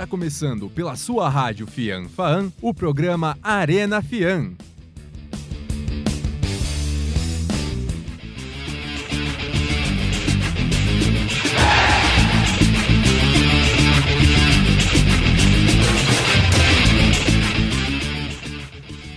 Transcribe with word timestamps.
Está 0.00 0.08
começando 0.08 0.70
pela 0.70 0.96
sua 0.96 1.28
rádio 1.28 1.66
Fian 1.66 2.08
Faan 2.08 2.50
o 2.62 2.72
programa 2.72 3.36
Arena 3.42 4.00
Fian. 4.00 4.52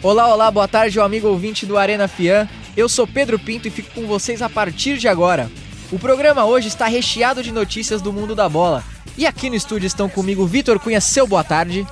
Olá, 0.01 0.33
olá, 0.33 0.51
boa 0.51 0.67
tarde, 0.67 0.97
meu 0.97 1.05
amigo 1.05 1.29
ouvinte 1.29 1.65
do 1.65 1.77
Arena 1.77 2.09
Fian. 2.09 2.45
Eu 2.75 2.89
sou 2.89 3.07
Pedro 3.07 3.39
Pinto 3.39 3.69
e 3.69 3.71
fico 3.71 3.93
com 3.93 4.05
vocês 4.05 4.41
a 4.41 4.49
partir 4.49 4.97
de 4.97 5.07
agora. 5.07 5.49
O 5.93 5.99
programa 5.99 6.43
hoje 6.43 6.69
está 6.69 6.87
recheado 6.87 7.43
de 7.43 7.51
notícias 7.51 8.01
do 8.01 8.11
mundo 8.11 8.33
da 8.33 8.49
bola. 8.49 8.83
E 9.15 9.27
aqui 9.27 9.47
no 9.47 9.55
estúdio 9.55 9.85
estão 9.85 10.09
comigo 10.09 10.43
Vitor 10.43 10.79
Cunha, 10.79 10.99
seu 10.99 11.27
boa 11.27 11.43
tarde. 11.43 11.85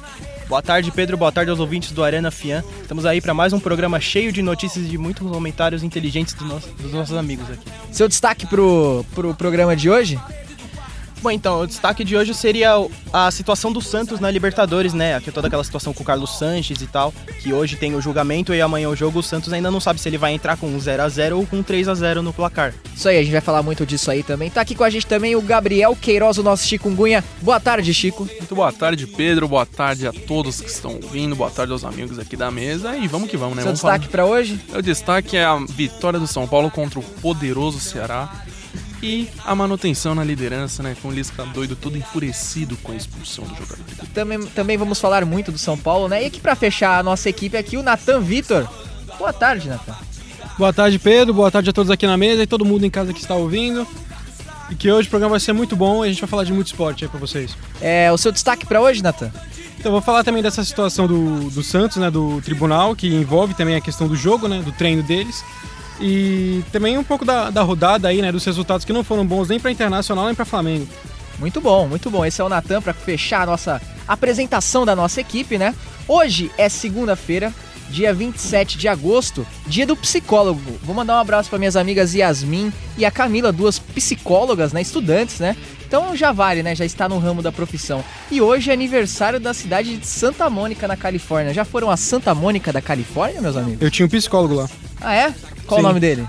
Boa 0.49 0.59
tarde, 0.59 0.89
Pedro. 0.89 1.17
Boa 1.17 1.31
tarde 1.31 1.51
aos 1.51 1.59
ouvintes 1.59 1.91
do 1.91 2.03
Arena 2.03 2.31
Fian. 2.31 2.63
Estamos 2.81 3.05
aí 3.05 3.21
para 3.21 3.31
mais 3.31 3.53
um 3.53 3.59
programa 3.59 3.99
cheio 3.99 4.31
de 4.31 4.41
notícias 4.41 4.87
e 4.87 4.89
de 4.89 4.97
muitos 4.97 5.29
comentários 5.29 5.83
inteligentes 5.83 6.33
do 6.33 6.43
nosso, 6.45 6.67
dos 6.79 6.91
nossos 6.91 7.15
amigos 7.15 7.47
aqui. 7.51 7.63
Seu 7.91 8.07
destaque 8.07 8.47
pro, 8.47 9.05
pro 9.13 9.35
programa 9.35 9.75
de 9.75 9.87
hoje? 9.87 10.19
Bom, 11.21 11.29
então, 11.29 11.61
o 11.61 11.67
destaque 11.67 12.03
de 12.03 12.17
hoje 12.17 12.33
seria 12.33 12.71
a 13.13 13.29
situação 13.29 13.71
do 13.71 13.79
Santos 13.79 14.19
na 14.19 14.31
Libertadores, 14.31 14.91
né? 14.91 15.15
Aqui 15.15 15.31
toda 15.31 15.47
aquela 15.47 15.63
situação 15.63 15.93
com 15.93 16.01
o 16.01 16.05
Carlos 16.05 16.39
Sanches 16.39 16.81
e 16.81 16.87
tal, 16.87 17.13
que 17.43 17.53
hoje 17.53 17.75
tem 17.75 17.93
o 17.93 18.01
julgamento 18.01 18.55
e 18.55 18.61
amanhã 18.61 18.89
o 18.89 18.95
jogo. 18.95 19.19
O 19.19 19.23
Santos 19.23 19.53
ainda 19.53 19.69
não 19.69 19.79
sabe 19.79 20.01
se 20.01 20.09
ele 20.09 20.17
vai 20.17 20.33
entrar 20.33 20.57
com 20.57 20.65
um 20.65 20.79
0 20.79 21.03
a 21.03 21.07
0 21.07 21.37
ou 21.37 21.45
com 21.45 21.57
um 21.57 21.63
3 21.63 21.87
a 21.87 21.93
0 21.93 22.23
no 22.23 22.33
placar. 22.33 22.73
Isso 22.95 23.07
aí, 23.07 23.19
a 23.19 23.21
gente 23.21 23.31
vai 23.31 23.41
falar 23.41 23.61
muito 23.61 23.85
disso 23.85 24.09
aí 24.09 24.23
também. 24.23 24.49
Tá 24.49 24.61
aqui 24.61 24.73
com 24.73 24.83
a 24.83 24.89
gente 24.89 25.05
também 25.05 25.35
o 25.35 25.41
Gabriel 25.41 25.95
Queiroz, 25.95 26.39
o 26.39 26.43
nosso 26.43 26.65
Chikungunya. 26.65 27.23
Boa 27.39 27.59
tarde, 27.59 27.93
Chico. 27.93 28.25
Muito 28.25 28.55
boa 28.55 28.73
tarde, 28.73 29.05
Pedro. 29.05 29.47
Boa 29.47 29.65
tarde 29.65 30.07
a 30.07 30.11
todos 30.11 30.59
que 30.59 30.69
estão 30.69 30.95
ouvindo. 30.95 31.35
Boa 31.35 31.51
tarde 31.51 31.71
aos 31.71 31.85
amigos 31.85 32.17
aqui 32.17 32.35
da 32.35 32.49
mesa. 32.49 32.97
E 32.97 33.07
vamos 33.07 33.29
que 33.29 33.37
vamos, 33.37 33.57
né? 33.57 33.61
Seu 33.61 33.67
vamos 33.67 33.81
destaque 33.81 34.07
para 34.07 34.25
hoje? 34.25 34.59
O 34.73 34.81
destaque 34.81 35.37
é 35.37 35.45
a 35.45 35.55
vitória 35.69 36.19
do 36.19 36.25
São 36.25 36.47
Paulo 36.47 36.71
contra 36.71 36.99
o 36.99 37.03
poderoso 37.03 37.79
Ceará. 37.79 38.27
E 39.01 39.27
a 39.43 39.55
manutenção 39.55 40.13
na 40.13 40.23
liderança, 40.23 40.83
né? 40.83 40.95
Com 41.01 41.07
o 41.07 41.11
Lisca 41.11 41.43
doido, 41.45 41.75
todo 41.75 41.97
enfurecido 41.97 42.77
com 42.77 42.91
a 42.91 42.95
expulsão 42.95 43.43
do 43.45 43.55
jogador. 43.55 43.83
Também, 44.13 44.41
também 44.47 44.77
vamos 44.77 44.99
falar 44.99 45.25
muito 45.25 45.51
do 45.51 45.57
São 45.57 45.77
Paulo, 45.77 46.07
né? 46.07 46.23
E 46.23 46.27
aqui 46.27 46.39
para 46.39 46.55
fechar 46.55 46.99
a 46.99 47.03
nossa 47.03 47.27
equipe 47.27 47.57
aqui, 47.57 47.77
o 47.77 47.83
Natan 47.83 48.19
Vitor. 48.19 48.67
Boa 49.17 49.33
tarde, 49.33 49.67
Natan. 49.69 49.95
Boa 50.57 50.71
tarde, 50.71 50.99
Pedro. 50.99 51.33
Boa 51.33 51.49
tarde 51.49 51.69
a 51.71 51.73
todos 51.73 51.89
aqui 51.89 52.05
na 52.05 52.17
mesa 52.17 52.43
e 52.43 52.47
todo 52.47 52.63
mundo 52.63 52.85
em 52.85 52.89
casa 52.89 53.11
que 53.11 53.19
está 53.19 53.33
ouvindo. 53.33 53.87
E 54.69 54.75
que 54.75 54.91
hoje 54.91 55.07
o 55.07 55.09
programa 55.09 55.31
vai 55.31 55.39
ser 55.39 55.53
muito 55.53 55.75
bom 55.75 56.05
e 56.05 56.09
a 56.09 56.11
gente 56.11 56.21
vai 56.21 56.29
falar 56.29 56.43
de 56.43 56.53
muito 56.53 56.67
esporte 56.67 57.03
aí 57.03 57.09
para 57.09 57.19
vocês. 57.19 57.57
É, 57.81 58.11
o 58.11 58.17
seu 58.17 58.31
destaque 58.31 58.65
para 58.65 58.79
hoje, 58.79 59.01
Natan? 59.01 59.31
Então, 59.79 59.91
vou 59.91 60.01
falar 60.01 60.23
também 60.23 60.43
dessa 60.43 60.63
situação 60.63 61.07
do, 61.07 61.49
do 61.49 61.63
Santos, 61.63 61.97
né, 61.97 62.11
do 62.11 62.39
tribunal, 62.41 62.95
que 62.95 63.07
envolve 63.07 63.55
também 63.55 63.75
a 63.75 63.81
questão 63.81 64.07
do 64.07 64.15
jogo, 64.15 64.47
né, 64.47 64.61
do 64.61 64.71
treino 64.71 65.01
deles. 65.01 65.43
E 66.01 66.63
também 66.71 66.97
um 66.97 67.03
pouco 67.03 67.23
da, 67.23 67.51
da 67.51 67.61
rodada 67.61 68.07
aí, 68.07 68.21
né, 68.21 68.31
dos 68.31 68.43
resultados 68.43 68.83
que 68.83 68.91
não 68.91 69.03
foram 69.03 69.25
bons 69.25 69.49
nem 69.49 69.59
para 69.59 69.71
Internacional 69.71 70.25
nem 70.25 70.35
para 70.35 70.45
Flamengo. 70.45 70.87
Muito 71.37 71.61
bom, 71.61 71.87
muito 71.87 72.09
bom. 72.09 72.25
Esse 72.25 72.41
é 72.41 72.43
o 72.43 72.49
Natan 72.49 72.81
para 72.81 72.93
fechar 72.93 73.43
a 73.43 73.45
nossa 73.45 73.81
apresentação 74.07 74.85
da 74.85 74.95
nossa 74.95 75.21
equipe, 75.21 75.57
né? 75.57 75.75
Hoje 76.07 76.51
é 76.57 76.67
segunda-feira, 76.69 77.53
dia 77.91 78.13
27 78.13 78.77
de 78.77 78.87
agosto, 78.87 79.45
dia 79.67 79.85
do 79.85 79.95
psicólogo. 79.95 80.61
Vou 80.83 80.95
mandar 80.95 81.17
um 81.17 81.19
abraço 81.19 81.49
para 81.49 81.59
minhas 81.59 81.75
amigas 81.75 82.13
Yasmin 82.15 82.71
e 82.97 83.05
a 83.05 83.11
Camila, 83.11 83.51
duas 83.51 83.77
psicólogas, 83.77 84.71
né, 84.73 84.81
estudantes, 84.81 85.39
né? 85.39 85.55
Então 85.85 86.15
já 86.15 86.31
vale, 86.31 86.63
né? 86.63 86.73
Já 86.73 86.85
está 86.85 87.09
no 87.09 87.17
ramo 87.19 87.41
da 87.41 87.51
profissão. 87.51 88.01
E 88.31 88.39
hoje 88.41 88.69
é 88.69 88.73
aniversário 88.73 89.39
da 89.41 89.53
cidade 89.53 89.97
de 89.97 90.07
Santa 90.07 90.49
Mônica, 90.49 90.87
na 90.87 90.95
Califórnia. 90.95 91.53
Já 91.53 91.65
foram 91.65 91.91
a 91.91 91.97
Santa 91.97 92.33
Mônica 92.33 92.71
da 92.71 92.81
Califórnia, 92.81 93.41
meus 93.41 93.57
amigos? 93.57 93.81
Eu 93.81 93.91
tinha 93.91 94.05
um 94.05 94.09
psicólogo 94.09 94.53
lá. 94.55 94.69
Ah, 95.01 95.13
é? 95.13 95.33
Qual 95.67 95.81
Sim. 95.81 95.85
o 95.85 95.87
nome 95.89 95.99
dele? 95.99 96.25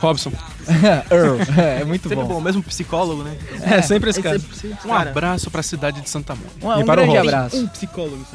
Robson. 0.00 0.32
Earl. 1.10 1.38
É 1.56 1.84
muito 1.84 2.08
Sempre 2.08 2.24
bom. 2.24 2.34
bom, 2.34 2.40
mesmo 2.40 2.62
psicólogo, 2.64 3.22
né? 3.22 3.36
É, 3.62 3.80
sempre 3.80 4.10
esse 4.10 4.20
cara. 4.20 4.40
Um 4.84 4.92
abraço 4.92 5.50
pra 5.52 5.62
cidade 5.62 6.00
de 6.00 6.10
Santa 6.10 6.34
Mônica. 6.34 6.66
Um, 6.66 6.68
um 6.70 6.80
E 6.80 6.84
para 6.84 7.02
grande 7.02 7.16
Robson. 7.16 7.28
abraço. 7.36 7.56
Um 7.58 7.66
psicólogo. 7.68 8.26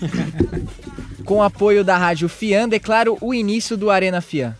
Com 1.24 1.36
o 1.36 1.42
apoio 1.42 1.84
da 1.84 1.96
Rádio 1.96 2.28
Fian, 2.28 2.68
declaro 2.68 3.16
o 3.20 3.32
início 3.32 3.76
do 3.76 3.90
Arena 3.90 4.20
Fian. 4.20 4.56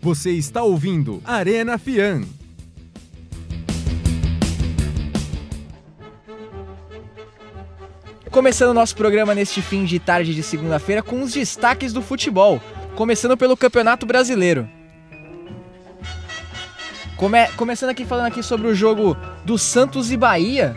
Você 0.00 0.30
está 0.32 0.62
ouvindo 0.62 1.20
Arena 1.24 1.76
Fian. 1.78 2.22
Começando 8.30 8.70
o 8.70 8.74
nosso 8.74 8.94
programa 8.94 9.34
neste 9.34 9.62
fim 9.62 9.84
de 9.84 9.98
tarde 9.98 10.34
de 10.34 10.42
segunda-feira 10.42 11.02
com 11.02 11.22
os 11.22 11.32
destaques 11.32 11.92
do 11.92 12.02
futebol. 12.02 12.60
Começando 12.94 13.36
pelo 13.36 13.56
Campeonato 13.56 14.04
Brasileiro. 14.04 14.68
Come- 17.16 17.48
começando 17.56 17.90
aqui 17.90 18.04
falando 18.04 18.26
aqui 18.26 18.42
sobre 18.42 18.68
o 18.68 18.74
jogo 18.74 19.16
do 19.44 19.56
Santos 19.58 20.12
e 20.12 20.16
Bahia. 20.16 20.76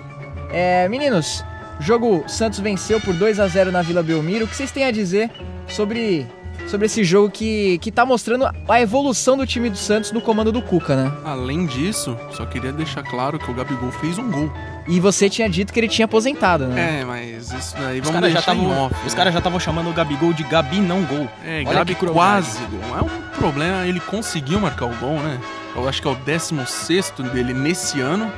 É, 0.51 0.87
meninos, 0.89 1.43
jogo 1.79 2.23
Santos 2.27 2.59
venceu 2.59 2.99
por 2.99 3.13
2 3.13 3.39
a 3.39 3.47
0 3.47 3.71
na 3.71 3.81
Vila 3.81 4.03
Belmiro. 4.03 4.45
O 4.45 4.47
que 4.47 4.55
vocês 4.55 4.71
têm 4.71 4.85
a 4.85 4.91
dizer 4.91 5.29
sobre, 5.67 6.27
sobre 6.67 6.85
esse 6.85 7.03
jogo 7.03 7.29
que, 7.29 7.77
que 7.79 7.91
tá 7.91 8.05
mostrando 8.05 8.49
a 8.67 8.81
evolução 8.81 9.37
do 9.37 9.45
time 9.47 9.69
do 9.69 9.77
Santos 9.77 10.11
no 10.11 10.21
comando 10.21 10.51
do 10.51 10.61
Cuca, 10.61 10.95
né? 10.95 11.11
Além 11.23 11.65
disso, 11.65 12.17
só 12.31 12.45
queria 12.45 12.71
deixar 12.71 13.03
claro 13.03 13.39
que 13.39 13.49
o 13.49 13.53
Gabigol 13.53 13.91
fez 13.91 14.17
um 14.17 14.29
gol. 14.29 14.51
E 14.87 14.99
você 14.99 15.29
tinha 15.29 15.49
dito 15.49 15.71
que 15.71 15.79
ele 15.79 15.87
tinha 15.87 16.05
aposentado, 16.05 16.67
né? 16.67 17.01
É, 17.01 17.05
mas 17.05 17.51
isso 17.51 17.75
daí 17.77 18.01
Os 18.01 18.07
vamos 18.07 18.21
deixar 18.21 18.53
em 18.53 18.57
estavam 18.59 18.85
off. 18.85 18.95
os 19.05 19.13
né? 19.13 19.17
caras 19.17 19.33
já 19.33 19.39
estavam 19.39 19.59
chamando 19.59 19.89
o 19.89 19.93
Gabigol 19.93 20.33
de 20.33 20.43
Gabi 20.43 20.79
não 20.79 21.03
gol. 21.03 21.27
É, 21.45 21.63
Olha 21.65 21.79
Gabi 21.79 21.95
quase 21.95 22.59
gol. 22.65 22.97
É 22.97 23.01
um 23.01 23.21
problema, 23.37 23.85
ele 23.87 23.99
conseguiu 23.99 24.59
marcar 24.59 24.85
o 24.85 24.95
gol, 24.97 25.19
né? 25.19 25.39
Eu 25.75 25.87
acho 25.87 26.01
que 26.01 26.07
é 26.07 26.11
o 26.11 26.15
16 26.15 27.13
dele 27.31 27.53
nesse 27.53 28.01
ano. 28.01 28.29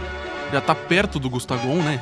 Já 0.54 0.62
tá 0.62 0.74
perto 0.76 1.20
do 1.20 1.30
Gustavo, 1.30 1.68
né? 1.82 2.00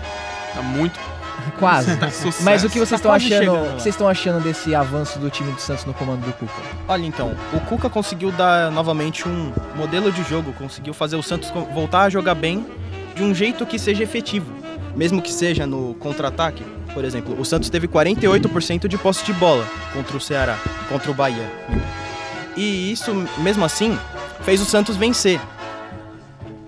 Tá 0.54 0.62
muito 0.62 1.00
Quase. 1.58 1.96
sucesso. 2.12 2.44
Mas 2.44 2.64
o 2.64 2.70
que 2.70 2.78
vocês 2.78 2.90
Tá 2.90 2.96
estão 2.98 3.12
quase 3.12 3.34
achando? 3.34 3.54
O 3.56 3.76
que 3.76 3.82
vocês 3.82 3.96
estão 3.96 4.08
achando 4.08 4.44
desse 4.44 4.76
avanço 4.76 5.18
do 5.18 5.30
time 5.30 5.52
do 5.54 5.60
Santos 5.62 5.86
no 5.86 5.94
comando 5.94 6.26
do 6.26 6.34
Cuca? 6.34 6.52
Olha 6.88 7.06
então, 7.06 7.34
o 7.54 7.60
Cuca 7.62 7.90
conseguiu 7.90 8.32
dar 8.32 8.70
novamente 8.70 9.28
um 9.28 9.52
modelo 9.76 10.12
de 10.12 10.22
jogo, 10.24 10.54
conseguiu 10.54 10.94
fazer 10.94 11.16
o 11.16 11.24
Santos 11.24 11.50
voltar 11.74 12.02
a 12.04 12.10
jogar 12.10 12.36
bem 12.36 12.66
de 13.16 13.24
um 13.24 13.34
jeito 13.34 13.66
que 13.66 13.80
seja 13.80 14.04
efetivo. 14.04 14.52
Mesmo 14.96 15.22
que 15.22 15.32
seja 15.32 15.66
no 15.66 15.96
contra-ataque, 15.96 16.64
por 16.94 17.06
exemplo, 17.06 17.40
o 17.40 17.46
Santos 17.46 17.70
teve 17.70 17.88
48% 17.88 18.88
de 18.90 18.98
posse 18.98 19.24
de 19.26 19.32
bola 19.34 19.66
contra 19.94 20.18
o 20.18 20.20
Ceará, 20.20 20.58
contra 20.90 21.10
o 21.10 21.14
Bahia. 21.14 21.50
E 22.58 22.92
isso, 22.92 23.14
mesmo 23.38 23.64
assim, 23.64 23.98
fez 24.42 24.62
o 24.62 24.66
Santos 24.66 24.98
vencer. 24.98 25.40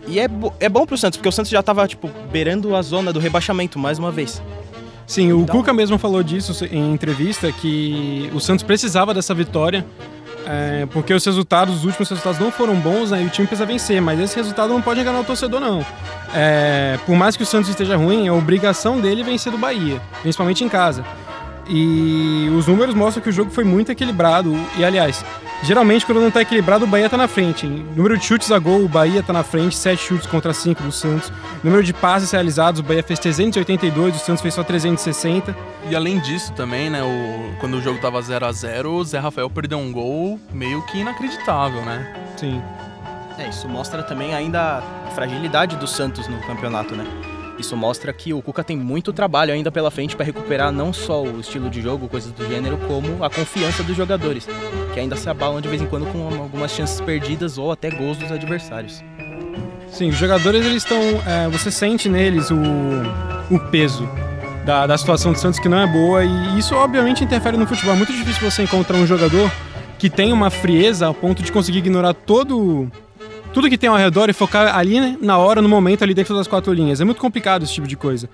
E 0.08 0.20
é, 0.20 0.28
bo- 0.28 0.54
é 0.60 0.68
bom 0.68 0.86
pro 0.86 0.98
Santos, 0.98 1.18
porque 1.18 1.30
o 1.30 1.32
Santos 1.32 1.50
já 1.52 1.64
tava, 1.64 1.88
tipo, 1.88 2.10
beirando 2.32 2.76
a 2.76 2.82
zona 2.82 3.14
do 3.14 3.20
rebaixamento 3.20 3.80
mais 3.80 3.98
uma 4.00 4.12
vez. 4.12 4.42
Sim, 5.08 5.32
o 5.34 5.42
Então- 5.42 5.56
Cuca 5.58 5.74
mesmo 5.74 5.98
falou 5.98 6.22
disso 6.24 6.66
em 6.72 6.94
entrevista, 6.94 7.52
que 7.52 8.30
o 8.34 8.40
Santos 8.40 8.64
precisava 8.64 9.14
dessa 9.14 9.34
vitória, 9.34 9.86
é, 10.46 10.86
porque 10.92 11.14
os 11.14 11.24
resultados, 11.26 11.76
os 11.78 11.86
últimos 11.86 12.10
resultados 12.10 12.40
não 12.40 12.52
foram 12.52 12.76
bons, 12.76 13.12
né, 13.12 13.22
e 13.22 13.26
o 13.26 13.30
time 13.30 13.48
precisa 13.48 13.66
vencer, 13.66 14.02
mas 14.02 14.20
esse 14.20 14.36
resultado 14.36 14.70
não 14.74 14.82
pode 14.82 15.00
enganar 15.00 15.20
o 15.20 15.24
torcedor, 15.24 15.60
não. 15.60 15.86
É, 16.34 16.98
por 17.06 17.16
mais 17.16 17.36
que 17.38 17.44
o 17.44 17.46
Santos 17.46 17.70
esteja 17.70 17.96
ruim, 17.98 18.28
é 18.28 18.32
obrigação 18.32 19.00
dele 19.00 19.24
vencer 19.24 19.52
do 19.52 19.58
Bahia, 19.58 20.02
principalmente 20.22 20.64
em 20.64 20.70
casa. 20.70 21.04
E 21.68 22.50
os 22.58 22.68
números 22.68 22.94
mostram 22.94 23.24
que 23.24 23.30
o 23.30 23.32
jogo 23.32 23.50
foi 23.50 23.64
muito 23.64 23.92
equilibrado, 23.92 24.54
e 24.78 24.84
aliás, 24.84 25.24
geralmente 25.64 26.06
quando 26.06 26.20
não 26.20 26.30
tá 26.30 26.42
equilibrado, 26.42 26.84
o 26.84 26.88
Bahia 26.88 27.10
tá 27.10 27.16
na 27.16 27.28
frente. 27.28 27.66
Em 27.66 27.84
número 27.96 28.18
de 28.18 28.26
chutes 28.26 28.52
a 28.52 28.60
gol, 28.60 28.84
o 28.84 28.90
Bahia 28.90 29.24
tá 29.24 29.32
na 29.32 29.44
frente, 29.44 29.76
7 29.76 30.02
chutes 30.02 30.28
contra 30.28 30.54
5 30.54 30.84
do 30.84 30.92
Santos. 30.92 31.32
Número 31.64 31.82
de 31.84 31.94
passes 31.94 32.30
realizados, 32.32 32.82
o 32.82 32.84
Bahia 32.84 33.02
fez 33.02 33.18
382, 33.20 34.16
o 34.16 34.20
Santos 34.20 34.42
fez 34.42 34.54
só 34.54 34.64
360. 34.64 35.56
E 35.90 35.96
além 35.96 36.20
disso 36.20 36.52
também, 36.54 36.90
né? 36.90 37.02
O... 37.02 37.60
Quando 37.60 37.76
o 37.76 37.82
jogo 37.82 38.00
tava 38.00 38.22
0 38.22 38.46
a 38.46 38.52
0 38.52 38.92
o 38.92 39.04
Zé 39.04 39.20
Rafael 39.20 39.50
perdeu 39.50 39.78
um 39.78 39.92
gol 39.92 40.40
meio 40.52 40.82
que 40.84 41.00
inacreditável, 41.00 41.82
né? 41.82 42.14
Sim. 42.36 42.62
É, 43.38 43.48
isso 43.48 43.68
mostra 43.68 44.04
também 44.04 44.36
ainda 44.36 44.84
a 45.08 45.12
fragilidade 45.12 45.78
do 45.78 45.88
Santos 45.88 46.28
no 46.28 46.40
campeonato, 46.42 46.96
né? 46.96 47.06
Isso 47.64 47.78
mostra 47.78 48.12
que 48.12 48.34
o 48.34 48.42
Cuca 48.42 48.62
tem 48.62 48.76
muito 48.76 49.14
trabalho 49.14 49.54
ainda 49.54 49.72
pela 49.72 49.90
frente 49.90 50.18
para 50.18 50.26
recuperar 50.26 50.70
não 50.70 50.92
só 50.92 51.24
o 51.24 51.40
estilo 51.40 51.70
de 51.70 51.82
jogo, 51.82 52.10
coisas 52.10 52.30
do 52.34 52.46
gênero, 52.46 52.78
como 52.90 53.24
a 53.24 53.30
confiança 53.30 53.82
dos 53.82 53.96
jogadores, 53.96 54.46
que 54.94 55.00
ainda 55.00 55.16
se 55.16 55.30
abalam 55.30 55.62
de 55.62 55.70
vez 55.70 55.82
em 55.82 55.86
quando 55.86 56.06
com 56.12 56.28
algumas 56.42 56.72
chances 56.72 57.00
perdidas 57.00 57.58
ou 57.58 57.72
até 57.72 57.90
gols 57.90 58.18
dos 58.18 58.34
adversários. 58.34 59.02
Sim, 59.88 60.10
os 60.10 60.18
jogadores 60.18 60.66
eles 60.66 60.84
estão. 60.84 61.00
é, 61.26 61.48
você 61.48 61.72
sente 61.72 62.10
neles 62.10 62.52
o, 62.52 62.58
o 63.50 63.58
peso 63.72 64.10
da, 64.66 64.86
da 64.86 64.98
situação 64.98 65.32
do 65.32 65.40
Santos 65.40 65.58
que 65.58 65.70
não 65.70 65.80
é 65.80 65.88
boa 65.88 66.22
e 66.26 66.60
isso 66.60 66.76
obviamente 66.76 67.24
interfere 67.24 67.56
no 67.56 67.66
futebol. 67.66 67.94
É 67.94 67.98
muito 67.98 68.12
difícil 68.12 68.52
você 68.52 68.64
encontrar 68.64 68.98
um 68.98 69.08
jogador 69.08 69.50
que 69.98 70.10
tem 70.10 70.34
uma 70.34 70.50
frieza 70.50 71.08
a 71.08 71.14
ponto 71.14 71.42
de 71.42 71.50
conseguir 71.50 71.78
ignorar 71.78 72.14
todo 72.14 72.92
tudo 73.54 73.70
que 73.70 73.78
tem 73.78 73.90
ao 73.90 73.96
redor 73.96 74.30
e 74.30 74.34
focar 74.34 74.76
ali, 74.76 75.00
né, 75.00 75.18
na 75.22 75.38
hora, 75.38 75.62
no 75.62 75.70
momento, 75.70 76.04
ali 76.04 76.14
dentro 76.14 76.36
das 76.36 76.48
quatro 76.48 76.74
linhas. 76.74 77.00
É 77.00 77.06
muito 77.06 77.22
complicado 77.22 77.64
esse 77.64 77.74
tipo 77.74 77.88
de 77.88 77.96
coisa. 77.96 78.30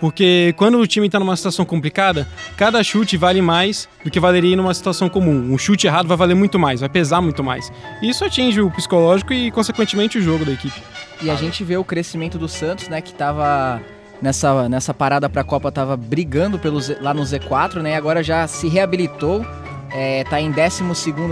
Porque 0.00 0.52
quando 0.56 0.78
o 0.78 0.86
time 0.86 1.06
está 1.06 1.20
numa 1.20 1.36
situação 1.36 1.64
complicada, 1.64 2.26
cada 2.56 2.82
chute 2.82 3.16
vale 3.16 3.40
mais 3.40 3.88
do 4.04 4.10
que 4.10 4.18
valeria 4.18 4.56
numa 4.56 4.74
situação 4.74 5.08
comum. 5.08 5.52
Um 5.52 5.56
chute 5.56 5.86
errado 5.86 6.08
vai 6.08 6.16
valer 6.16 6.34
muito 6.34 6.58
mais, 6.58 6.80
vai 6.80 6.88
pesar 6.88 7.20
muito 7.20 7.44
mais. 7.44 7.70
E 8.02 8.08
isso 8.10 8.24
atinge 8.24 8.60
o 8.60 8.70
psicológico 8.70 9.32
e, 9.32 9.52
consequentemente, 9.52 10.18
o 10.18 10.22
jogo 10.22 10.44
da 10.44 10.50
equipe. 10.52 10.82
E 11.22 11.30
a 11.30 11.36
gente 11.36 11.62
vê 11.62 11.76
o 11.76 11.84
crescimento 11.84 12.36
do 12.38 12.48
Santos, 12.48 12.88
né, 12.88 13.00
que 13.00 13.12
estava 13.12 13.80
nessa, 14.20 14.68
nessa 14.68 14.92
parada 14.92 15.28
para 15.30 15.42
a 15.42 15.44
Copa, 15.44 15.68
estava 15.68 15.96
brigando 15.96 16.58
pelo, 16.58 16.80
Z- 16.80 16.98
lá 17.00 17.14
no 17.14 17.22
Z4, 17.22 17.76
né, 17.80 17.92
e 17.92 17.94
agora 17.94 18.20
já 18.20 18.48
se 18.48 18.66
reabilitou, 18.66 19.46
é, 19.94 20.24
tá 20.24 20.40
em 20.40 20.50
12 20.50 20.82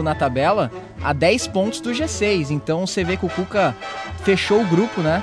na 0.03 0.15
tabela, 0.15 0.71
a 1.03 1.13
10 1.13 1.49
pontos 1.49 1.81
do 1.81 1.91
G6. 1.91 2.51
Então 2.51 2.87
você 2.87 3.03
vê 3.03 3.17
que 3.17 3.27
o 3.27 3.29
Cuca 3.29 3.75
fechou 4.23 4.63
o 4.63 4.67
grupo, 4.67 5.01
né? 5.01 5.23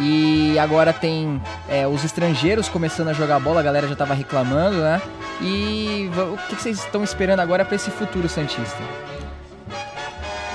E 0.00 0.58
agora 0.58 0.92
tem 0.92 1.40
é, 1.68 1.86
os 1.86 2.04
estrangeiros 2.04 2.68
começando 2.68 3.08
a 3.08 3.12
jogar 3.12 3.40
bola, 3.40 3.60
a 3.60 3.62
galera 3.62 3.86
já 3.86 3.96
tava 3.96 4.14
reclamando, 4.14 4.78
né? 4.78 5.02
E 5.40 6.08
o 6.16 6.36
que 6.48 6.54
vocês 6.54 6.78
estão 6.78 7.04
esperando 7.04 7.40
agora 7.40 7.64
para 7.64 7.76
esse 7.76 7.90
futuro 7.90 8.28
Santista? 8.28 8.78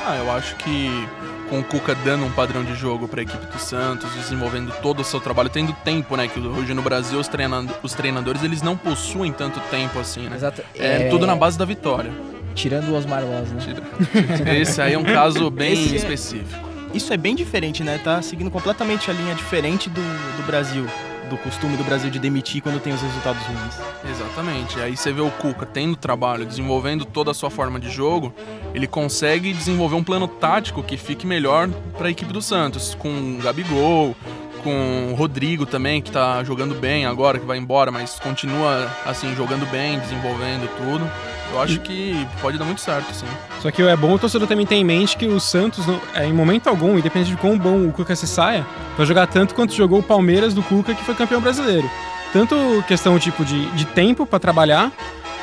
Ah, 0.06 0.16
eu 0.16 0.32
acho 0.32 0.56
que 0.56 1.08
com 1.54 1.60
o 1.60 1.64
Cuca 1.64 1.94
dando 1.94 2.26
um 2.26 2.32
padrão 2.32 2.64
de 2.64 2.74
jogo 2.74 3.08
para 3.08 3.20
a 3.20 3.24
equipe 3.24 3.46
do 3.46 3.60
Santos, 3.60 4.12
desenvolvendo 4.16 4.74
todo 4.82 5.02
o 5.02 5.04
seu 5.04 5.20
trabalho, 5.22 5.50
tendo 5.50 5.72
tempo, 5.72 6.16
né? 6.18 6.28
Que 6.28 6.40
hoje 6.40 6.74
no 6.74 6.82
Brasil 6.82 7.20
os, 7.20 7.28
treinando, 7.28 7.72
os 7.84 7.94
treinadores 7.94 8.44
eles 8.44 8.64
não 8.64 8.76
possuem 8.76 9.32
tanto 9.32 9.60
tempo 9.70 10.00
assim, 10.00 10.28
né? 10.28 10.36
Exato. 10.36 10.64
É, 10.74 11.10
tudo 11.10 11.28
na 11.28 11.36
base 11.36 11.56
da 11.56 11.64
vitória. 11.64 12.12
Tirando 12.56 12.90
o 12.90 12.96
Osmar 12.96 13.24
Loz, 13.24 13.52
né? 13.52 13.62
Esse 14.60 14.82
aí 14.82 14.94
é 14.94 14.98
um 14.98 15.04
caso 15.04 15.52
bem 15.52 15.74
Esse 15.74 15.94
é- 15.94 15.98
específico. 15.98 16.70
Isso 16.92 17.14
é 17.14 17.18
bem 17.18 17.36
diferente, 17.36 17.84
né? 17.84 18.00
Tá 18.04 18.20
seguindo 18.24 18.50
completamente 18.50 19.12
a 19.12 19.14
linha 19.14 19.36
diferente 19.36 19.90
do, 19.90 20.02
do 20.02 20.48
Brasil. 20.48 20.88
Do 21.34 21.38
costume 21.40 21.76
do 21.76 21.84
Brasil 21.84 22.12
de 22.12 22.20
demitir 22.20 22.62
quando 22.62 22.80
tem 22.80 22.94
os 22.94 23.02
resultados 23.02 23.42
ruins. 23.42 23.80
Exatamente. 24.08 24.80
Aí 24.80 24.96
você 24.96 25.12
vê 25.12 25.20
o 25.20 25.32
Cuca 25.32 25.66
tendo 25.66 25.96
trabalho, 25.96 26.46
desenvolvendo 26.46 27.06
toda 27.06 27.32
a 27.32 27.34
sua 27.34 27.50
forma 27.50 27.80
de 27.80 27.90
jogo, 27.90 28.32
ele 28.72 28.86
consegue 28.86 29.52
desenvolver 29.52 29.96
um 29.96 30.04
plano 30.04 30.28
tático 30.28 30.84
que 30.84 30.96
fique 30.96 31.26
melhor 31.26 31.68
para 31.98 32.08
a 32.08 32.12
equipe 32.12 32.32
do 32.32 32.40
Santos, 32.40 32.94
com 32.94 33.10
o 33.10 33.42
Gabigol, 33.42 34.16
com 34.64 35.12
o 35.12 35.16
Rodrigo 35.16 35.66
também, 35.66 36.02
que 36.02 36.12
tá 36.12 36.44
jogando 36.44 36.74
bem 36.74 37.06
agora, 37.06 37.38
que 37.38 37.46
vai 37.46 37.58
embora, 37.58 37.92
mas 37.92 38.20
continua 38.20 38.90
assim 39.06 39.36
jogando 39.36 39.70
bem, 39.70 40.00
desenvolvendo 40.00 40.70
tudo. 40.78 41.10
Eu 41.52 41.62
acho 41.62 41.80
que 41.82 42.28
pode 42.42 42.58
dar 42.58 42.66
muito 42.66 42.82
certo, 42.82 43.14
sim. 43.14 43.28
Só 43.62 43.70
que 43.70 43.84
é 43.84 43.96
bom 43.96 44.14
o 44.14 44.20
torcedor 44.20 44.48
também 44.48 44.66
ter 44.66 44.76
em 44.76 44.84
mente 44.84 45.16
que 45.16 45.28
o 45.28 45.40
Santos, 45.40 45.86
é, 46.16 46.26
em 46.26 46.34
momento 46.34 46.68
algum, 46.68 46.98
independente 46.98 47.30
de 47.30 47.38
quão 47.38 47.60
bom 47.60 47.88
o 47.88 47.92
Cuca 47.92 48.16
se 48.16 48.26
saia, 48.26 48.66
vai 48.98 49.06
jogar 49.06 49.28
tanto 49.28 49.54
quanto 49.54 49.74
jogou 49.74 50.00
o 50.00 50.04
Palmeiras 50.04 50.54
do 50.54 50.64
Cuca, 50.64 50.96
que 50.96 51.04
foi 51.04 51.14
campeão 51.14 51.40
brasileiro. 51.40 51.88
Tanto 52.32 52.56
questão 52.88 53.20
tipo 53.20 53.46
de, 53.46 53.68
de 53.72 53.86
tempo 53.86 54.26
para 54.26 54.40
trabalhar, 54.40 54.92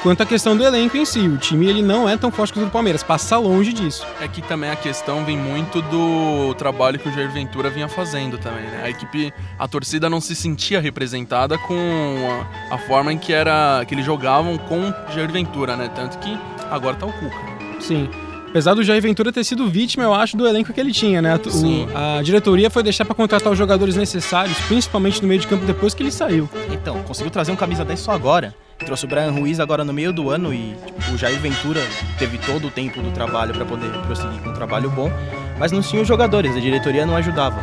quanto 0.02 0.22
a 0.22 0.26
questão 0.26 0.56
do 0.56 0.64
elenco 0.64 0.96
em 0.96 1.04
si. 1.04 1.20
O 1.20 1.36
time 1.36 1.66
ele 1.66 1.82
não 1.82 2.08
é 2.08 2.16
tão 2.16 2.30
forte 2.30 2.52
quanto 2.52 2.64
o 2.64 2.68
do 2.68 2.72
Palmeiras, 2.72 3.02
passa 3.02 3.36
longe 3.38 3.72
disso. 3.72 4.06
É 4.20 4.26
que 4.28 4.40
também 4.42 4.70
a 4.70 4.76
questão 4.76 5.24
vem 5.24 5.36
muito 5.36 5.82
do 5.82 6.54
trabalho 6.54 6.98
que 6.98 7.08
o 7.08 7.12
Jair 7.12 7.30
Ventura 7.30 7.68
vinha 7.70 7.88
fazendo 7.88 8.38
também, 8.38 8.64
né? 8.64 8.82
A 8.84 8.90
equipe, 8.90 9.32
a 9.58 9.68
torcida 9.68 10.08
não 10.08 10.20
se 10.20 10.34
sentia 10.34 10.80
representada 10.80 11.58
com 11.58 12.44
a, 12.70 12.74
a 12.74 12.78
forma 12.78 13.12
em 13.12 13.18
que 13.18 13.32
era 13.32 13.84
que 13.86 13.94
eles 13.94 14.04
jogavam 14.04 14.56
com 14.58 14.88
o 14.88 14.94
Jair 15.12 15.30
Ventura, 15.30 15.76
né? 15.76 15.90
Tanto 15.94 16.18
que 16.18 16.36
agora 16.70 16.96
tá 16.96 17.06
o 17.06 17.12
Cuca. 17.12 17.36
Sim. 17.80 18.08
Apesar 18.48 18.74
do 18.74 18.82
Jair 18.82 19.00
Ventura 19.00 19.32
ter 19.32 19.44
sido 19.44 19.68
vítima, 19.68 20.02
eu 20.02 20.12
acho, 20.12 20.36
do 20.36 20.44
elenco 20.44 20.72
que 20.72 20.80
ele 20.80 20.90
tinha, 20.92 21.22
né? 21.22 21.38
O- 21.46 21.50
Sim. 21.50 21.86
a 21.94 22.20
diretoria 22.20 22.68
foi 22.68 22.82
deixar 22.82 23.04
para 23.04 23.14
contratar 23.14 23.52
os 23.52 23.56
jogadores 23.58 23.94
necessários, 23.94 24.58
principalmente 24.66 25.22
no 25.22 25.28
meio 25.28 25.40
de 25.40 25.46
campo 25.46 25.64
depois 25.64 25.94
que 25.94 26.02
ele 26.02 26.10
saiu. 26.10 26.48
Então, 26.72 27.00
conseguiu 27.04 27.30
trazer 27.30 27.52
um 27.52 27.56
camisa 27.56 27.84
10 27.84 28.00
só 28.00 28.10
agora. 28.10 28.52
Trouxe 28.84 29.04
o 29.04 29.08
Brian 29.08 29.30
Ruiz 29.30 29.60
agora 29.60 29.84
no 29.84 29.92
meio 29.92 30.12
do 30.12 30.30
ano 30.30 30.52
e 30.52 30.74
tipo, 30.86 31.12
o 31.12 31.18
Jair 31.18 31.38
Ventura 31.38 31.80
teve 32.18 32.38
todo 32.38 32.66
o 32.66 32.70
tempo 32.70 33.00
do 33.00 33.10
trabalho 33.12 33.52
para 33.52 33.64
poder 33.64 33.90
prosseguir 34.06 34.40
com 34.40 34.50
um 34.50 34.54
trabalho 34.54 34.90
bom, 34.90 35.10
mas 35.58 35.70
não 35.70 35.82
tinha 35.82 36.00
os 36.00 36.08
jogadores, 36.08 36.56
a 36.56 36.60
diretoria 36.60 37.04
não 37.04 37.14
ajudava. 37.16 37.60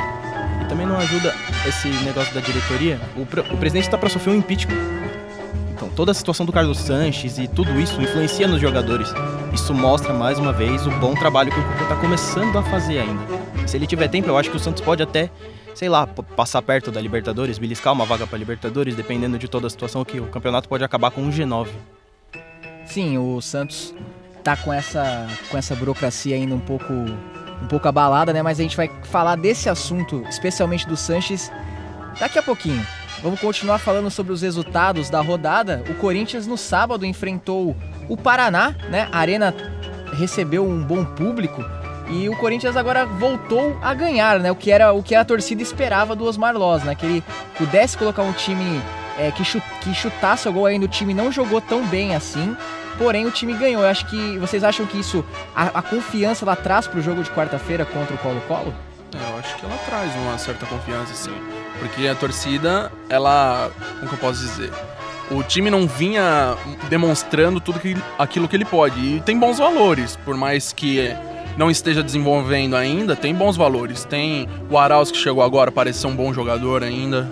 E 0.61 0.65
também 0.69 0.85
não 0.85 0.97
ajuda 0.97 1.33
esse 1.67 1.89
negócio 2.03 2.33
da 2.33 2.39
diretoria. 2.39 2.99
O, 3.15 3.21
o 3.21 3.57
presidente 3.57 3.85
está 3.85 3.97
para 3.97 4.09
sofrer 4.09 4.31
um 4.33 4.37
impeachment. 4.37 4.77
Então, 5.73 5.89
toda 5.89 6.11
a 6.11 6.13
situação 6.13 6.45
do 6.45 6.51
Carlos 6.51 6.77
Sanches 6.77 7.37
e 7.37 7.47
tudo 7.47 7.79
isso 7.79 8.01
influencia 8.01 8.47
nos 8.47 8.61
jogadores. 8.61 9.13
Isso 9.53 9.73
mostra 9.73 10.13
mais 10.13 10.39
uma 10.39 10.53
vez 10.53 10.85
o 10.87 10.91
bom 10.91 11.13
trabalho 11.13 11.51
que 11.51 11.59
o 11.59 11.63
Cuca 11.63 11.83
está 11.83 11.95
começando 11.95 12.57
a 12.57 12.63
fazer 12.63 12.99
ainda. 12.99 13.21
Se 13.67 13.75
ele 13.77 13.85
tiver 13.85 14.07
tempo, 14.07 14.29
eu 14.29 14.37
acho 14.37 14.49
que 14.49 14.57
o 14.57 14.59
Santos 14.59 14.81
pode 14.81 15.03
até 15.03 15.29
sei 15.77 15.89
lá, 15.89 16.07
passar 16.07 16.59
perto 16.63 16.89
da 16.91 16.99
Libertadores, 16.99 17.59
beliscar 17.59 17.93
uma 17.93 18.03
vaga 18.03 18.25
para 18.25 18.35
Libertadores, 18.35 18.95
dependendo 18.95 19.37
de 19.37 19.47
toda 19.47 19.67
a 19.67 19.69
situação 19.69 20.03
que 20.03 20.19
o 20.19 20.25
campeonato 20.25 20.67
pode 20.67 20.83
acabar 20.83 21.11
com 21.11 21.21
um 21.21 21.29
G9. 21.29 21.67
Sim, 22.87 23.19
o 23.19 23.39
Santos 23.39 23.93
tá 24.43 24.57
com 24.57 24.73
essa, 24.73 25.27
com 25.51 25.55
essa 25.55 25.75
burocracia 25.75 26.35
ainda 26.35 26.55
um 26.55 26.59
pouco, 26.59 26.91
um 26.91 27.67
pouco 27.69 27.87
abalada, 27.87 28.33
né? 28.33 28.41
Mas 28.41 28.59
a 28.59 28.63
gente 28.63 28.75
vai 28.75 28.89
falar 29.03 29.35
desse 29.35 29.69
assunto, 29.69 30.25
especialmente 30.27 30.87
do 30.87 30.97
Sanches, 30.97 31.51
daqui 32.19 32.39
a 32.39 32.43
pouquinho. 32.43 32.83
Vamos 33.21 33.39
continuar 33.39 33.77
falando 33.77 34.09
sobre 34.09 34.33
os 34.33 34.41
resultados 34.41 35.11
da 35.11 35.21
rodada. 35.21 35.83
O 35.91 35.93
Corinthians 35.93 36.47
no 36.47 36.57
sábado 36.57 37.05
enfrentou 37.05 37.75
o 38.09 38.17
Paraná, 38.17 38.71
né? 38.89 39.07
A 39.11 39.19
Arena 39.19 39.53
recebeu 40.13 40.67
um 40.67 40.83
bom 40.83 41.05
público 41.05 41.63
e 42.09 42.29
o 42.29 42.35
Corinthians 42.37 42.77
agora 42.77 43.05
voltou 43.05 43.77
a 43.81 43.93
ganhar, 43.93 44.39
né? 44.39 44.51
O 44.51 44.55
que 44.55 44.71
era 44.71 44.93
o 44.93 45.03
que 45.03 45.13
a 45.13 45.25
torcida 45.25 45.61
esperava 45.61 46.15
do 46.15 46.25
Osmar 46.25 46.55
Loz, 46.55 46.83
né? 46.83 46.95
Que 46.95 47.05
ele 47.05 47.23
pudesse 47.57 47.97
colocar 47.97 48.23
um 48.23 48.31
time 48.31 48.81
é, 49.17 49.31
que, 49.31 49.43
que 49.81 49.93
chutasse 49.93 50.47
o 50.47 50.53
gol 50.53 50.65
ainda. 50.65 50.85
O 50.85 50.89
time 50.89 51.13
não 51.13 51.31
jogou 51.31 51.59
tão 51.59 51.85
bem 51.85 52.15
assim, 52.15 52.55
porém 52.97 53.25
o 53.25 53.31
time 53.31 53.53
ganhou. 53.53 53.81
Eu 53.81 53.89
acho 53.89 54.05
que 54.05 54.37
vocês 54.37 54.63
acham 54.63 54.85
que 54.85 54.97
isso 54.97 55.23
a, 55.55 55.79
a 55.79 55.81
confiança 55.81 56.45
lá 56.45 56.53
atrás 56.53 56.87
pro 56.87 57.01
jogo 57.01 57.23
de 57.23 57.29
quarta-feira 57.31 57.85
contra 57.85 58.15
o 58.15 58.17
Colo-Colo? 58.19 58.73
É, 59.13 59.31
eu 59.31 59.39
acho 59.39 59.55
que 59.55 59.65
ela 59.65 59.77
traz 59.85 60.13
uma 60.15 60.37
certa 60.37 60.65
confiança, 60.65 61.13
sim. 61.13 61.33
Porque 61.79 62.07
a 62.07 62.15
torcida, 62.15 62.91
ela. 63.09 63.69
Como 63.99 64.07
que 64.07 64.15
eu 64.15 64.19
posso 64.19 64.39
dizer? 64.39 64.71
O 65.29 65.43
time 65.43 65.69
não 65.69 65.85
vinha 65.87 66.55
demonstrando 66.89 67.59
tudo 67.59 67.79
que, 67.79 67.97
aquilo 68.17 68.47
que 68.47 68.55
ele 68.55 68.63
pode. 68.63 68.97
E 68.99 69.21
tem 69.21 69.37
bons 69.37 69.57
valores, 69.57 70.15
por 70.23 70.37
mais 70.37 70.71
que 70.71 71.13
não 71.57 71.71
esteja 71.71 72.03
desenvolvendo 72.03 72.75
ainda, 72.75 73.15
tem 73.15 73.33
bons 73.33 73.57
valores. 73.57 74.05
Tem 74.05 74.47
o 74.69 74.77
Arauz 74.77 75.11
que 75.11 75.17
chegou 75.17 75.43
agora, 75.43 75.71
parece 75.71 75.99
ser 75.99 76.07
um 76.07 76.15
bom 76.15 76.31
jogador 76.31 76.83
ainda. 76.83 77.29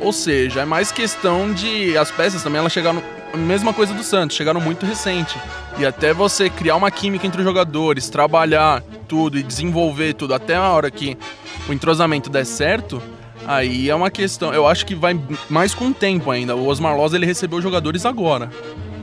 Ou 0.00 0.12
seja, 0.12 0.60
é 0.60 0.64
mais 0.64 0.92
questão 0.92 1.52
de. 1.52 1.96
As 1.96 2.10
peças 2.10 2.42
também, 2.42 2.58
elas 2.58 2.72
chegaram. 2.72 3.02
Mesma 3.34 3.74
coisa 3.74 3.92
do 3.92 4.02
Santos, 4.02 4.36
chegaram 4.36 4.60
muito 4.60 4.86
recente. 4.86 5.36
E 5.78 5.84
até 5.84 6.14
você 6.14 6.48
criar 6.48 6.76
uma 6.76 6.90
química 6.90 7.26
entre 7.26 7.40
os 7.40 7.44
jogadores, 7.44 8.08
trabalhar 8.08 8.82
tudo 9.06 9.38
e 9.38 9.42
desenvolver 9.42 10.14
tudo 10.14 10.34
até 10.34 10.54
a 10.54 10.70
hora 10.70 10.90
que 10.90 11.16
o 11.68 11.72
entrosamento 11.72 12.30
der 12.30 12.46
certo, 12.46 13.02
aí 13.46 13.90
é 13.90 13.94
uma 13.94 14.10
questão. 14.10 14.52
Eu 14.52 14.66
acho 14.66 14.86
que 14.86 14.94
vai 14.94 15.18
mais 15.48 15.74
com 15.74 15.88
o 15.88 15.94
tempo 15.94 16.30
ainda. 16.30 16.54
O 16.56 16.66
Osmar 16.66 16.96
Loz 16.96 17.12
ele 17.12 17.26
recebeu 17.26 17.60
jogadores 17.60 18.06
agora. 18.06 18.50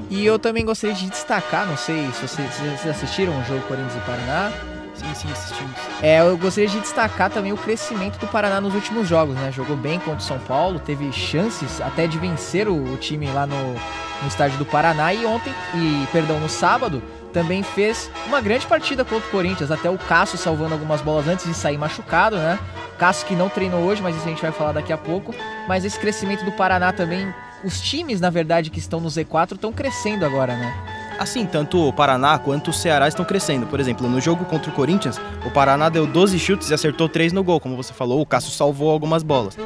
E 0.09 0.25
eu 0.25 0.37
também 0.37 0.65
gostaria 0.65 0.95
de 0.95 1.09
destacar, 1.09 1.65
não 1.67 1.77
sei 1.77 2.11
se 2.11 2.27
vocês, 2.27 2.53
se 2.53 2.61
vocês 2.61 2.87
assistiram 2.87 3.39
o 3.39 3.43
jogo 3.45 3.61
Corinthians 3.67 3.95
e 3.95 3.99
Paraná, 4.05 4.51
Sim, 4.95 5.13
sim, 5.13 5.31
assistimos. 5.31 5.75
É, 6.01 6.21
eu 6.21 6.37
gostaria 6.37 6.69
de 6.69 6.79
destacar 6.79 7.29
também 7.29 7.51
o 7.51 7.57
crescimento 7.57 8.17
do 8.17 8.27
Paraná 8.27 8.61
nos 8.61 8.73
últimos 8.73 9.07
jogos, 9.07 9.35
né? 9.35 9.51
Jogou 9.51 9.75
bem 9.75 9.99
contra 9.99 10.19
o 10.19 10.21
São 10.21 10.39
Paulo, 10.39 10.79
teve 10.79 11.11
chances 11.11 11.81
até 11.81 12.07
de 12.07 12.17
vencer 12.17 12.67
o, 12.67 12.93
o 12.93 12.97
time 12.97 13.27
lá 13.27 13.45
no, 13.45 13.73
no 13.73 14.27
estádio 14.27 14.57
do 14.57 14.65
Paraná 14.65 15.13
e 15.13 15.25
ontem, 15.25 15.53
e 15.73 16.07
perdão, 16.13 16.39
no 16.39 16.47
sábado, 16.47 17.03
também 17.33 17.61
fez 17.61 18.09
uma 18.27 18.39
grande 18.39 18.65
partida 18.65 19.03
contra 19.03 19.27
o 19.27 19.31
Corinthians, 19.31 19.69
até 19.69 19.89
o 19.89 19.97
Cássio 19.97 20.37
salvando 20.37 20.73
algumas 20.73 21.01
bolas 21.01 21.27
antes 21.27 21.45
de 21.45 21.53
sair 21.53 21.77
machucado, 21.77 22.37
né? 22.37 22.57
Cássio 22.97 23.27
que 23.27 23.35
não 23.35 23.49
treinou 23.49 23.81
hoje, 23.81 24.01
mas 24.01 24.15
isso 24.15 24.25
a 24.25 24.29
gente 24.29 24.41
vai 24.41 24.53
falar 24.53 24.71
daqui 24.71 24.93
a 24.93 24.97
pouco. 24.97 25.35
Mas 25.67 25.83
esse 25.83 25.99
crescimento 25.99 26.45
do 26.45 26.51
Paraná 26.53 26.93
também, 26.93 27.27
os 27.63 27.81
times, 27.81 28.19
na 28.19 28.29
verdade, 28.29 28.69
que 28.69 28.79
estão 28.79 28.99
no 28.99 29.07
Z4 29.07 29.53
estão 29.53 29.71
crescendo 29.71 30.25
agora, 30.25 30.55
né? 30.55 30.73
Assim, 31.17 31.45
tanto 31.45 31.87
o 31.87 31.93
Paraná 31.93 32.37
quanto 32.37 32.71
o 32.71 32.73
Ceará 32.73 33.07
estão 33.07 33.23
crescendo. 33.23 33.65
Por 33.65 33.79
exemplo, 33.79 34.07
no 34.07 34.19
jogo 34.19 34.43
contra 34.45 34.69
o 34.69 34.73
Corinthians, 34.73 35.19
o 35.45 35.51
Paraná 35.51 35.87
deu 35.87 36.05
12 36.05 36.37
chutes 36.37 36.69
e 36.69 36.73
acertou 36.73 37.07
3 37.07 37.31
no 37.31 37.43
gol, 37.43 37.59
como 37.59 37.77
você 37.77 37.93
falou. 37.93 38.21
O 38.21 38.25
Cássio 38.25 38.51
salvou 38.51 38.91
algumas 38.91 39.23
bolas. 39.23 39.57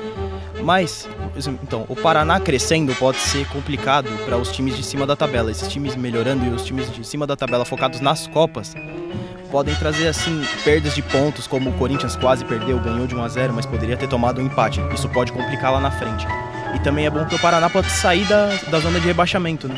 Mas, 0.64 1.10
então, 1.64 1.86
o 1.90 1.96
Paraná 1.96 2.40
crescendo 2.40 2.94
pode 2.96 3.18
ser 3.18 3.48
complicado 3.48 4.10
para 4.26 4.38
os 4.38 4.52
times 4.52 4.76
de 4.76 4.84
cima 4.84 5.08
da 5.08 5.16
tabela. 5.16 5.50
Esses 5.50 5.68
times 5.68 5.96
melhorando 5.96 6.46
e 6.46 6.50
os 6.50 6.64
times 6.64 6.92
de 6.92 7.04
cima 7.06 7.26
da 7.26 7.36
tabela 7.36 7.66
focados 7.66 8.00
nas 8.00 8.28
Copas 8.28 8.76
podem 9.50 9.74
trazer, 9.76 10.08
assim, 10.08 10.44
perdas 10.64 10.94
de 10.94 11.02
pontos, 11.02 11.48
como 11.48 11.72
o 11.72 11.74
Corinthians 11.74 12.16
quase 12.16 12.46
perdeu, 12.46 12.80
ganhou 12.80 13.08
de 13.08 13.16
1 13.16 13.24
a 13.24 13.28
0 13.28 13.54
mas 13.54 13.66
poderia 13.66 13.98
ter 13.98 14.08
tomado 14.08 14.40
um 14.40 14.46
empate. 14.46 14.80
Isso 14.94 15.10
pode 15.10 15.32
complicar 15.32 15.72
lá 15.72 15.80
na 15.80 15.90
frente. 15.90 16.28
E 16.76 16.80
também 16.80 17.06
é 17.06 17.10
bom 17.10 17.26
que 17.26 17.36
o 17.36 17.40
Paraná 17.40 17.70
pode 17.70 17.90
sair 17.90 18.26
da, 18.26 18.48
da 18.70 18.80
zona 18.80 19.00
de 19.00 19.08
rebaixamento, 19.08 19.68
né? 19.68 19.76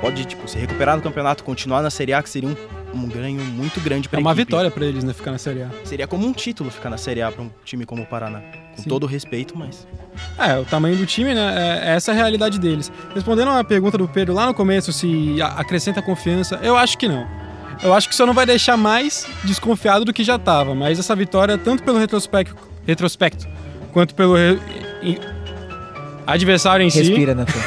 Pode, 0.00 0.24
tipo, 0.24 0.46
se 0.48 0.56
recuperar 0.58 0.96
no 0.96 1.02
campeonato, 1.02 1.42
continuar 1.42 1.82
na 1.82 1.90
Série 1.90 2.12
A, 2.12 2.22
que 2.22 2.30
seria 2.30 2.48
um 2.48 2.56
um 2.94 3.06
ganho 3.06 3.42
muito 3.44 3.78
grande 3.82 4.08
para 4.08 4.18
É 4.18 4.22
uma 4.22 4.34
vitória 4.34 4.70
pra 4.70 4.84
eles, 4.86 5.04
né? 5.04 5.12
Ficar 5.12 5.30
na 5.30 5.36
Série 5.36 5.62
A. 5.62 5.68
Seria 5.84 6.06
como 6.08 6.26
um 6.26 6.32
título 6.32 6.70
ficar 6.70 6.88
na 6.88 6.96
Série 6.96 7.20
A 7.20 7.30
para 7.30 7.42
um 7.42 7.50
time 7.62 7.84
como 7.84 8.02
o 8.02 8.06
Paraná. 8.06 8.40
Com 8.74 8.82
Sim. 8.82 8.88
todo 8.88 9.02
o 9.04 9.06
respeito, 9.06 9.56
mas 9.58 9.86
É, 10.38 10.58
o 10.58 10.64
tamanho 10.64 10.96
do 10.96 11.04
time, 11.04 11.34
né? 11.34 11.82
É, 11.84 11.90
é 11.90 11.94
essa 11.96 12.12
a 12.12 12.14
realidade 12.14 12.58
deles. 12.58 12.90
Respondendo 13.14 13.50
a 13.50 13.62
pergunta 13.62 13.98
do 13.98 14.08
Pedro 14.08 14.32
lá 14.32 14.46
no 14.46 14.54
começo, 14.54 14.90
se 14.90 15.40
a- 15.40 15.48
acrescenta 15.60 16.00
confiança, 16.00 16.58
eu 16.62 16.78
acho 16.78 16.96
que 16.96 17.06
não. 17.06 17.26
Eu 17.82 17.92
acho 17.92 18.08
que 18.08 18.14
só 18.16 18.24
não 18.24 18.32
vai 18.32 18.46
deixar 18.46 18.76
mais 18.78 19.26
desconfiado 19.44 20.06
do 20.06 20.12
que 20.12 20.24
já 20.24 20.38
tava. 20.38 20.74
Mas 20.74 20.98
essa 20.98 21.14
vitória, 21.14 21.58
tanto 21.58 21.82
pelo 21.82 21.98
retrospecto, 21.98 22.56
retrospecto 22.86 23.46
quanto 23.92 24.14
pelo 24.14 24.34
re- 24.34 24.58
adversário 26.32 26.84
em 26.84 26.90
si. 26.90 26.98
Respira, 26.98 27.34
Natan. 27.34 27.58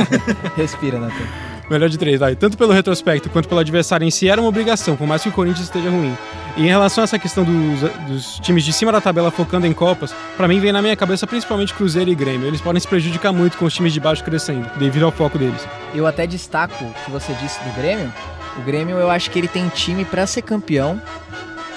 Respira, 0.56 0.98
Natan. 0.98 1.24
Melhor 1.68 1.88
de 1.88 1.98
três, 1.98 2.20
vai. 2.20 2.36
Tanto 2.36 2.56
pelo 2.56 2.72
retrospecto 2.72 3.28
quanto 3.28 3.48
pelo 3.48 3.60
adversário 3.60 4.06
em 4.06 4.10
si, 4.10 4.28
era 4.28 4.40
uma 4.40 4.48
obrigação, 4.48 4.96
por 4.96 5.06
mais 5.06 5.22
que 5.22 5.28
o 5.28 5.32
Corinthians 5.32 5.66
esteja 5.66 5.90
ruim. 5.90 6.16
E 6.56 6.62
em 6.62 6.68
relação 6.68 7.02
a 7.02 7.04
essa 7.04 7.18
questão 7.18 7.44
dos, 7.44 7.80
dos 8.08 8.38
times 8.38 8.64
de 8.64 8.72
cima 8.72 8.92
da 8.92 9.00
tabela 9.00 9.30
focando 9.30 9.66
em 9.66 9.72
Copas, 9.72 10.14
pra 10.36 10.46
mim 10.46 10.60
vem 10.60 10.70
na 10.72 10.80
minha 10.80 10.94
cabeça 10.94 11.26
principalmente 11.26 11.74
Cruzeiro 11.74 12.08
e 12.08 12.14
Grêmio. 12.14 12.46
Eles 12.46 12.60
podem 12.60 12.80
se 12.80 12.86
prejudicar 12.86 13.32
muito 13.32 13.58
com 13.58 13.64
os 13.64 13.74
times 13.74 13.92
de 13.92 13.98
baixo 13.98 14.22
crescendo, 14.22 14.70
devido 14.78 15.04
ao 15.04 15.10
foco 15.10 15.36
deles. 15.36 15.66
Eu 15.92 16.06
até 16.06 16.26
destaco 16.26 16.84
o 16.84 17.04
que 17.04 17.10
você 17.10 17.32
disse 17.34 17.58
do 17.64 17.74
Grêmio. 17.74 18.12
O 18.56 18.62
Grêmio, 18.62 18.96
eu 18.96 19.10
acho 19.10 19.30
que 19.30 19.38
ele 19.38 19.48
tem 19.48 19.68
time 19.68 20.04
pra 20.04 20.24
ser 20.26 20.42
campeão 20.42 21.02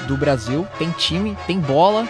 do 0.07 0.15
Brasil. 0.15 0.67
Tem 0.77 0.91
time, 0.91 1.35
tem 1.47 1.59
bola. 1.59 2.07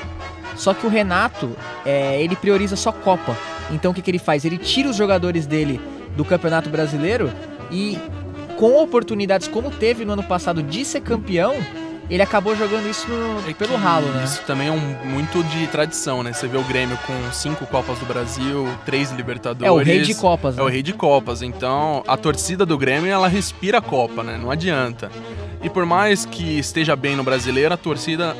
Só 0.55 0.73
que 0.73 0.85
o 0.85 0.89
Renato, 0.89 1.55
é, 1.85 2.21
ele 2.21 2.35
prioriza 2.35 2.75
só 2.75 2.91
Copa. 2.91 3.35
Então 3.71 3.91
o 3.91 3.93
que, 3.93 4.01
que 4.01 4.11
ele 4.11 4.19
faz? 4.19 4.45
Ele 4.45 4.57
tira 4.57 4.89
os 4.89 4.95
jogadores 4.95 5.45
dele 5.45 5.79
do 6.17 6.25
Campeonato 6.25 6.69
Brasileiro 6.69 7.31
e 7.71 7.97
com 8.57 8.81
oportunidades 8.81 9.47
como 9.47 9.69
teve 9.71 10.03
no 10.03 10.13
ano 10.13 10.23
passado 10.23 10.61
de 10.61 10.83
ser 10.83 11.01
campeão, 11.01 11.55
ele 12.09 12.21
acabou 12.23 12.55
jogando 12.55 12.89
isso 12.89 13.07
no- 13.07 13.47
É 13.49 13.53
pelo 13.53 13.77
ralo, 13.77 14.07
né? 14.07 14.23
Isso 14.23 14.41
também 14.45 14.67
é 14.67 14.71
um, 14.71 14.79
muito 15.05 15.43
de 15.43 15.67
tradição, 15.67 16.23
né? 16.23 16.33
Você 16.33 16.47
vê 16.47 16.57
o 16.57 16.63
Grêmio 16.63 16.97
com 17.05 17.13
cinco 17.31 17.65
Copas 17.67 17.99
do 17.99 18.05
Brasil, 18.05 18.67
três 18.85 19.11
Libertadores. 19.11 19.67
É 19.67 19.71
o 19.71 19.77
rei 19.77 20.01
de 20.01 20.15
Copas, 20.15 20.57
É 20.57 20.61
o 20.61 20.65
né? 20.65 20.71
rei 20.71 20.81
de 20.83 20.91
Copas. 20.93 21.41
Então, 21.43 22.03
a 22.07 22.17
torcida 22.17 22.65
do 22.65 22.77
Grêmio, 22.77 23.09
ela 23.11 23.27
respira 23.27 23.77
a 23.77 23.81
Copa, 23.81 24.23
né? 24.23 24.37
Não 24.41 24.49
adianta. 24.49 25.11
E 25.63 25.69
por 25.69 25.85
mais 25.85 26.25
que 26.25 26.57
esteja 26.57 26.95
bem 26.95 27.15
no 27.15 27.23
brasileiro, 27.23 27.73
a 27.73 27.77
torcida. 27.77 28.35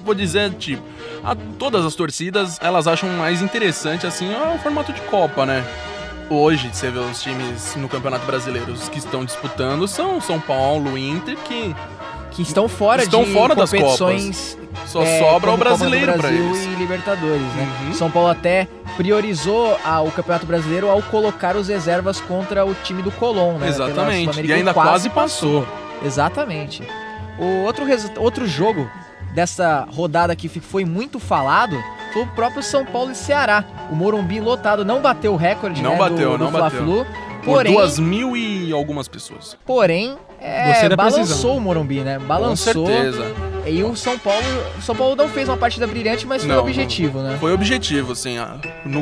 Vou 0.00 0.14
dizer, 0.14 0.50
tipo, 0.54 0.82
a- 1.24 1.36
todas 1.58 1.84
as 1.84 1.94
torcidas, 1.94 2.58
elas 2.60 2.86
acham 2.86 3.08
mais 3.10 3.42
interessante, 3.42 4.06
assim, 4.06 4.28
o 4.54 4.58
formato 4.58 4.92
de 4.92 5.00
Copa, 5.02 5.44
né? 5.46 5.64
Hoje, 6.30 6.70
você 6.72 6.90
vê 6.90 6.98
os 6.98 7.20
times 7.22 7.76
no 7.76 7.88
Campeonato 7.88 8.24
Brasileiro, 8.24 8.72
os 8.72 8.88
que 8.88 8.98
estão 8.98 9.24
disputando 9.24 9.86
são 9.86 10.20
São 10.20 10.40
Paulo, 10.40 10.96
Inter, 10.96 11.36
que 11.44 11.74
Que 12.30 12.40
estão 12.40 12.66
fora 12.66 13.02
Estão 13.02 13.24
de 13.24 13.32
fora 13.34 13.54
das 13.54 13.68
competições 13.70 14.56
só 14.86 15.02
é, 15.02 15.18
sobra 15.18 15.50
o 15.50 15.56
brasileiro 15.58 16.12
pra 16.14 16.22
Brasil 16.22 16.46
eles. 16.46 16.64
e 16.64 16.68
Libertadores, 16.76 17.42
né? 17.42 17.68
Uhum. 17.88 17.92
São 17.92 18.10
Paulo 18.10 18.30
até 18.30 18.66
priorizou 18.96 19.78
a- 19.84 20.00
o 20.00 20.10
Campeonato 20.10 20.46
Brasileiro 20.46 20.88
ao 20.88 21.02
colocar 21.02 21.56
os 21.56 21.68
reservas 21.68 22.18
contra 22.22 22.64
o 22.64 22.74
time 22.82 23.02
do 23.02 23.10
Colón, 23.10 23.58
né? 23.58 23.68
Exatamente. 23.68 24.40
E 24.40 24.50
ainda 24.50 24.72
quase 24.72 25.10
passou. 25.10 25.66
Exatamente. 26.02 26.82
O 27.38 27.64
outro, 27.64 27.84
outro 28.18 28.46
jogo 28.46 28.90
dessa 29.34 29.86
rodada 29.90 30.34
que 30.36 30.48
foi 30.48 30.84
muito 30.84 31.18
falado 31.18 31.76
foi 32.12 32.22
o 32.22 32.26
próprio 32.28 32.62
São 32.62 32.84
Paulo 32.84 33.10
e 33.12 33.14
Ceará. 33.14 33.64
O 33.90 33.94
Morumbi 33.94 34.40
lotado 34.40 34.84
não 34.84 35.00
bateu 35.00 35.32
o 35.32 35.36
recorde 35.36 35.82
Não 35.82 35.92
né, 35.92 35.98
bateu, 35.98 36.32
do, 36.32 36.38
do 36.38 36.44
não 36.44 36.52
bateu. 36.52 36.84
Fla-Flu, 36.84 37.06
Por 37.42 37.54
porém, 37.54 37.72
duas 37.72 37.98
mil 37.98 38.36
e 38.36 38.72
algumas 38.72 39.08
pessoas. 39.08 39.56
porém 39.64 40.16
é, 40.40 40.88
balançou 40.96 41.20
precisão. 41.22 41.56
o 41.56 41.60
Morumbi, 41.60 42.00
né? 42.00 42.18
Com 42.18 42.26
Balançou. 42.26 42.86
certeza. 42.86 43.24
E 43.64 43.82
o 43.84 43.94
São 43.94 44.18
Paulo, 44.18 44.42
o 44.76 44.82
São 44.82 44.94
Paulo 44.94 45.14
não 45.14 45.28
fez 45.28 45.48
uma 45.48 45.56
partida 45.56 45.86
brilhante, 45.86 46.26
mas 46.26 46.42
foi 46.44 46.52
Não, 46.52 46.62
objetivo, 46.62 47.20
né? 47.20 47.36
Foi 47.38 47.52
objetivo, 47.52 48.12
assim. 48.12 48.36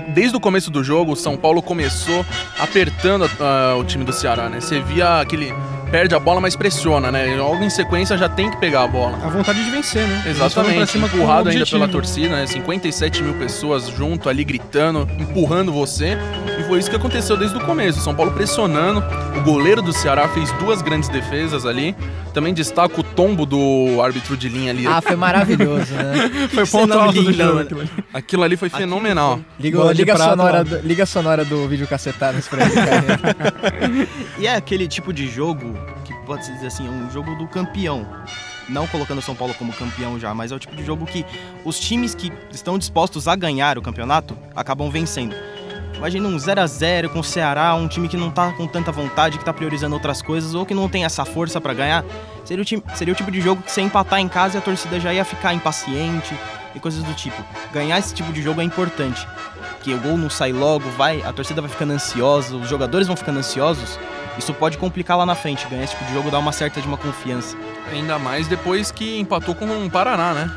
desde 0.08 0.37
o 0.37 0.40
começo 0.40 0.70
do 0.70 0.84
jogo, 0.84 1.12
o 1.12 1.16
São 1.16 1.34
Paulo 1.37 1.62
começou 1.62 2.25
apertando 2.58 3.28
ah, 3.40 3.75
o 3.78 3.84
time 3.84 4.04
do 4.04 4.12
Ceará, 4.12 4.49
né? 4.50 4.60
Você 4.60 4.78
via 4.80 5.20
aquele. 5.20 5.54
Perde 5.90 6.14
a 6.14 6.20
bola, 6.20 6.40
mas 6.40 6.54
pressiona, 6.54 7.11
né? 7.11 7.35
Logo 7.37 7.64
em 7.64 7.70
sequência 7.70 8.16
já 8.16 8.28
tem 8.28 8.49
que 8.49 8.56
pegar 8.59 8.85
a 8.85 8.87
bola. 8.87 9.18
A 9.25 9.28
vontade 9.28 9.64
de 9.64 9.70
vencer, 9.70 10.06
né? 10.06 10.23
Exatamente, 10.26 10.97
empurrado 10.97 11.49
um 11.49 11.52
ainda 11.52 11.66
pela 11.66 11.88
torcida, 11.88 12.28
né? 12.37 12.47
57 12.47 13.23
mil 13.25 13.35
pessoas 13.35 13.88
junto 13.88 14.28
ali 14.28 14.44
gritando, 14.44 15.09
empurrando 15.18 15.73
você. 15.73 16.16
E 16.61 16.62
foi 16.62 16.78
isso 16.78 16.88
que 16.88 16.94
aconteceu 16.94 17.37
desde 17.37 17.56
o 17.56 17.61
começo. 17.61 18.00
São 18.00 18.14
Paulo 18.14 18.30
pressionando. 18.30 19.02
O 19.37 19.42
goleiro 19.42 19.82
do 19.82 19.92
Ceará 19.92 20.28
fez 20.28 20.52
duas 20.52 20.80
grandes 20.80 21.09
defesas 21.09 21.66
ali. 21.66 21.97
Também 22.32 22.54
destaca 22.54 23.00
o 23.00 23.02
tombo 23.02 23.44
do 23.44 24.00
árbitro 24.00 24.37
de 24.37 24.49
linha 24.49 24.70
ali. 24.70 24.87
Ah, 24.87 25.00
foi 25.00 25.16
maravilhoso, 25.16 25.92
né? 25.92 26.30
Foi 26.54 26.64
ponto 26.66 26.92
alto 26.92 27.23
do 27.23 27.32
jogo. 27.32 27.59
aquilo 27.59 27.80
ali. 27.80 27.90
Aquilo 28.14 28.42
ali 28.44 28.56
foi 28.56 28.68
Aquilo 28.68 28.82
fenomenal. 28.82 29.40
Liga, 29.59 29.88
de 29.88 29.94
liga, 29.94 30.12
a 30.12 30.16
prata 30.16 30.30
sonora 30.30 30.64
do, 30.64 30.78
liga 30.87 31.02
a 31.02 31.06
sonora 31.06 31.44
do 31.44 31.66
vídeo 31.66 31.87
cacetadas 31.88 32.47
pra 32.47 32.64
ele, 32.64 32.75
cara. 32.75 33.20
E 34.38 34.47
é 34.47 34.54
aquele 34.54 34.88
tipo 34.88 35.12
de 35.12 35.26
jogo 35.26 35.75
que 36.04 36.14
pode 36.26 36.44
se 36.46 36.52
dizer 36.52 36.68
assim, 36.68 36.87
é 36.87 36.90
um 36.90 37.10
jogo 37.10 37.34
do 37.37 37.46
campeão. 37.46 38.06
Não 38.68 38.87
colocando 38.87 39.18
o 39.18 39.22
São 39.22 39.34
Paulo 39.34 39.52
como 39.54 39.72
campeão 39.72 40.18
já, 40.18 40.32
mas 40.32 40.52
é 40.52 40.54
o 40.54 40.58
tipo 40.58 40.76
de 40.76 40.84
jogo 40.84 41.04
que 41.04 41.25
os 41.64 41.78
times 41.80 42.14
que 42.14 42.32
estão 42.52 42.78
dispostos 42.78 43.26
a 43.26 43.34
ganhar 43.34 43.76
o 43.78 43.82
campeonato 43.82 44.37
acabam 44.54 44.88
vencendo. 44.90 45.34
Imagina 45.96 46.28
um 46.28 46.38
0 46.38 46.60
a 46.62 46.66
0 46.66 47.10
com 47.10 47.18
o 47.18 47.25
Ceará, 47.25 47.75
um 47.75 47.87
time 47.88 48.08
que 48.08 48.16
não 48.16 48.30
tá 48.30 48.52
com 48.52 48.66
tanta 48.66 48.90
vontade, 48.92 49.37
que 49.38 49.44
tá 49.44 49.52
priorizando 49.52 49.94
outras 49.94 50.22
coisas 50.22 50.54
ou 50.54 50.64
que 50.64 50.72
não 50.72 50.88
tem 50.88 51.04
essa 51.04 51.25
força 51.25 51.60
pra 51.60 51.75
ganhar. 51.75 52.04
Seria 52.44 52.62
o, 52.62 52.64
time- 52.64 52.82
seria 52.94 53.12
o 53.12 53.16
tipo 53.16 53.30
de 53.30 53.40
jogo 53.40 53.60
que 53.62 53.70
você 53.70 53.82
empatar 53.82 54.18
em 54.20 54.28
casa 54.28 54.58
a 54.58 54.60
torcida 54.62 54.99
já 55.00 55.12
ia 55.12 55.25
ficar 55.25 55.52
impaciente 55.52 56.34
e 56.75 56.80
coisas 56.80 57.02
do 57.02 57.12
tipo. 57.14 57.42
Ganhar 57.72 57.99
esse 57.99 58.14
tipo 58.14 58.32
de 58.32 58.40
jogo 58.40 58.60
é 58.60 58.64
importante. 58.64 59.26
Que 59.82 59.92
o 59.92 59.99
gol 59.99 60.16
não 60.16 60.30
sai 60.30 60.52
logo, 60.52 60.88
vai, 60.90 61.20
a 61.22 61.32
torcida 61.32 61.60
vai 61.60 61.68
ficando 61.70 61.92
ansiosa, 61.92 62.54
os 62.56 62.68
jogadores 62.68 63.06
vão 63.06 63.16
ficando 63.16 63.40
ansiosos. 63.40 63.99
Isso 64.40 64.52
pode 64.54 64.76
complicar 64.78 65.16
lá 65.16 65.25
na 65.25 65.35
frente. 65.37 65.66
Ganhar 65.68 65.85
esse 65.85 65.92
tipo 65.92 66.04
de 66.06 66.14
jogo 66.14 66.30
dá 66.30 66.38
uma 66.38 66.50
certa 66.50 66.80
de 66.80 66.88
uma 66.88 66.97
confiança. 66.97 67.56
Ainda 67.92 68.18
mais 68.18 68.49
depois 68.49 68.90
que 68.90 69.18
empatou 69.20 69.54
com 69.54 69.66
o 69.66 69.90
Paraná, 69.90 70.32
né? 70.35 70.50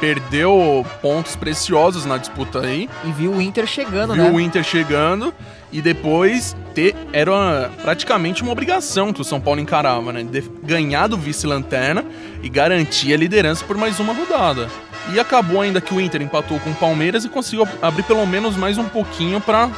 Perdeu 0.00 0.84
pontos 1.00 1.34
preciosos 1.36 2.04
na 2.04 2.18
disputa 2.18 2.60
aí. 2.60 2.90
E 3.04 3.12
viu 3.12 3.32
o 3.32 3.40
Inter 3.40 3.66
chegando, 3.66 4.12
viu 4.14 4.24
né? 4.24 4.30
o 4.30 4.38
Inter 4.40 4.62
chegando 4.62 5.32
e 5.72 5.80
depois 5.80 6.54
ter, 6.74 6.94
era 7.12 7.30
uma- 7.32 7.70
praticamente 7.82 8.42
uma 8.42 8.52
obrigação 8.52 9.12
que 9.12 9.20
o 9.20 9.24
São 9.24 9.40
Paulo 9.40 9.60
encarava, 9.60 10.12
né? 10.12 10.22
De, 10.22 10.42
ganhar 10.62 11.06
do 11.06 11.16
vice-lanterna 11.16 12.04
e 12.42 12.48
garantir 12.48 13.14
a 13.14 13.16
liderança 13.16 13.64
por 13.64 13.76
mais 13.76 13.98
uma 13.98 14.12
rodada. 14.12 14.68
E 15.12 15.18
acabou 15.20 15.60
ainda 15.60 15.80
que 15.80 15.94
o 15.94 16.00
Inter 16.00 16.20
empatou 16.22 16.58
com 16.60 16.70
o 16.70 16.74
Palmeiras 16.74 17.24
e 17.24 17.28
conseguiu 17.28 17.66
abrir 17.80 18.02
pelo 18.02 18.26
menos 18.26 18.56
mais 18.56 18.76
um 18.78 18.84
pouquinho 18.84 19.40
pra 19.40 19.70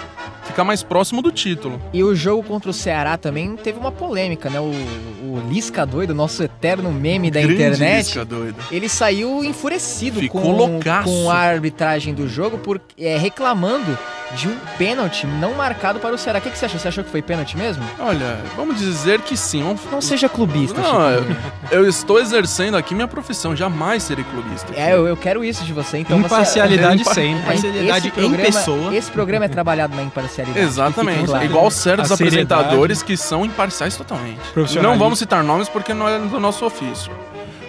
ficar 0.47 0.65
mais 0.65 0.83
próximo 0.83 1.21
do 1.21 1.31
título. 1.31 1.81
E 1.93 2.03
o 2.03 2.15
jogo 2.15 2.43
contra 2.43 2.71
o 2.71 2.73
Ceará 2.73 3.17
também 3.17 3.57
teve 3.57 3.79
uma 3.79 3.93
polêmica, 3.93 4.49
né? 4.49 4.61
O, 4.61 4.65
o 4.65 5.43
Lisca 5.49 5.85
doido, 5.85 6.15
nosso 6.15 6.43
eterno 6.43 6.91
meme 6.93 7.31
da 7.31 7.41
Grande 7.41 7.55
internet. 7.55 8.05
Lisca, 8.07 8.25
doido. 8.25 8.57
Ele 8.71 8.89
saiu 8.89 9.45
enfurecido 9.45 10.21
Ficou 10.21 10.41
com, 10.41 10.53
loucaço. 10.53 11.09
com 11.09 11.31
a 11.31 11.37
arbitragem 11.37 12.15
do 12.15 12.29
jogo, 12.29 12.59
por, 12.59 12.81
é, 12.99 13.17
reclamando 13.17 13.97
de 14.37 14.49
um 14.49 14.57
pênalti 14.79 15.27
não 15.27 15.55
marcado 15.55 15.99
para 15.99 16.15
o 16.15 16.19
Ceará. 16.19 16.39
O 16.39 16.43
que, 16.43 16.51
que 16.51 16.59
você 16.59 16.67
achou? 16.67 16.79
Você 16.79 16.89
achou 16.89 17.03
que 17.03 17.11
foi 17.11 17.23
pênalti 17.23 17.57
mesmo? 17.57 17.83
Olha, 17.99 18.39
vamos 18.55 18.79
dizer 18.79 19.21
que 19.23 19.37
sim. 19.37 19.63
Vamos- 19.63 19.81
Não 19.91 20.01
seja 20.01 20.29
clubista, 20.29 20.81
Não, 20.81 21.11
eu, 21.11 21.25
eu 21.71 21.89
estou 21.89 22.21
exercendo 22.21 22.77
aqui 22.77 22.95
minha 22.95 23.09
profissão, 23.09 23.57
jamais 23.57 24.03
serei 24.03 24.25
clubista. 24.25 24.73
É, 24.77 24.93
eu, 24.93 25.07
eu 25.09 25.17
quero 25.17 25.43
isso 25.45 25.65
de 25.65 25.73
você. 25.73 25.99
Então 25.99 26.19
você- 26.19 26.27
Imparcialidade 26.27 27.01
Impa- 27.03 27.15
sempre. 27.15 27.43
Mas 27.47 27.61
Parcialidade 27.63 27.99
esse 27.99 28.09
em 28.09 28.11
programa, 28.11 28.45
pessoa. 28.45 28.95
Esse 28.95 29.11
programa 29.11 29.45
é 29.47 29.49
trabalhado 29.49 29.97
na 29.97 30.03
imparcialidade. 30.03 30.65
Exatamente. 30.67 31.25
claro. 31.27 31.45
Igual 31.45 31.71
certos 31.71 32.13
apresentadores 32.13 33.03
que 33.03 33.17
são 33.17 33.45
imparciais 33.45 33.97
totalmente. 33.97 34.41
Não 34.83 34.99
vamos 34.99 35.19
citar 35.19 35.43
nomes 35.43 35.69
porque 35.69 35.95
não 35.95 36.09
é 36.09 36.19
do 36.19 36.39
nosso 36.39 36.65
ofício. 36.67 37.11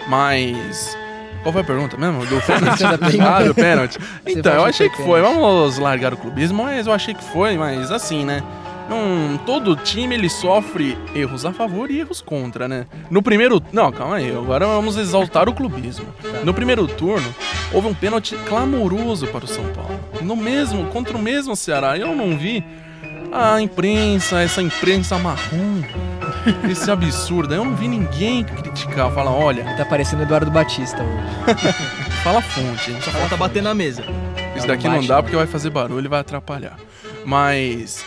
Mas. 0.08 0.96
Qual 1.42 1.52
foi 1.52 1.62
a 1.62 1.64
pergunta 1.64 1.96
mesmo? 1.96 2.26
Do 2.26 2.40
pênalti? 2.42 2.84
ah, 3.20 3.42
do 3.42 3.54
pênalti. 3.54 3.98
Então, 4.26 4.52
eu 4.54 4.64
achei 4.64 4.88
que 4.88 4.96
foi. 5.02 5.20
Vamos 5.20 5.78
largar 5.78 6.12
o 6.12 6.16
clubismo, 6.16 6.62
mas 6.64 6.86
eu 6.86 6.92
achei 6.92 7.14
que 7.14 7.24
foi, 7.24 7.56
mas 7.56 7.90
assim, 7.90 8.24
né? 8.24 8.42
Não, 8.88 9.36
todo 9.44 9.76
time 9.76 10.14
ele 10.14 10.30
sofre 10.30 10.96
erros 11.14 11.44
a 11.44 11.52
favor 11.52 11.90
e 11.90 12.00
erros 12.00 12.22
contra, 12.22 12.66
né? 12.66 12.86
No 13.10 13.22
primeiro. 13.22 13.62
Não, 13.70 13.92
calma 13.92 14.16
aí, 14.16 14.30
agora 14.30 14.66
vamos 14.66 14.96
exaltar 14.96 15.46
o 15.48 15.52
clubismo. 15.52 16.06
No 16.42 16.54
primeiro 16.54 16.86
turno, 16.86 17.34
houve 17.70 17.86
um 17.86 17.94
pênalti 17.94 18.34
clamoroso 18.46 19.26
para 19.26 19.44
o 19.44 19.48
São 19.48 19.64
Paulo. 19.74 20.00
No 20.22 20.34
mesmo, 20.34 20.86
contra 20.86 21.16
o 21.16 21.20
mesmo 21.20 21.54
Ceará. 21.54 21.98
Eu 21.98 22.16
não 22.16 22.38
vi 22.38 22.64
a 23.30 23.60
imprensa, 23.60 24.40
essa 24.40 24.62
imprensa 24.62 25.18
marrom, 25.18 25.82
esse 26.70 26.90
absurdo. 26.90 27.54
Eu 27.54 27.64
não 27.64 27.74
vi 27.74 27.88
ninguém 27.88 28.44
criticar, 28.44 29.12
falar, 29.12 29.32
olha, 29.32 29.64
Tá 29.76 29.84
parecendo 29.84 30.22
Eduardo 30.22 30.50
Batista 30.50 31.02
hoje. 31.02 31.72
fala 32.22 32.38
a 32.38 32.42
fonte. 32.42 32.92
Só 33.02 33.10
falta 33.10 33.36
bater 33.36 33.62
na 33.62 33.74
mesa. 33.74 34.04
Isso 34.56 34.66
daqui 34.66 34.88
não 34.88 34.96
não 34.96 35.06
dá 35.06 35.22
porque 35.22 35.36
vai 35.36 35.46
fazer 35.46 35.70
barulho 35.70 36.06
e 36.06 36.08
vai 36.08 36.20
atrapalhar. 36.20 36.76
Mas 37.24 38.04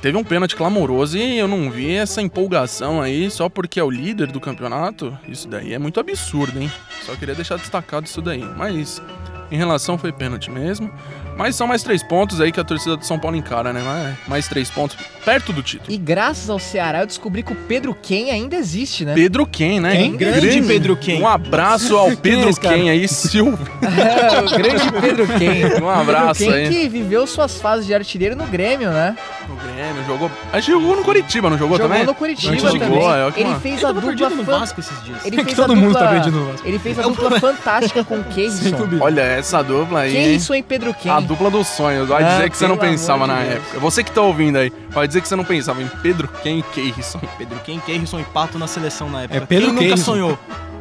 teve 0.00 0.16
um 0.16 0.22
pênalti 0.22 0.54
clamoroso 0.54 1.18
e 1.18 1.38
eu 1.38 1.48
não 1.48 1.70
vi 1.70 1.96
essa 1.96 2.22
empolgação 2.22 3.02
aí 3.02 3.30
só 3.30 3.48
porque 3.48 3.80
é 3.80 3.84
o 3.84 3.90
líder 3.90 4.30
do 4.30 4.40
campeonato. 4.40 5.16
Isso 5.26 5.48
daí 5.48 5.74
é 5.74 5.78
muito 5.78 5.98
absurdo, 5.98 6.60
hein? 6.60 6.70
Só 7.04 7.16
queria 7.16 7.34
deixar 7.34 7.56
destacado 7.56 8.06
isso 8.06 8.22
daí. 8.22 8.44
Mas 8.56 9.02
em 9.50 9.56
relação 9.56 9.98
foi 9.98 10.12
pênalti 10.12 10.50
mesmo. 10.50 10.90
Mas 11.36 11.54
são 11.54 11.68
mais 11.68 11.84
três 11.84 12.02
pontos 12.02 12.40
aí 12.40 12.50
que 12.50 12.58
a 12.58 12.64
torcida 12.64 12.96
do 12.96 13.06
São 13.06 13.16
Paulo 13.16 13.36
encara, 13.36 13.72
né? 13.72 13.80
Mais, 13.80 14.16
mais 14.26 14.48
três 14.48 14.68
pontos 14.68 14.96
perto 15.24 15.52
do 15.52 15.62
título. 15.62 15.92
E 15.92 15.96
graças 15.96 16.50
ao 16.50 16.58
Ceará 16.58 17.00
eu 17.00 17.06
descobri 17.06 17.44
que 17.44 17.52
o 17.52 17.54
Pedro 17.54 17.94
Ken 17.94 18.32
ainda 18.32 18.56
existe, 18.56 19.04
né? 19.04 19.14
Pedro 19.14 19.46
Ken, 19.46 19.80
né? 19.80 19.96
Quem? 19.96 20.16
Grande 20.16 20.62
Pedro 20.62 20.96
Ken. 20.96 21.20
Um 21.20 21.28
abraço 21.28 21.96
ao 21.96 22.16
Pedro? 22.16 22.52
Ken 22.56 22.90
aí, 22.90 23.06
Silvio. 23.06 23.56
o 23.80 24.58
grande 24.58 24.92
Pedro 25.00 25.26
Ken. 25.38 25.80
Um 25.80 25.88
abraço 25.88 26.40
Pedro 26.40 26.54
Ken 26.54 26.60
aí. 26.60 26.68
que 26.68 26.88
viveu 26.88 27.24
suas 27.24 27.60
fases 27.60 27.86
de 27.86 27.94
artilheiro 27.94 28.34
no 28.34 28.46
Grêmio, 28.46 28.90
né? 28.90 29.16
No 29.48 29.56
Grêmio, 29.56 30.04
jogou. 30.06 30.30
Acho 30.52 30.66
que 30.66 30.72
jogou 30.72 30.94
no 30.96 31.02
Curitiba, 31.02 31.48
não 31.48 31.56
jogou, 31.56 31.78
Jogou 31.78 31.88
também? 31.90 32.04
no 32.06 32.14
Curitiba 32.14 32.52
Antes 32.52 32.70
de 32.70 32.78
também. 32.78 32.98
gol, 32.98 33.14
é, 33.14 33.30
que 33.32 33.40
ele 33.40 33.48
uma- 33.48 33.60
fez 33.60 33.82
a 33.84 33.92
dupla 33.92 34.28
no 34.30 34.42
Vasco 34.44 34.80
esses 34.80 35.02
dias. 35.04 35.24
Ele 35.24 35.36
Que 35.38 35.44
fez 35.44 35.56
todo 35.56 35.72
a 35.72 35.74
mundo 35.74 35.88
dupla... 35.92 36.00
tá 36.06 36.08
perdido 36.10 36.38
no 36.38 36.46
Vasco. 36.52 36.68
Ele 36.68 36.78
fez 36.78 36.98
a 36.98 37.02
dupla 37.02 37.30
fantástica 37.40 38.04
com 38.04 38.16
o 38.18 38.24
clube. 38.24 38.98
Olha, 39.00 39.22
essa 39.22 39.62
dupla 39.62 40.00
aí. 40.00 40.14
hein? 40.16 40.24
Keirson 40.24 40.54
e 40.54 40.62
Pedro 40.62 40.92
Ken. 40.92 41.10
A 41.10 41.20
dupla 41.20 41.50
dos 41.50 41.66
sonhos. 41.66 42.08
Vai 42.08 42.22
Ah, 42.22 42.28
dizer 42.36 42.50
que 42.50 42.56
você 42.58 42.68
não 42.68 42.76
pensava 42.76 43.26
na 43.26 43.36
Deus. 43.40 43.54
época. 43.54 43.78
Você 43.80 44.04
que 44.04 44.12
tá 44.12 44.20
ouvindo 44.20 44.56
aí, 44.56 44.70
vai 44.90 45.08
dizer 45.08 45.22
que 45.22 45.28
você 45.28 45.36
não 45.36 45.44
pensava 45.44 45.82
em 45.82 45.88
Pedro 46.02 46.28
Ken 46.42 46.58
e 46.58 46.62
Keirson. 46.62 47.20
Pedro 47.38 47.58
Ken, 47.64 47.78
Keirson 47.80 48.20
e 48.20 48.24
Pato 48.24 48.58
na 48.58 48.66
seleção 48.66 49.08
na 49.08 49.22
época. 49.22 49.38
É 49.38 49.40
Pedro 49.40 49.72
Quem 49.74 49.88
nunca 49.88 49.96
sonhou? 49.96 50.38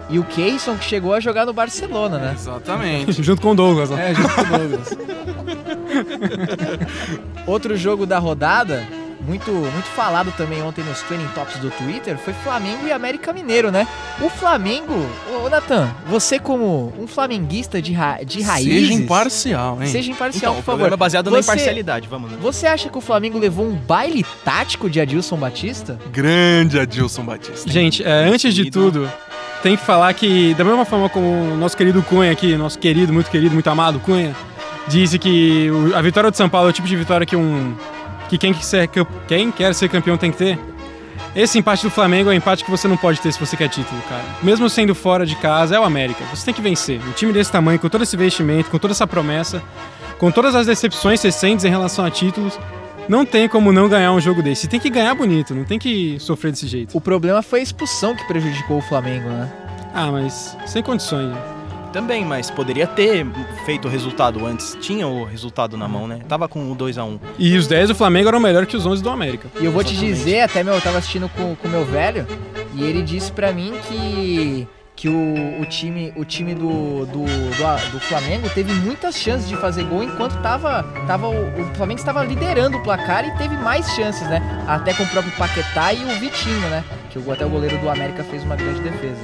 E 0.09 0.19
o 0.19 0.24
Keirson 0.24 0.75
que 0.77 0.86
chegou 0.86 1.13
a 1.13 1.19
jogar 1.19 1.45
no 1.45 1.51
Barcelona, 1.53 2.17
né? 2.17 2.33
Exatamente. 2.33 3.21
Junto 3.24 3.41
com 3.41 3.51
o 3.51 3.55
Douglas, 3.55 3.89
né? 3.89 4.12
É, 4.12 4.15
junto 4.15 4.33
com 4.36 4.41
o 4.41 4.45
Douglas. 4.45 4.89
Outro 7.46 7.75
jogo 7.77 8.06
da 8.06 8.20
rodada, 8.20 8.84
muito, 9.25 9.51
muito 9.51 9.86
falado 9.96 10.32
também 10.38 10.62
ontem 10.62 10.84
nos 10.84 11.01
Training 11.01 11.27
Tops 11.34 11.58
do 11.58 11.70
Twitter, 11.72 12.18
foi 12.18 12.34
Flamengo 12.34 12.86
e 12.88 12.92
América 12.92 13.34
Mineiro, 13.34 13.72
né? 13.72 13.88
O 14.22 14.30
Flamengo, 14.30 14.94
ô, 15.44 15.50
Natan, 15.50 15.89
você 16.08 16.39
como 16.39 16.94
um 17.00 17.08
flamenguista 17.08 17.82
de, 17.82 17.94
ra 17.94 18.20
de 18.24 18.42
raízes... 18.42 18.88
Seja 18.88 18.94
imparcial, 18.94 19.82
hein? 19.82 19.88
Seja 19.88 20.12
imparcial, 20.12 20.54
Então, 20.54 20.63
por 20.63 20.63
favor. 20.77 20.92
é 20.92 20.96
baseado 20.98 21.30
na 21.32 21.38
Você- 21.38 21.51
imparcialidade, 21.51 22.08
vamos 22.08 22.32
lá. 22.32 22.38
Você 22.42 22.68
acha 22.68 22.89
que 22.89 22.98
o 22.98 23.01
Flamengo 23.01 23.38
levou 23.39 23.66
um 23.66 23.75
baile 23.75 24.25
tático 24.46 24.89
de 24.89 25.00
Adilson 25.00 25.38
Batista? 25.38 26.00
Grande 26.12 26.80
Adilson 26.80 27.24
Batista. 27.24 27.70
Gente, 27.70 28.04
é, 28.04 28.25
antes 28.25 28.54
de 28.54 28.70
tudo, 28.70 29.10
tem 29.63 29.75
que 29.75 29.84
falar 29.84 30.13
que, 30.13 30.54
da 30.54 30.63
mesma 30.63 30.86
forma 30.86 31.10
como 31.10 31.25
o 31.54 31.58
nosso 31.58 31.75
querido 31.75 32.01
Cunha 32.04 32.32
aqui, 32.32 32.56
nosso 32.56 32.77
querido, 32.80 33.12
muito 33.12 33.30
querido, 33.32 33.54
muito 33.54 33.70
amado 33.70 34.00
Cunha, 34.00 34.36
disse 34.88 35.20
que 35.20 35.70
a 35.96 36.01
vitória 36.01 36.32
do 36.32 36.38
São 36.38 36.50
Paulo 36.50 36.67
é 36.67 36.72
o 36.72 36.74
tipo 36.74 36.88
de 36.88 36.96
vitória 36.96 37.25
que 37.25 37.36
um. 37.36 37.75
que 38.29 38.38
quem, 38.38 38.53
quer 38.53 38.63
ser 38.63 38.89
quem 39.27 39.51
quer 39.51 39.74
ser 39.74 39.89
campeão 39.89 40.17
tem 40.17 40.32
que 40.32 40.38
ter. 40.38 40.60
Esse 41.36 41.60
empate 41.60 41.84
do 41.84 41.91
Flamengo 41.91 42.32
é 42.32 42.34
um 42.34 42.38
empate 42.38 42.63
que 42.63 42.72
você 42.72 42.88
não 42.88 42.98
pode 42.98 43.20
ter 43.20 43.32
se 43.32 43.39
você 43.39 43.56
quer 43.56 43.70
título, 43.70 44.01
cara. 44.10 44.24
Mesmo 44.41 44.67
sendo 44.70 44.96
fora 44.96 45.25
de 45.25 45.36
casa, 45.36 45.75
é 45.75 45.79
o 45.79 45.84
América. 45.84 46.24
Você 46.34 46.46
tem 46.46 46.53
que 46.53 46.62
vencer. 46.62 47.00
Um 47.08 47.12
time 47.12 47.32
desse 47.32 47.51
tamanho, 47.51 47.77
com 47.77 47.89
todo 47.89 48.03
esse 48.03 48.15
investimento, 48.15 48.72
com 48.72 48.79
toda 48.79 48.94
essa 48.94 49.06
promessa, 49.06 49.62
com 50.17 50.32
todas 50.32 50.56
as 50.56 50.65
decepções 50.65 51.22
recentes 51.22 51.63
em 51.63 51.70
relação 51.70 52.03
a 52.03 52.10
títulos, 52.10 52.58
não 53.08 53.25
tem 53.25 53.48
como 53.48 53.72
não 53.72 53.88
ganhar 53.88 54.12
um 54.13 54.20
jogo 54.20 54.41
desse. 54.41 54.67
Tem 54.67 54.79
que 54.79 54.89
ganhar 54.89 55.13
bonito, 55.13 55.53
não 55.53 55.63
tem 55.63 55.77
que 55.77 56.17
sofrer 56.20 56.51
desse 56.51 56.67
jeito. 56.67 56.98
O 56.98 57.01
problema 57.01 57.41
foi 57.41 57.60
a 57.60 57.63
expulsão 57.63 58.15
que 58.15 58.25
prejudicou 58.27 58.79
o 58.79 58.82
Flamengo, 58.82 59.29
né? 59.29 59.51
Ah, 59.94 60.12
mas 60.12 60.58
sem 60.65 60.82
condições. 60.82 61.57
Também, 61.91 62.25
mas 62.25 62.51
poderia 62.51 62.86
ter 62.86 63.25
feito 63.65 63.88
o 63.88 63.91
resultado 63.91 64.46
antes. 64.46 64.77
Tinha 64.79 65.08
o 65.08 65.24
resultado 65.24 65.77
na 65.77 65.88
mão, 65.88 66.08
né? 66.08 66.20
Tava 66.27 66.48
com 66.48 66.72
o 66.72 66.75
2x1. 66.75 67.20
E 67.39 67.58
os 67.58 67.67
10 67.67 67.89
do 67.89 67.96
Flamengo 67.96 68.27
eram 68.27 68.39
melhor 68.39 68.65
que 68.65 68.75
os 68.75 68.86
11 68.86 69.01
do 69.01 69.10
América. 69.10 69.50
E 69.60 69.65
eu 69.65 69.72
vou 69.72 69.84
te 69.84 69.94
Exatamente. 69.94 70.15
dizer, 70.15 70.39
até 70.41 70.63
meu, 70.63 70.74
eu 70.74 70.82
tava 70.82 70.98
assistindo 70.98 71.29
com 71.29 71.56
o 71.63 71.70
meu 71.70 71.86
velho, 71.86 72.27
e 72.74 72.84
ele 72.84 73.01
disse 73.01 73.32
pra 73.32 73.51
mim 73.51 73.74
que 73.88 74.67
que 74.98 75.08
o, 75.08 75.62
o 75.62 75.65
time, 75.65 76.12
o 76.15 76.25
time 76.25 76.56
do, 76.56 77.06
do, 77.06 77.24
do, 77.24 77.91
do 77.91 78.00
Flamengo 78.00 78.50
teve 78.50 78.74
muitas 78.74 79.15
chances 79.15 79.48
de 79.48 79.56
fazer 79.56 79.84
gol 79.84 80.01
enquanto 80.01 80.41
tava, 80.41 80.82
tava 81.06 81.28
o, 81.28 81.62
o 81.62 81.76
Flamengo 81.76 82.00
estava 82.00 82.23
liderando 82.23 82.78
o 82.78 82.84
placar 82.84 83.23
e 83.23 83.32
teve 83.38 83.56
mais 83.58 83.86
chances, 83.91 84.28
né? 84.28 84.41
Até 84.67 84.95
com 84.95 85.04
o 85.04 85.08
próprio 85.08 85.32
Paquetá 85.38 85.93
e 85.93 86.04
o 86.04 86.19
Vitinho, 86.19 86.67
né? 86.69 86.84
Que 87.12 87.19
o, 87.19 87.32
até 87.32 87.45
o 87.45 87.50
goleiro 87.50 87.78
do 87.78 87.88
América 87.88 88.23
fez 88.23 88.41
uma 88.41 88.56
grande 88.56 88.82
defesa. 88.82 89.21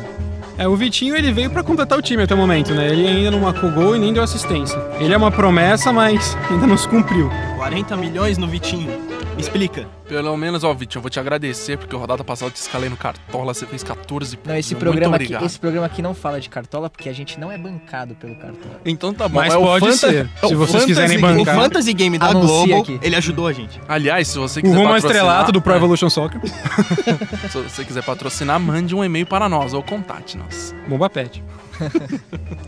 É, 0.58 0.68
o 0.68 0.76
Vitinho 0.76 1.16
ele 1.16 1.32
veio 1.32 1.50
pra 1.50 1.64
completar 1.64 1.98
o 1.98 2.02
time 2.02 2.24
até 2.24 2.34
o 2.36 2.38
momento, 2.38 2.74
né? 2.74 2.88
Ele 2.92 3.08
ainda 3.08 3.32
não 3.32 3.40
marcou 3.40 3.72
gol 3.72 3.96
e 3.96 4.00
nem 4.00 4.14
deu 4.14 4.22
assistência. 4.22 4.80
Ele 5.00 5.14
é 5.14 5.18
uma 5.18 5.32
promessa, 5.32 5.92
mas 5.92 6.38
ainda 6.50 6.68
não 6.68 6.78
se 6.78 6.88
cumpriu. 6.88 7.30
40 7.58 7.98
milhões 7.98 8.38
no 8.38 8.48
Vitinho. 8.48 9.13
Me 9.36 9.42
explica. 9.42 9.88
Pelo 10.08 10.36
menos, 10.38 10.64
ó, 10.64 10.74
Vitinho, 10.74 11.00
eu 11.00 11.02
vou 11.02 11.10
te 11.10 11.20
agradecer, 11.20 11.78
porque 11.78 11.96
a 11.96 12.00
rodada 12.00 12.24
passada 12.24 12.50
eu 12.50 12.54
te 12.54 12.58
escalei 12.58 12.88
no 12.90 12.96
Cartola, 12.96 13.54
você 13.54 13.66
fez 13.66 13.82
14 13.84 14.38
pontos. 14.38 14.52
Não, 14.52 14.58
esse 14.58 14.76
programa, 14.76 15.16
aqui, 15.16 15.34
esse 15.34 15.60
programa 15.60 15.86
aqui 15.88 16.02
não 16.04 16.14
fala 16.14 16.40
de 16.40 16.50
cartola 16.50 16.90
porque 16.90 17.10
a 17.10 17.14
gente 17.14 17.40
não 17.40 17.52
é 17.52 17.58
bancado 17.58 18.14
pelo 18.16 18.36
cartola. 18.36 18.80
Então 18.86 19.12
tá 19.14 19.28
bom. 19.28 19.40
Mas 19.40 19.54
é 19.54 19.58
o 19.58 19.62
pode 19.62 19.86
Fanta- 19.86 19.98
ser, 19.98 20.30
é 20.42 20.46
o 20.46 20.50
se 20.50 20.56
vocês 20.56 20.72
Fantasy 20.84 20.86
quiserem 20.86 21.18
Game. 21.20 21.34
O 21.34 21.38
bancar. 21.46 21.56
Fantasy 21.56 21.94
Game 21.94 22.18
da 22.20 22.28
Anuncia 22.28 22.76
Globo, 22.76 22.82
aqui. 22.82 23.00
ele 23.02 23.16
ajudou 23.16 23.48
a 23.48 23.54
gente. 23.54 23.82
Aliás, 23.88 24.28
se 24.28 24.38
você 24.38 24.60
O 24.60 24.64
quiser 24.64 24.76
rumo 24.76 24.88
ao 24.88 24.94
patrocinar... 24.96 25.24
estrelato 25.24 25.52
do 25.52 25.62
Pro 25.62 25.74
é, 25.74 25.76
Evolution 25.78 26.10
Soccer. 26.10 26.40
Se 27.50 27.58
você 27.62 27.84
quiser 27.84 28.04
patrocinar, 28.04 28.60
mande 28.60 28.94
um 28.96 29.04
e-mail 29.04 29.26
para 29.26 29.50
nós 29.50 29.74
ou 29.74 29.82
contate-nos. 29.82 30.74
Bomba 30.88 31.10
Pet. 31.10 31.44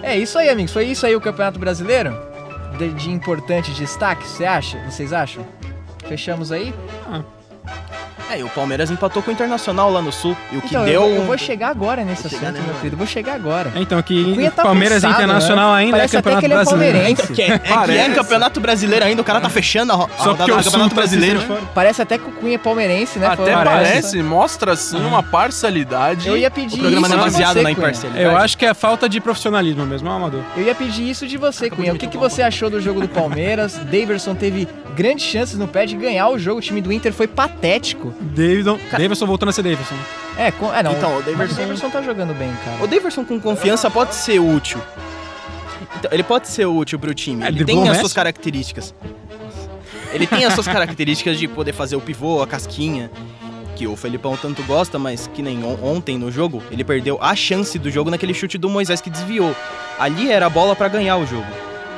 É 0.00 0.16
isso 0.16 0.38
aí, 0.38 0.48
amigos. 0.48 0.72
Foi 0.72 0.86
isso 0.86 1.04
aí 1.04 1.16
o 1.16 1.20
Campeonato 1.20 1.58
Brasileiro? 1.58 2.16
De, 2.78 2.92
de 2.92 3.10
importante 3.10 3.72
destaque, 3.72 4.26
você 4.26 4.44
acha? 4.44 4.78
Vocês 4.88 5.12
acham? 5.12 5.44
Fechamos 6.06 6.52
aí? 6.52 6.72
É, 8.30 8.38
e 8.40 8.42
o 8.42 8.48
Palmeiras 8.48 8.90
empatou 8.90 9.22
com 9.22 9.30
o 9.30 9.32
Internacional 9.34 9.90
lá 9.90 10.02
no 10.02 10.12
Sul. 10.12 10.36
E 10.52 10.56
o 10.56 10.60
que 10.60 10.68
então, 10.68 10.84
deu. 10.84 10.92
eu, 10.94 11.00
vou- 11.08 11.10
eu 11.16 11.22
vou 11.24 11.38
chegar 11.38 11.68
agora 11.70 12.04
nesse 12.04 12.22
Vou 12.22 12.26
assunto, 12.28 12.38
chegar, 12.40 12.52
né, 12.52 12.60
meu 12.64 12.74
querido. 12.74 12.94
Eu 12.94 12.98
vou 12.98 13.06
chegar 13.06 13.34
agora. 13.34 13.72
É, 13.74 13.80
então, 13.80 13.98
O 13.98 14.02
que 14.02 14.50
tá 14.54 14.62
Palmeiras 14.62 15.02
cansado, 15.02 15.14
Internacional 15.22 15.72
né? 15.72 15.78
ainda 15.80 15.96
Parece 15.96 16.16
é 16.16 16.18
até 16.18 16.30
campeonato 16.30 16.40
que 16.40 16.46
ele 16.46 16.52
é 16.52 16.56
brasileiro. 16.56 16.98
palmeirense. 16.98 17.32
Que 17.32 17.42
é, 17.42 17.46
é 17.46 17.58
que 17.58 17.72
é 17.72 17.74
Parece. 17.74 18.10
campeonato 18.14 18.60
brasileiro 18.60 19.04
ainda, 19.06 19.22
o 19.22 19.24
cara 19.24 19.40
tá 19.40 19.48
fechando 19.48 19.92
a, 19.92 19.96
ro- 19.96 20.10
a 20.18 20.22
Só 20.22 20.30
rodada 20.32 20.52
do 20.52 20.60
o 20.60 20.64
campeonato 20.64 20.88
tá 20.90 20.94
brasileiro. 20.96 21.40
Parece 21.74 22.02
até 22.02 22.18
que 22.18 22.28
o 22.28 22.32
Cunha 22.32 22.54
é 22.54 22.58
palmeirense, 22.58 23.18
né? 23.18 23.26
Até 23.28 23.52
parece, 23.54 24.22
mostra 24.22 24.76
sim 24.76 24.98
uma 25.04 25.22
parcialidade. 25.22 26.28
Eu 26.28 26.36
ia 26.36 26.50
pedir 26.50 26.76
O 26.76 26.78
programa 26.80 27.06
isso 27.06 27.16
não 27.16 27.24
é 27.24 27.26
de 27.26 27.32
baseado 27.32 27.54
você, 27.54 27.62
na 27.62 27.68
Cunha. 27.74 27.78
imparcialidade. 27.88 28.24
Eu 28.24 28.36
acho 28.36 28.58
que 28.58 28.66
é 28.66 28.74
falta 28.74 29.08
de 29.08 29.20
profissionalismo 29.20 29.84
mesmo, 29.86 30.08
é 30.08 30.12
amador. 30.12 30.42
Eu 30.56 30.64
ia 30.64 30.74
pedir 30.74 31.08
isso 31.08 31.26
de 31.26 31.36
você, 31.36 31.66
Acabou 31.66 31.84
Cunha. 31.84 31.94
O 31.94 31.98
que, 31.98 32.06
que 32.06 32.18
você 32.18 32.42
achou 32.42 32.68
do 32.70 32.80
jogo 32.80 33.00
do 33.00 33.08
Palmeiras? 33.08 33.74
Daverson 33.90 34.34
teve 34.34 34.68
grandes 34.94 35.24
chances 35.26 35.56
no 35.58 35.66
pé 35.68 35.86
de 35.86 35.96
ganhar 35.96 36.28
o 36.28 36.38
jogo. 36.38 36.58
O 36.58 36.62
time 36.62 36.80
do 36.80 36.92
Inter 36.92 37.12
foi 37.12 37.26
patético. 37.26 38.12
Davidson, 38.20 38.78
Davidson 38.90 39.26
voltando 39.26 39.48
a 39.50 39.52
ser 39.52 39.62
Davidson. 39.62 39.94
É, 40.36 40.50
com, 40.50 40.72
é 40.74 40.82
não. 40.82 40.92
Então, 40.92 41.10
o 41.10 41.14
mas 41.16 41.24
Daverson- 41.24 41.54
o 41.54 41.56
Daverson 41.58 41.90
tá 41.90 42.02
jogando 42.02 42.34
bem, 42.34 42.52
cara. 42.64 42.82
O 42.82 42.86
Daverson 42.86 43.24
com 43.24 43.40
confiança 43.40 43.90
pode 43.90 44.14
ser 44.14 44.38
útil. 44.40 44.80
Então, 45.98 46.10
ele 46.12 46.22
pode 46.22 46.48
ser 46.48 46.66
útil 46.66 46.98
pro 46.98 47.14
time. 47.14 47.44
É, 47.44 47.48
ele 47.48 47.64
tem 47.64 47.80
as 47.82 47.88
Messi? 47.88 48.00
suas 48.00 48.12
características. 48.12 48.94
Ele 50.12 50.26
tem 50.26 50.44
as 50.44 50.54
suas 50.54 50.66
características 50.66 51.38
de 51.38 51.46
poder 51.46 51.72
fazer 51.72 51.94
o 51.96 52.00
pivô, 52.00 52.42
a 52.42 52.46
casquinha, 52.46 53.10
que 53.76 53.86
o 53.86 53.94
Felipão 53.94 54.36
tanto 54.36 54.62
gosta, 54.64 54.98
mas 54.98 55.28
que 55.32 55.42
nem 55.42 55.62
on- 55.64 55.78
ontem 55.82 56.18
no 56.18 56.30
jogo, 56.32 56.62
ele 56.70 56.82
perdeu 56.82 57.18
a 57.20 57.34
chance 57.36 57.78
do 57.78 57.90
jogo 57.90 58.10
naquele 58.10 58.34
chute 58.34 58.58
do 58.58 58.68
Moisés 58.68 59.00
que 59.00 59.10
desviou. 59.10 59.54
Ali 59.98 60.30
era 60.32 60.46
a 60.46 60.50
bola 60.50 60.74
pra 60.74 60.88
ganhar 60.88 61.16
o 61.16 61.26
jogo. 61.26 61.46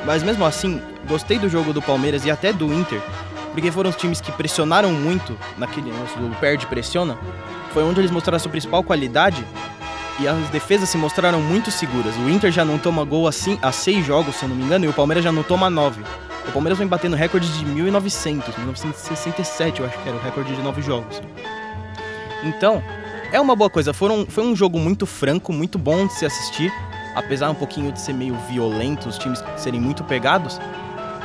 Mas 0.05 0.23
mesmo 0.23 0.45
assim, 0.45 0.81
gostei 1.07 1.39
do 1.39 1.47
jogo 1.49 1.73
do 1.73 1.81
Palmeiras 1.81 2.25
e 2.25 2.31
até 2.31 2.51
do 2.51 2.71
Inter, 2.73 2.99
porque 3.51 3.71
foram 3.71 3.89
os 3.89 3.95
times 3.95 4.21
que 4.21 4.31
pressionaram 4.31 4.91
muito 4.91 5.37
naquele 5.57 5.91
lance 5.91 6.17
do 6.17 6.35
perde 6.39 6.65
pressiona. 6.67 7.17
Foi 7.73 7.83
onde 7.83 7.99
eles 7.99 8.11
mostraram 8.11 8.37
a 8.37 8.39
sua 8.39 8.51
principal 8.51 8.83
qualidade 8.83 9.45
e 10.19 10.27
as 10.27 10.49
defesas 10.49 10.89
se 10.89 10.97
mostraram 10.97 11.41
muito 11.41 11.71
seguras. 11.71 12.15
O 12.17 12.29
Inter 12.29 12.51
já 12.51 12.63
não 12.63 12.77
toma 12.77 13.03
gol 13.03 13.27
assim 13.27 13.57
há 13.61 13.71
seis 13.71 14.05
jogos, 14.05 14.35
se 14.35 14.43
eu 14.43 14.49
não 14.49 14.55
me 14.55 14.63
engano, 14.63 14.85
e 14.85 14.87
o 14.87 14.93
Palmeiras 14.93 15.23
já 15.23 15.31
não 15.31 15.43
toma 15.43 15.69
nove. 15.69 16.03
O 16.47 16.51
Palmeiras 16.51 16.77
vem 16.77 16.87
batendo 16.87 17.15
recorde 17.15 17.47
de 17.57 17.65
1900, 17.65 18.57
1967 18.57 19.79
eu 19.79 19.85
acho 19.85 19.97
que 19.99 20.09
era 20.09 20.17
o 20.17 20.21
recorde 20.21 20.55
de 20.55 20.61
nove 20.61 20.81
jogos. 20.81 21.21
Então, 22.43 22.83
é 23.31 23.39
uma 23.39 23.55
boa 23.55 23.69
coisa. 23.69 23.93
Foram, 23.93 24.25
foi 24.27 24.43
um 24.43 24.55
jogo 24.55 24.77
muito 24.79 25.05
franco, 25.05 25.53
muito 25.53 25.77
bom 25.77 26.05
de 26.07 26.13
se 26.13 26.25
assistir. 26.25 26.71
Apesar 27.15 27.49
um 27.49 27.55
pouquinho 27.55 27.91
de 27.91 27.99
ser 27.99 28.13
meio 28.13 28.35
violento, 28.49 29.09
os 29.09 29.17
times 29.17 29.43
serem 29.57 29.79
muito 29.79 30.03
pegados. 30.03 30.59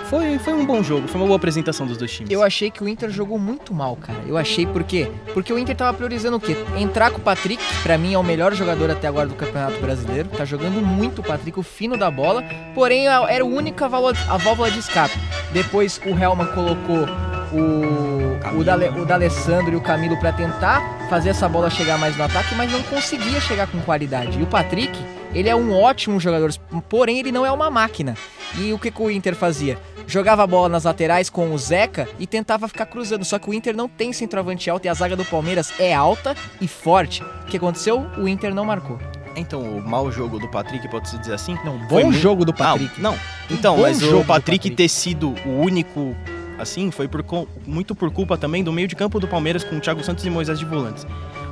Foi, 0.08 0.38
foi 0.38 0.52
um 0.54 0.64
bom 0.64 0.82
jogo, 0.82 1.08
foi 1.08 1.20
uma 1.20 1.26
boa 1.26 1.36
apresentação 1.36 1.84
dos 1.84 1.96
dois 1.96 2.12
times. 2.12 2.30
Eu 2.30 2.42
achei 2.42 2.70
que 2.70 2.82
o 2.82 2.88
Inter 2.88 3.10
jogou 3.10 3.38
muito 3.38 3.74
mal, 3.74 3.96
cara. 3.96 4.20
Eu 4.26 4.36
achei 4.36 4.64
por 4.64 4.84
quê? 4.84 5.10
Porque 5.34 5.52
o 5.52 5.58
Inter 5.58 5.74
tava 5.74 5.96
priorizando 5.96 6.36
o 6.36 6.40
quê? 6.40 6.56
Entrar 6.76 7.10
com 7.10 7.18
o 7.18 7.20
Patrick, 7.20 7.62
que 7.64 7.82
pra 7.82 7.98
mim 7.98 8.14
é 8.14 8.18
o 8.18 8.22
melhor 8.22 8.54
jogador 8.54 8.88
até 8.90 9.08
agora 9.08 9.28
do 9.28 9.34
Campeonato 9.34 9.80
Brasileiro. 9.80 10.28
Tá 10.28 10.44
jogando 10.44 10.80
muito 10.80 11.20
o 11.20 11.24
Patrick, 11.24 11.58
o 11.58 11.62
fino 11.62 11.96
da 11.96 12.08
bola. 12.10 12.44
Porém, 12.74 13.08
era 13.08 13.42
a 13.42 13.46
única 13.46 13.88
válvula, 13.88 14.14
a 14.28 14.36
válvula 14.36 14.70
de 14.70 14.78
escape. 14.78 15.18
Depois 15.52 16.00
o 16.06 16.10
Helman 16.10 16.46
colocou 16.54 17.06
o, 17.52 18.58
o. 18.58 18.64
Dale, 18.64 18.88
o 18.90 19.04
D'Alessandro 19.04 19.72
e 19.72 19.76
o 19.76 19.80
Camilo 19.80 20.16
pra 20.18 20.32
tentar 20.32 21.08
fazer 21.08 21.30
essa 21.30 21.48
bola 21.48 21.68
chegar 21.68 21.98
mais 21.98 22.16
no 22.16 22.24
ataque, 22.24 22.54
mas 22.54 22.70
não 22.70 22.82
conseguia 22.84 23.40
chegar 23.40 23.66
com 23.66 23.80
qualidade. 23.80 24.38
E 24.38 24.42
o 24.42 24.46
Patrick, 24.46 24.96
ele 25.38 25.48
é 25.48 25.54
um 25.56 25.72
ótimo 25.72 26.18
jogador, 26.18 26.50
porém 26.88 27.18
ele 27.18 27.30
não 27.32 27.44
é 27.44 27.50
uma 27.52 27.70
máquina. 27.70 28.16
E 28.58 28.72
o 28.72 28.78
que, 28.78 28.90
que 28.90 29.02
o 29.02 29.10
Inter 29.10 29.34
fazia? 29.34 29.78
Jogava 30.06 30.44
a 30.44 30.46
bola 30.46 30.68
nas 30.68 30.84
laterais 30.84 31.28
com 31.28 31.52
o 31.52 31.58
Zeca 31.58 32.08
e 32.18 32.26
tentava 32.26 32.68
ficar 32.68 32.86
cruzando. 32.86 33.24
Só 33.24 33.38
que 33.38 33.50
o 33.50 33.54
Inter 33.54 33.76
não 33.76 33.88
tem 33.88 34.12
centroavante 34.12 34.70
alto 34.70 34.84
e 34.86 34.88
a 34.88 34.94
zaga 34.94 35.16
do 35.16 35.24
Palmeiras 35.24 35.72
é 35.80 35.92
alta 35.94 36.34
e 36.60 36.68
forte. 36.68 37.22
O 37.42 37.46
que 37.46 37.56
aconteceu? 37.56 38.06
O 38.16 38.28
Inter 38.28 38.54
não 38.54 38.64
marcou. 38.64 38.98
Então, 39.34 39.60
o 39.60 39.86
mau 39.86 40.10
jogo 40.10 40.38
do 40.38 40.48
Patrick, 40.48 40.88
pode-se 40.88 41.18
dizer 41.18 41.34
assim? 41.34 41.58
Não, 41.64 41.76
bom 41.88 42.04
muito- 42.04 42.18
jogo 42.18 42.44
do 42.44 42.54
Patrick. 42.54 42.94
Ah, 42.96 43.02
não. 43.02 43.18
Então, 43.50 43.76
mas 43.78 43.98
o 44.02 44.24
Patrick, 44.24 44.26
Patrick. 44.26 44.70
ter 44.70 44.88
sido 44.88 45.34
o 45.44 45.60
único 45.60 46.16
assim 46.58 46.90
foi 46.90 47.06
por 47.06 47.22
muito 47.66 47.94
por 47.94 48.10
culpa 48.10 48.38
também 48.38 48.64
do 48.64 48.72
meio 48.72 48.88
de 48.88 48.96
campo 48.96 49.20
do 49.20 49.28
Palmeiras 49.28 49.62
com 49.62 49.76
o 49.76 49.80
Thiago 49.80 50.02
Santos 50.02 50.24
e 50.24 50.30
Moisés 50.30 50.58
de 50.58 50.64
volantes. 50.64 51.06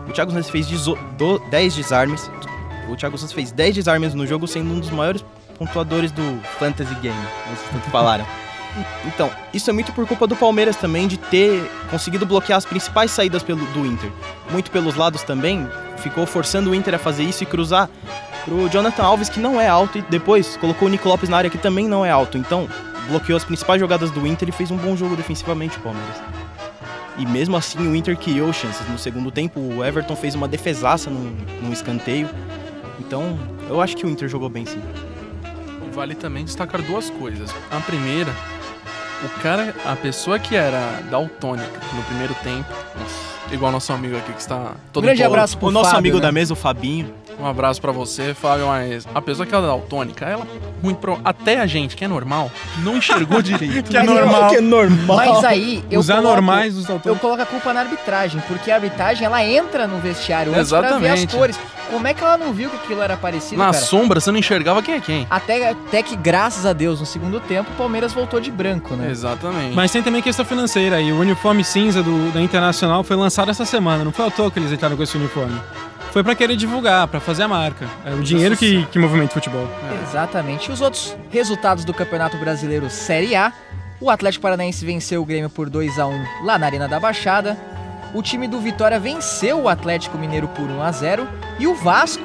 O 0.09 0.13
Thiago 0.13 0.31
Santos 0.33 0.49
fez 0.49 0.67
dezo- 0.67 0.97
do- 1.19 1.39
10 1.51 1.75
desarmes. 1.75 2.31
O 2.89 2.97
Thiago 2.97 3.17
Santos 3.17 3.33
fez 3.33 3.51
10 3.51 3.75
desarmes 3.75 4.15
no 4.15 4.27
jogo, 4.27 4.47
sendo 4.47 4.73
um 4.73 4.81
dos 4.81 4.91
maiores 4.91 5.25
pontuadores 5.59 6.11
do 6.11 6.41
Fantasy 6.59 6.95
Game, 6.97 7.17
vocês 7.47 7.71
tanto 7.71 7.91
falaram. 7.91 8.27
Então, 9.07 9.31
isso 9.53 9.71
é 9.71 9.73
muito 9.73 9.93
por 9.93 10.07
culpa 10.07 10.27
do 10.27 10.35
Palmeiras 10.35 10.77
também 10.77 11.07
de 11.07 11.17
ter 11.17 11.71
conseguido 11.91 12.27
bloquear 12.27 12.57
as 12.57 12.65
principais 12.65 13.11
saídas 13.11 13.43
pelo, 13.43 13.65
do 13.67 13.87
Inter. 13.87 14.11
Muito 14.51 14.71
pelos 14.71 14.97
lados 14.97 15.23
também, 15.23 15.69
ficou 15.99 16.27
forçando 16.27 16.71
o 16.71 16.75
Inter 16.75 16.95
a 16.95 16.99
fazer 16.99 17.23
isso 17.23 17.43
e 17.45 17.47
cruzar 17.47 17.89
pro 18.45 18.69
Jonathan 18.69 19.05
Alves, 19.05 19.29
que 19.29 19.39
não 19.39 19.61
é 19.61 19.69
alto, 19.69 19.99
e 19.99 20.03
depois 20.03 20.57
colocou 20.57 20.89
o 20.89 20.91
Nico 20.91 21.09
Lopes 21.09 21.29
na 21.29 21.37
área, 21.37 21.51
que 21.51 21.59
também 21.59 21.87
não 21.87 22.05
é 22.05 22.11
alto. 22.11 22.37
Então, 22.37 22.69
bloqueou 23.09 23.37
as 23.37 23.45
principais 23.45 23.81
jogadas 23.81 24.11
do 24.11 24.27
Inter 24.27 24.49
e 24.49 24.53
fez 24.53 24.71
um 24.71 24.77
bom 24.77 24.97
jogo 24.97 25.15
defensivamente 25.15 25.79
o 25.79 25.81
Palmeiras. 25.81 26.17
E 27.17 27.25
mesmo 27.25 27.57
assim, 27.57 27.87
o 27.87 27.95
Inter 27.95 28.17
criou 28.17 28.53
chances. 28.53 28.89
No 28.89 28.99
segundo 28.99 29.31
tempo, 29.31 29.61
o 29.61 29.85
Everton 29.85 30.17
fez 30.17 30.35
uma 30.35 30.49
defesaça 30.49 31.09
num, 31.09 31.37
num 31.63 31.73
escanteio. 31.73 32.29
Então, 33.01 33.39
eu 33.69 33.81
acho 33.81 33.97
que 33.97 34.07
o 34.07 34.09
Inter 34.09 34.29
jogou 34.29 34.49
bem 34.49 34.65
sim. 34.67 34.81
Vale 35.93 36.15
também 36.15 36.45
destacar 36.45 36.83
duas 36.83 37.09
coisas. 37.11 37.51
A 37.71 37.79
primeira, 37.81 38.33
o 39.25 39.29
cara, 39.41 39.75
a 39.85 39.95
pessoa 39.97 40.39
que 40.39 40.57
era 40.57 41.01
daltônica 41.11 41.81
no 41.95 42.03
primeiro 42.05 42.35
tempo, 42.43 42.69
igual 43.53 43.71
nosso 43.71 43.93
amigo 43.93 44.17
aqui 44.17 44.33
que 44.33 44.41
está 44.41 44.73
todo 44.93 45.05
grande 45.05 45.23
todo- 45.23 45.33
abraço 45.33 45.57
pro 45.59 45.69
o 45.69 45.71
nosso 45.71 45.87
Fábio, 45.87 45.99
amigo 45.99 46.17
né? 46.17 46.23
da 46.23 46.33
mesa, 46.33 46.53
o 46.53 46.57
Fabinho, 46.57 47.13
Um 47.39 47.47
abraço 47.47 47.81
pra 47.81 47.91
você, 47.93 48.33
Fábio, 48.33 48.67
mas 48.69 49.07
a 49.15 49.21
pessoa 49.21 49.45
que 49.45 49.55
é 49.55 49.61
daltônica, 49.61 50.25
ela 50.25 50.47
muito 50.83 50.99
pro... 50.99 51.19
até 51.25 51.61
a 51.61 51.67
gente, 51.67 51.97
que 51.97 52.05
é 52.05 52.09
normal, 52.09 52.51
não 52.79 52.97
enxergou 52.97 53.41
direito. 53.43 53.91
Que 53.91 53.97
é 53.97 54.03
normal. 54.03 54.49
Que 54.51 54.57
é 54.57 54.61
normal. 54.61 55.17
Mas 55.17 55.45
aí 55.45 55.85
eu 55.91 56.01
Os 56.01 56.07
coloco, 56.07 56.27
anormais 56.29 56.75
dos 56.75 56.89
eu 56.89 56.95
autores. 56.95 57.21
coloco 57.21 57.43
a 57.43 57.47
culpa 57.47 57.73
na 57.73 57.81
arbitragem, 57.81 58.41
porque 58.47 58.71
a 58.71 58.77
arbitragem 58.77 59.25
ela 59.27 59.45
entra 59.45 59.87
no 59.87 59.99
vestiário 59.99 60.55
antes 60.55 60.71
pra 60.71 60.81
ver 60.81 60.87
as 60.87 60.93
Exatamente. 61.21 61.37
cores. 61.37 61.59
Como 61.91 62.07
é 62.07 62.15
que 62.15 62.23
ela 62.25 62.39
não 62.39 62.53
viu 62.53 62.71
que 62.71 62.77
aquilo 62.77 63.03
era 63.03 63.17
parecido, 63.17 63.59
Na 63.59 63.71
cara? 63.71 63.77
sombra, 63.85 64.19
você 64.19 64.31
não 64.31 64.39
enxergava 64.39 64.83
quem 64.83 64.95
é 64.95 65.01
quem. 65.01 65.27
Até, 65.31 65.71
até 65.71 66.03
que, 66.03 66.17
graças 66.17 66.65
a 66.65 66.73
Deus, 66.73 66.99
no 66.99 67.05
segundo 67.07 67.39
tempo, 67.41 67.71
o 67.71 67.77
Palmeiras 67.77 68.13
voltou 68.13 68.41
de 68.41 68.51
branco, 68.51 68.95
né? 68.95 69.11
Exatamente. 69.11 69.75
Mas 69.75 69.91
tem 69.93 70.03
também 70.03 70.23
questão 70.23 70.45
financeira 70.47 70.97
aí. 70.97 71.13
O 71.13 71.19
uniforme 71.21 71.63
cinza 71.63 72.03
do, 72.03 72.33
da 72.33 72.41
Internacional 72.41 73.05
foi 73.05 73.17
lançado 73.17 73.51
essa 73.51 73.65
semana. 73.67 74.03
Não 74.03 74.13
foi 74.13 74.27
à 74.27 74.31
toa 74.31 74.51
que 74.51 74.59
eles 74.59 74.73
entraram 74.73 74.97
com 74.97 75.03
esse 75.03 75.17
uniforme. 75.17 75.61
Foi 76.15 76.23
pra 76.23 76.37
querer 76.37 76.55
divulgar, 76.55 77.09
pra 77.09 77.19
fazer 77.19 77.43
a 77.43 77.49
marca. 77.49 77.89
É 78.05 78.15
o 78.15 78.23
dinheiro 78.23 78.57
que, 78.57 78.87
que 78.87 79.01
movimenta 79.01 79.33
o 79.33 79.35
futebol. 79.35 79.69
Exatamente. 80.05 80.71
E 80.71 80.73
os 80.73 80.81
outros 80.81 81.17
resultados 81.29 81.85
do 81.85 81.93
Campeonato 81.93 82.37
Brasileiro 82.37 82.89
Série 82.89 83.35
A. 83.35 83.53
O 84.01 84.09
Atlético 84.09 84.43
Paranaense 84.43 84.87
venceu 84.87 85.21
o 85.23 85.25
Grêmio 85.25 85.51
por 85.51 85.69
2 85.69 85.99
a 85.99 86.07
1 86.07 86.45
lá 86.45 86.57
na 86.57 86.67
Arena 86.67 86.87
da 86.87 87.01
Baixada. 87.01 87.59
O 88.15 88.23
time 88.23 88.47
do 88.47 88.61
Vitória 88.61 89.01
venceu 89.01 89.63
o 89.63 89.69
Atlético 89.69 90.17
Mineiro 90.17 90.47
por 90.47 90.71
1 90.71 90.83
a 90.83 90.93
0 90.93 91.29
e 91.59 91.67
o 91.67 91.75
Vasco, 91.75 92.23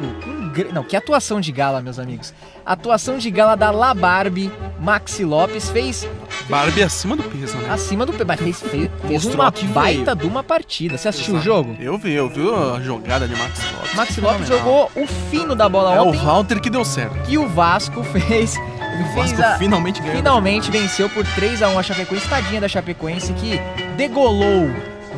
não, 0.65 0.83
que 0.83 0.95
atuação 0.95 1.39
de 1.41 1.51
gala, 1.51 1.81
meus 1.81 1.97
amigos. 1.99 2.33
Atuação 2.65 3.17
de 3.17 3.29
gala 3.31 3.55
da 3.55 3.71
Labarbe, 3.71 4.51
Maxi 4.79 5.23
Lopes 5.25 5.69
fez 5.69 6.07
Barbie 6.49 6.83
acima 6.83 7.15
do 7.15 7.23
peso, 7.23 7.57
né? 7.57 7.69
acima 7.71 8.05
do 8.05 8.13
pé, 8.13 8.23
mas 8.25 8.39
fez, 8.39 8.59
fez, 8.61 8.89
fez 9.07 9.25
uma 9.25 9.51
baita 9.73 10.15
de 10.15 10.25
uma 10.27 10.43
partida. 10.43 10.97
Você 10.97 11.07
assistiu 11.09 11.35
o 11.35 11.41
jogo? 11.41 11.75
Eu 11.79 11.97
vi, 11.97 12.13
eu 12.13 12.29
vi 12.29 12.41
a 12.49 12.79
jogada 12.81 13.27
de 13.27 13.35
Max 13.35 13.59
Lopes. 13.73 13.93
Maxi 13.95 14.21
Lopes 14.21 14.47
jogou 14.47 14.91
o 14.95 15.07
fino 15.07 15.55
da 15.55 15.67
bola 15.69 15.95
É 15.95 16.01
o 16.01 16.07
ontem 16.09 16.19
Walter 16.19 16.59
que 16.59 16.69
deu 16.69 16.83
certo. 16.85 17.17
e 17.29 17.37
o 17.37 17.47
Vasco 17.47 18.03
fez, 18.03 18.55
O 18.55 19.15
Vasco 19.15 19.41
a, 19.41 19.57
finalmente 19.57 19.99
ganhou. 20.01 20.17
finalmente 20.17 20.69
venceu 20.71 21.09
por 21.09 21.25
3 21.25 21.61
a 21.63 21.69
1 21.69 21.79
a 21.79 21.83
Chapecoense, 21.83 22.27
tadinha 22.27 22.61
da 22.61 22.67
Chapecoense 22.67 23.33
que 23.33 23.59
degolou 23.95 24.69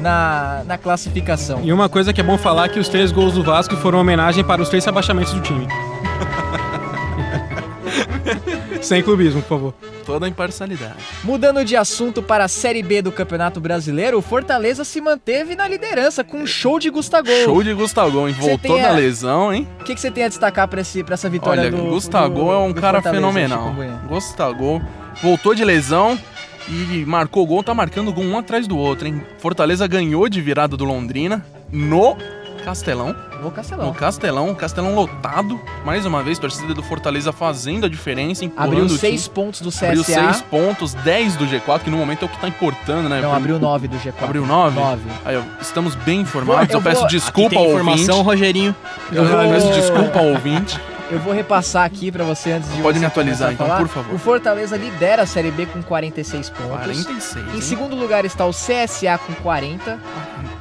na, 0.02 0.64
na 0.66 0.78
classificação. 0.78 1.62
E 1.64 1.72
uma 1.72 1.88
coisa 1.88 2.12
que 2.12 2.20
é 2.20 2.24
bom 2.24 2.38
falar 2.38 2.66
é 2.66 2.70
que 2.70 2.80
os 2.80 2.90
três 2.90 3.12
gols 3.12 3.34
do 3.34 3.44
Vasco 3.44 3.76
foram 3.78 4.00
homenagem 4.00 4.44
para 4.44 4.62
os 4.62 4.70
três 4.70 4.88
abaixamentos 4.88 5.34
do 5.34 5.42
time. 5.42 5.68
Sem 8.82 9.04
clubismo, 9.04 9.42
por 9.44 9.50
favor. 9.50 9.74
Toda 10.06 10.26
a 10.26 10.30
imparcialidade. 10.30 10.96
Mudando 11.24 11.64
de 11.64 11.76
assunto 11.76 12.24
para 12.24 12.46
a 12.46 12.48
Série 12.48 12.82
B 12.82 13.02
do 13.02 13.12
Campeonato 13.12 13.60
Brasileiro, 13.62 14.18
o 14.18 14.22
Fortaleza 14.22 14.84
se 14.84 15.00
manteve 15.00 15.56
na 15.56 15.68
liderança 15.68 16.24
com 16.24 16.38
um 16.38 16.48
show 16.48 16.80
de 16.80 16.90
Gustavo. 16.90 17.28
Show 17.46 17.64
de 17.64 17.74
Gustavo, 17.74 18.28
hein? 18.28 18.34
Voltou 18.38 18.76
tem 18.76 18.82
da 18.82 18.90
a- 18.90 18.94
lesão, 18.94 19.54
hein? 19.54 19.68
O 19.80 19.84
que, 19.84 19.94
que 19.94 20.02
você 20.02 20.10
tem 20.10 20.24
a 20.24 20.28
destacar 20.28 20.68
para 20.68 20.82
essa 20.82 21.30
vitória 21.30 21.62
Olha, 21.64 21.72
do 21.72 21.84
Gustavo 21.84 22.34
do- 22.46 22.52
é 22.52 22.58
um 22.58 22.74
cara 22.74 23.02
Fortaleza, 23.02 23.28
fenomenal. 23.28 23.76
Gustavo 24.08 24.82
voltou 25.22 25.54
de 25.54 25.64
lesão 25.64 26.18
e 26.68 27.04
marcou 27.06 27.46
gol, 27.46 27.64
tá 27.64 27.74
marcando 27.74 28.12
gol 28.14 28.24
um 28.24 28.38
atrás 28.38 28.68
do 28.68 28.78
outro, 28.78 29.08
hein? 29.08 29.22
Fortaleza 29.40 29.88
ganhou 29.88 30.28
de 30.30 30.42
virada 30.42 30.78
do 30.78 30.86
Londrina 30.86 31.46
no 31.72 32.16
Castelão. 32.64 33.16
No 33.42 33.50
Castelão. 33.50 33.92
Castelão, 33.92 34.54
Castelão 34.54 34.94
lotado. 34.94 35.60
Mais 35.84 36.06
uma 36.06 36.22
vez, 36.22 36.38
torcida 36.38 36.76
do 36.76 36.84
Fortaleza 36.84 37.32
fazendo 37.32 37.88
a 37.88 37.90
diferença, 37.90 38.46
Abriu 38.56 38.88
seis 38.88 39.24
time. 39.24 39.34
pontos 39.34 39.62
do 39.62 39.70
CSA. 39.72 39.88
Abriu 39.88 40.04
seis 40.04 40.42
pontos, 40.44 40.94
10 40.94 41.36
do 41.38 41.46
G4, 41.48 41.80
que 41.80 41.90
no 41.90 41.98
momento 41.98 42.22
é 42.22 42.26
o 42.26 42.30
que 42.30 42.40
tá 42.40 42.48
importando, 42.48 43.10
né? 43.10 43.20
Não, 43.20 43.34
abriu 43.34 43.58
nove 43.58 43.88
do 43.88 43.98
G4. 43.98 44.14
Abriu 44.26 44.46
nove? 44.46 44.80
Nove. 44.80 45.02
Aí, 45.26 45.36
ó, 45.38 45.42
estamos 45.60 45.96
bem 45.96 46.22
informados. 46.22 46.70
Eu 46.70 46.78
Eu, 46.78 46.84
peço 46.84 47.00
vou- 47.00 47.10
desculpa 47.10 47.48
Aqui 47.48 47.56
tem 47.56 47.58
ao 47.66 47.72
informação, 47.72 48.18
ouvinte. 48.18 48.30
Rogerinho. 48.36 48.76
Eu 49.12 49.24
Eu 49.24 49.30
vou- 49.30 49.50
peço 49.54 49.72
desculpa 49.74 50.20
ao 50.20 50.28
ouvinte. 50.28 50.80
Eu 51.12 51.20
vou 51.20 51.34
repassar 51.34 51.84
aqui 51.86 52.12
pra 52.12 52.24
você 52.24 52.52
antes 52.54 52.74
de 52.74 52.82
Pode 52.82 52.96
você 52.98 53.00
me 53.02 53.06
atualizar, 53.06 53.52
então, 53.52 53.68
por 53.78 53.88
favor. 53.88 54.16
O 54.16 54.18
Fortaleza 54.18 54.78
lidera 54.78 55.24
a 55.24 55.26
Série 55.26 55.52
B 55.52 55.66
com 55.66 55.82
46 55.84 56.50
pontos. 56.50 56.66
46. 56.68 57.36
Em 57.48 57.56
hein? 57.56 57.62
segundo 57.62 57.96
lugar 57.96 58.24
está 58.24 58.46
o 58.46 58.52
CSA 58.52 59.18
com 59.28 59.34
40. 59.44 60.00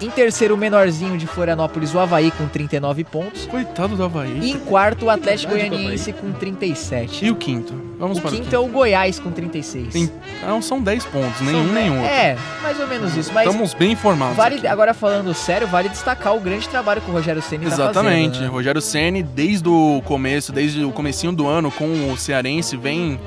Em 0.01 0.11
terceiro, 0.11 0.55
o 0.55 0.59
menorzinho 0.59 1.17
de 1.19 1.27
Florianópolis, 1.27 1.95
o 1.95 1.99
Havaí 2.01 2.31
com 2.31 2.47
39 2.49 3.05
pontos. 3.05 3.47
Coitado 3.47 3.97
do 3.97 4.03
Havaí. 4.05 4.39
E 4.41 4.51
em 4.51 4.59
quarto, 4.59 5.05
o 5.07 5.11
Atlético 5.11 5.53
Verdade, 5.53 5.71
Goianiense 5.77 6.13
com 6.15 6.33
37. 6.33 7.25
E 7.27 7.31
o 7.31 7.37
quinto? 7.37 7.75
Vamos 7.99 8.17
o 8.17 8.23
para 8.23 8.31
quinto 8.31 8.51
o 8.51 8.55
é 8.55 8.59
o 8.59 8.67
Goiás 8.67 9.19
com 9.19 9.31
36. 9.31 9.93
Tem- 9.93 10.11
Não, 10.43 10.63
são 10.63 10.81
10 10.83 11.05
pontos, 11.05 11.37
São- 11.37 11.47
nenhum 11.47 11.71
nem 11.71 11.91
outro. 11.91 12.07
É, 12.07 12.35
mais 12.63 12.81
ou 12.81 12.87
menos 12.87 13.15
isso. 13.15 13.31
Mas 13.35 13.47
Estamos 13.47 13.75
bem 13.75 13.93
informados. 13.93 14.37
vale, 14.39 14.57
aqui. 14.57 14.67
agora 14.67 14.95
falando 14.95 15.35
sério, 15.35 15.69
vale 15.69 15.91
destacar 15.91 16.35
o 16.35 16.41
grande 16.41 16.67
trabalho 16.67 17.03
que 17.03 17.11
o 17.11 17.13
Rogério 17.13 17.43
Ceni 17.43 17.67
tá 17.67 17.73
Exatamente. 17.73 18.29
fazendo. 18.37 18.43
né? 18.45 18.49
Rogério 18.49 18.81
Ceni 18.81 19.23
desde 19.23 19.69
o 19.69 20.01
começo, 20.07 20.39
desde 20.48 20.85
o 20.85 20.90
comecinho 20.92 21.33
do 21.33 21.46
ano 21.46 21.70
com 21.70 22.11
o 22.12 22.16
Cearense, 22.16 22.76
vem 22.76 23.18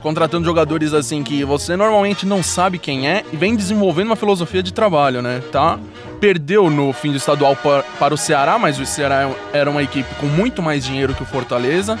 contratando 0.00 0.46
jogadores 0.46 0.94
assim 0.94 1.22
que 1.22 1.44
você 1.44 1.76
normalmente 1.76 2.24
não 2.24 2.42
sabe 2.42 2.78
quem 2.78 3.06
é 3.06 3.22
e 3.32 3.36
vem 3.36 3.54
desenvolvendo 3.54 4.06
uma 4.06 4.16
filosofia 4.16 4.62
de 4.62 4.72
trabalho, 4.72 5.20
né? 5.20 5.42
Tá? 5.52 5.78
Perdeu 6.18 6.70
no 6.70 6.92
fim 6.92 7.10
do 7.10 7.16
estadual 7.18 7.54
pa- 7.56 7.84
para 7.98 8.14
o 8.14 8.16
Ceará, 8.16 8.58
mas 8.58 8.78
o 8.78 8.86
Ceará 8.86 9.30
era 9.52 9.70
uma 9.70 9.82
equipe 9.82 10.08
com 10.14 10.26
muito 10.26 10.62
mais 10.62 10.84
dinheiro 10.84 11.14
que 11.14 11.22
o 11.22 11.26
Fortaleza. 11.26 11.98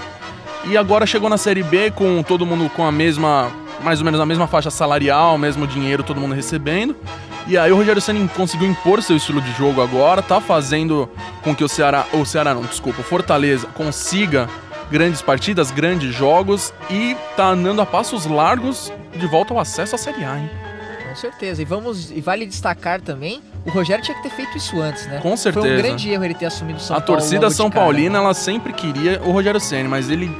E 0.64 0.76
agora 0.76 1.06
chegou 1.06 1.28
na 1.28 1.36
Série 1.38 1.62
B 1.62 1.90
com 1.90 2.22
todo 2.22 2.46
mundo 2.46 2.70
com 2.74 2.84
a 2.86 2.92
mesma, 2.92 3.50
mais 3.82 3.98
ou 3.98 4.04
menos 4.04 4.20
a 4.20 4.26
mesma 4.26 4.46
faixa 4.46 4.70
salarial, 4.70 5.36
mesmo 5.36 5.66
dinheiro, 5.66 6.02
todo 6.02 6.20
mundo 6.20 6.34
recebendo. 6.34 6.94
E 7.46 7.58
aí 7.58 7.72
o 7.72 7.76
Rogério 7.76 8.00
Ceni 8.00 8.28
conseguiu 8.28 8.68
impor 8.68 9.02
seu 9.02 9.16
estilo 9.16 9.40
de 9.40 9.52
jogo 9.52 9.82
agora, 9.82 10.22
tá 10.22 10.40
fazendo 10.40 11.08
com 11.42 11.54
que 11.54 11.64
o 11.64 11.68
Ceará, 11.68 12.06
o 12.12 12.24
Ceará 12.24 12.54
não, 12.54 12.62
desculpa, 12.62 13.00
o 13.00 13.04
Fortaleza 13.04 13.66
consiga 13.68 14.48
grandes 14.90 15.22
partidas, 15.22 15.70
grandes 15.70 16.14
jogos 16.14 16.72
e 16.90 17.16
tá 17.36 17.46
andando 17.46 17.80
a 17.80 17.86
passos 17.86 18.26
largos 18.26 18.92
de 19.14 19.26
volta 19.26 19.54
ao 19.54 19.60
acesso 19.60 19.94
à 19.94 19.98
Série 19.98 20.24
A, 20.24 20.38
hein? 20.38 20.50
Com 21.08 21.16
certeza. 21.16 21.60
E 21.60 21.64
vamos 21.64 22.10
e 22.10 22.20
vale 22.20 22.46
destacar 22.46 23.00
também, 23.00 23.42
o 23.66 23.70
Rogério 23.70 24.04
tinha 24.04 24.16
que 24.16 24.22
ter 24.22 24.30
feito 24.30 24.56
isso 24.56 24.80
antes, 24.80 25.06
né? 25.06 25.18
Com 25.20 25.36
certeza. 25.36 25.66
Foi 25.66 25.74
um 25.74 25.82
grande 25.82 26.10
erro 26.10 26.24
ele 26.24 26.34
ter 26.34 26.46
assumido 26.46 26.78
o 26.78 26.82
São 26.82 26.96
a 26.96 27.00
Paulo 27.00 27.20
torcida 27.20 27.40
logo 27.40 27.48
de 27.48 27.56
São 27.56 27.70
cara. 27.70 27.84
Paulina, 27.84 28.18
ela 28.18 28.34
sempre 28.34 28.72
queria 28.72 29.20
o 29.24 29.32
Rogério 29.32 29.60
Ceni, 29.60 29.88
mas 29.88 30.08
ele 30.08 30.30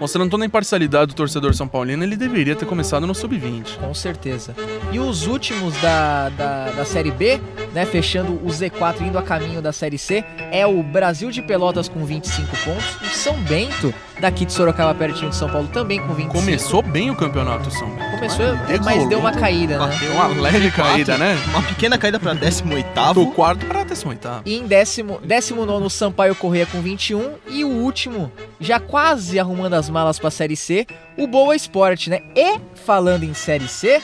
mostrando 0.00 0.30
toda 0.30 0.44
a 0.44 0.46
imparcialidade 0.46 1.08
do 1.08 1.14
torcedor 1.14 1.54
São 1.54 1.68
Paulino, 1.68 2.02
ele 2.02 2.16
deveria 2.16 2.56
ter 2.56 2.66
começado 2.66 3.06
no 3.06 3.14
Sub-20. 3.14 3.78
Com 3.78 3.94
certeza. 3.94 4.54
E 4.92 4.98
os 4.98 5.26
últimos 5.26 5.74
da, 5.80 6.28
da, 6.30 6.70
da 6.70 6.84
Série 6.84 7.10
B, 7.10 7.40
né, 7.72 7.84
fechando 7.84 8.32
o 8.32 8.46
Z4 8.46 9.02
indo 9.02 9.18
a 9.18 9.22
caminho 9.22 9.60
da 9.60 9.72
Série 9.72 9.98
C, 9.98 10.24
é 10.50 10.66
o 10.66 10.82
Brasil 10.82 11.30
de 11.30 11.42
Pelotas 11.42 11.88
com 11.88 12.04
25 12.04 12.56
pontos, 12.64 12.96
o 13.02 13.14
São 13.14 13.34
Bento, 13.42 13.92
daqui 14.20 14.44
de 14.44 14.52
Sorocaba, 14.52 14.94
pertinho 14.94 15.30
de 15.30 15.36
São 15.36 15.48
Paulo, 15.48 15.68
também 15.68 16.00
com 16.00 16.14
25. 16.14 16.34
Começou 16.34 16.82
bem 16.82 17.10
o 17.10 17.16
campeonato, 17.16 17.70
São 17.70 17.88
Paulo. 17.88 18.14
Começou, 18.14 18.46
Mas 18.84 18.94
mas 18.94 19.08
deu 19.08 19.18
uma 19.18 19.32
caída, 19.32 19.78
né? 19.78 19.86
Bateu 19.86 20.12
Uma 20.12 20.26
leve 20.28 20.70
caída, 20.70 21.18
né? 21.18 21.36
Uma 21.48 21.62
pequena 21.62 21.98
caída 21.98 22.18
pra 22.18 22.32
18 22.32 23.14
Do 23.14 23.26
quarto 23.28 23.66
para 23.66 23.80
a 23.80 23.84
18 23.84 24.42
E 24.46 24.56
em 24.56 24.66
décimo, 24.66 25.20
décimo 25.22 25.66
nono, 25.66 25.86
o 25.86 25.90
Sampaio 25.90 26.34
Correia 26.34 26.66
com 26.66 26.80
21. 26.80 27.32
E 27.48 27.64
o 27.64 27.68
último, 27.68 28.30
já 28.60 28.78
quase 28.78 29.38
arrumando 29.38 29.74
as 29.74 29.83
malas 29.88 30.18
pra 30.18 30.30
Série 30.30 30.56
C, 30.56 30.86
o 31.16 31.26
Boa 31.26 31.54
Esporte, 31.56 32.10
né? 32.10 32.20
E 32.34 32.58
falando 32.84 33.22
em 33.24 33.34
Série 33.34 33.68
C, 33.68 34.00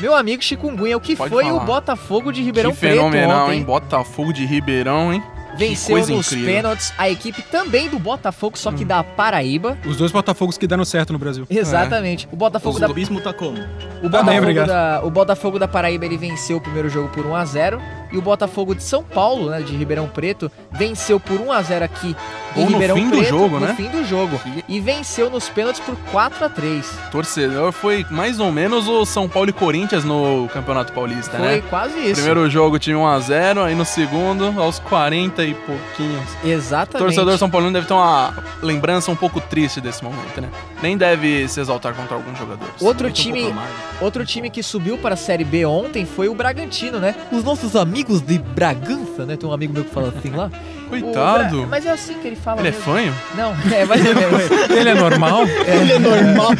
meu 0.00 0.14
amigo 0.14 0.42
Chikungunya, 0.42 0.96
o 0.96 1.00
que 1.00 1.16
Pode 1.16 1.30
foi 1.30 1.44
falar. 1.44 1.56
o 1.62 1.66
Botafogo 1.66 2.32
de 2.32 2.42
Ribeirão 2.42 2.72
que 2.72 2.78
Preto 2.78 2.94
fenomenal, 2.96 3.46
ontem? 3.46 3.58
hein? 3.58 3.64
Botafogo 3.64 4.32
de 4.32 4.44
Ribeirão, 4.44 5.12
hein? 5.12 5.22
Venceu 5.58 5.96
nos 5.96 6.10
incrível. 6.30 6.54
pênaltis 6.54 6.92
a 6.98 7.08
equipe 7.08 7.40
também 7.40 7.88
do 7.88 7.98
Botafogo, 7.98 8.58
só 8.58 8.70
que 8.70 8.84
da 8.84 9.02
Paraíba. 9.02 9.78
Os 9.86 9.96
dois 9.96 10.12
Botafogos 10.12 10.58
que 10.58 10.66
deram 10.66 10.84
certo 10.84 11.14
no 11.14 11.18
Brasil. 11.18 11.46
Exatamente. 11.48 12.28
O 12.30 12.36
Botafogo 12.36 12.76
O 12.76 12.80
da 12.80 12.84
clubismo 12.86 13.22
tá 13.22 13.32
como? 13.32 13.56
O 14.02 14.08
Botafogo, 14.10 14.36
obrigado. 14.38 14.66
da, 14.68 15.00
o 15.02 15.10
Botafogo 15.10 15.58
da 15.58 15.66
Paraíba 15.66 16.04
ele 16.04 16.18
venceu 16.18 16.58
o 16.58 16.60
primeiro 16.60 16.90
jogo 16.90 17.08
por 17.08 17.24
1 17.24 17.34
a 17.34 17.44
0 17.46 17.80
e 18.12 18.18
o 18.18 18.22
Botafogo 18.22 18.74
de 18.74 18.82
São 18.82 19.02
Paulo, 19.02 19.50
né, 19.50 19.60
de 19.60 19.76
Ribeirão 19.76 20.08
Preto, 20.08 20.50
venceu 20.70 21.18
por 21.18 21.40
1 21.40 21.52
a 21.52 21.62
0 21.62 21.84
aqui 21.84 22.16
em 22.56 22.64
no 22.64 22.70
Ribeirão 22.70 22.96
fim 22.96 23.10
do 23.10 23.16
Preto, 23.16 23.28
jogo, 23.28 23.60
no 23.60 23.66
né? 23.66 23.74
fim 23.74 23.88
do 23.88 24.04
jogo 24.04 24.40
e 24.68 24.80
venceu 24.80 25.28
nos 25.28 25.48
pênaltis 25.48 25.80
por 25.80 25.94
4 26.10 26.44
a 26.44 26.48
3. 26.48 26.90
Torcedor 27.10 27.72
foi 27.72 28.06
mais 28.10 28.40
ou 28.40 28.50
menos 28.50 28.88
o 28.88 29.04
São 29.04 29.28
Paulo 29.28 29.50
e 29.50 29.52
Corinthians 29.52 30.04
no 30.04 30.48
Campeonato 30.52 30.92
Paulista, 30.92 31.36
Foi 31.36 31.46
né? 31.46 31.62
quase 31.68 31.98
isso. 31.98 32.14
Primeiro 32.14 32.48
jogo 32.48 32.78
tinha 32.78 32.96
1x0, 32.96 33.64
aí 33.64 33.74
no 33.74 33.84
segundo, 33.84 34.54
aos 34.58 34.78
40 34.78 35.44
e 35.44 35.54
pouquinhos. 35.54 36.24
Exatamente. 36.44 37.04
torcedor 37.04 37.36
São 37.38 37.50
Paulino 37.50 37.72
deve 37.72 37.86
ter 37.86 37.94
uma 37.94 38.32
lembrança 38.62 39.10
um 39.10 39.16
pouco 39.16 39.40
triste 39.40 39.80
desse 39.80 40.02
momento, 40.02 40.40
né? 40.40 40.48
Nem 40.82 40.96
deve 40.96 41.46
se 41.48 41.60
exaltar 41.60 41.94
contra 41.94 42.14
alguns 42.16 42.38
jogadores. 42.38 42.80
Outro 42.80 43.08
um 43.08 43.10
time, 43.10 43.50
amargo. 43.50 43.72
outro 44.00 44.24
time 44.24 44.48
que 44.48 44.62
subiu 44.62 44.96
para 44.96 45.14
a 45.14 45.16
Série 45.16 45.44
B 45.44 45.66
ontem 45.66 46.06
foi 46.06 46.28
o 46.28 46.34
Bragantino, 46.34 46.98
né? 46.98 47.14
Os 47.30 47.44
nossos 47.44 47.76
amigos 47.76 47.95
de 48.04 48.38
Bragança, 48.38 49.24
né? 49.26 49.36
Tem 49.36 49.48
um 49.48 49.52
amigo 49.52 49.72
meu 49.72 49.84
que 49.84 49.90
fala 49.90 50.12
assim 50.16 50.30
lá. 50.30 50.50
O 50.86 50.88
Coitado. 50.88 51.56
Bra- 51.62 51.66
Mas 51.68 51.84
é 51.84 51.90
assim 51.90 52.14
que 52.14 52.28
ele 52.28 52.36
fala 52.36 52.60
Ele 52.60 52.68
é 52.68 52.70
mesmo. 52.70 52.84
fanho? 52.84 53.12
Não, 53.34 53.52
é 53.74 53.84
mais 53.84 54.06
ou 54.06 54.14
menos. 54.14 54.42
Ele 54.70 54.88
é 54.88 54.94
normal? 54.94 55.40
Ele 55.44 55.92
é 55.94 55.98
normal. 55.98 56.50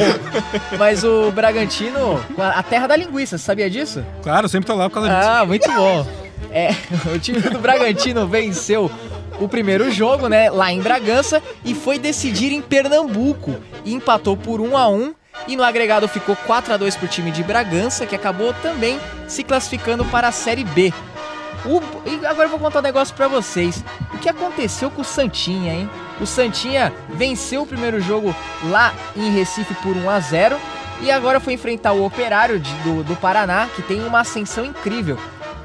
Mas 0.77 1.01
o 1.05 1.31
Bragantino, 1.31 2.19
a 2.37 2.61
terra 2.61 2.87
da 2.87 2.97
linguiça, 2.97 3.37
você 3.37 3.43
sabia 3.45 3.69
disso? 3.69 4.03
Claro, 4.21 4.49
sempre 4.49 4.67
tô 4.67 4.75
lá 4.75 4.89
por 4.89 4.95
causa 4.95 5.09
disso. 5.09 5.29
Ah, 5.29 5.45
muito 5.45 5.71
bom. 5.71 6.05
É, 6.51 6.71
o 7.15 7.17
time 7.17 7.39
do 7.39 7.57
Bragantino 7.59 8.27
venceu 8.27 8.91
o 9.39 9.47
primeiro 9.47 9.89
jogo, 9.91 10.27
né, 10.27 10.49
lá 10.49 10.73
em 10.73 10.81
Bragança 10.81 11.41
e 11.63 11.73
foi 11.73 11.97
decidir 11.97 12.51
em 12.51 12.61
Pernambuco. 12.61 13.55
E 13.85 13.93
empatou 13.93 14.35
por 14.35 14.59
1 14.59 14.75
a 14.75 14.89
1 14.89 15.13
e 15.47 15.55
no 15.55 15.63
agregado 15.63 16.05
ficou 16.09 16.35
4 16.35 16.73
a 16.73 16.77
2 16.77 16.97
pro 16.97 17.07
time 17.07 17.31
de 17.31 17.43
Bragança, 17.43 18.05
que 18.05 18.13
acabou 18.15 18.53
também 18.61 18.99
se 19.25 19.41
classificando 19.41 20.03
para 20.03 20.27
a 20.27 20.31
Série 20.33 20.65
B. 20.65 20.91
O- 21.65 21.81
e 22.05 22.25
agora 22.25 22.45
eu 22.45 22.49
vou 22.49 22.59
contar 22.59 22.79
um 22.79 22.83
negócio 22.83 23.13
pra 23.15 23.27
vocês. 23.27 23.83
O 24.13 24.17
que 24.17 24.29
aconteceu 24.29 24.89
com 24.91 25.01
o 25.01 25.05
Santinha, 25.05 25.73
hein? 25.73 25.89
O 26.21 26.25
Santinha 26.25 26.93
venceu 27.09 27.63
o 27.63 27.65
primeiro 27.67 27.99
jogo 28.01 28.35
lá 28.65 28.93
em 29.15 29.29
Recife 29.31 29.73
por 29.75 29.95
1 29.95 30.09
a 30.09 30.19
0 30.19 30.57
e 31.01 31.11
agora 31.11 31.39
foi 31.39 31.53
enfrentar 31.53 31.91
o 31.93 32.05
Operário 32.05 32.59
de- 32.59 32.73
do, 32.79 33.03
do 33.03 33.15
Paraná, 33.15 33.67
que 33.75 33.81
tem 33.81 34.03
uma 34.05 34.21
ascensão 34.21 34.65
incrível. 34.65 35.17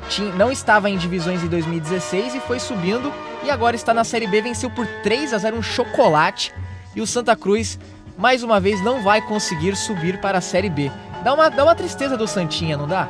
Tinha- 0.09 0.33
não 0.35 0.50
estava 0.50 0.90
em 0.90 0.96
divisões 0.98 1.42
em 1.42 1.46
2016 1.46 2.35
e 2.35 2.40
foi 2.40 2.59
subindo 2.59 3.12
e 3.44 3.50
agora 3.50 3.76
está 3.76 3.94
na 3.94 4.05
Série 4.05 4.26
B, 4.26 4.42
venceu 4.42 4.68
por 4.70 4.87
3 5.02 5.33
a 5.33 5.38
0 5.38 5.57
um 5.57 5.62
chocolate 5.62 6.52
e 6.94 7.00
o 7.00 7.07
Santa 7.07 7.35
Cruz 7.37 7.78
mais 8.18 8.42
uma 8.42 8.61
vez 8.61 8.83
não 8.83 9.02
vai 9.02 9.22
conseguir 9.22 9.74
subir 9.76 10.18
para 10.20 10.38
a 10.38 10.40
Série 10.42 10.68
B. 10.68 10.90
Dá 11.24 11.33
uma, 11.33 11.48
dá 11.48 11.62
uma 11.64 11.74
tristeza 11.74 12.16
do 12.16 12.26
Santinha, 12.26 12.76
não 12.76 12.87
dá? 12.87 13.09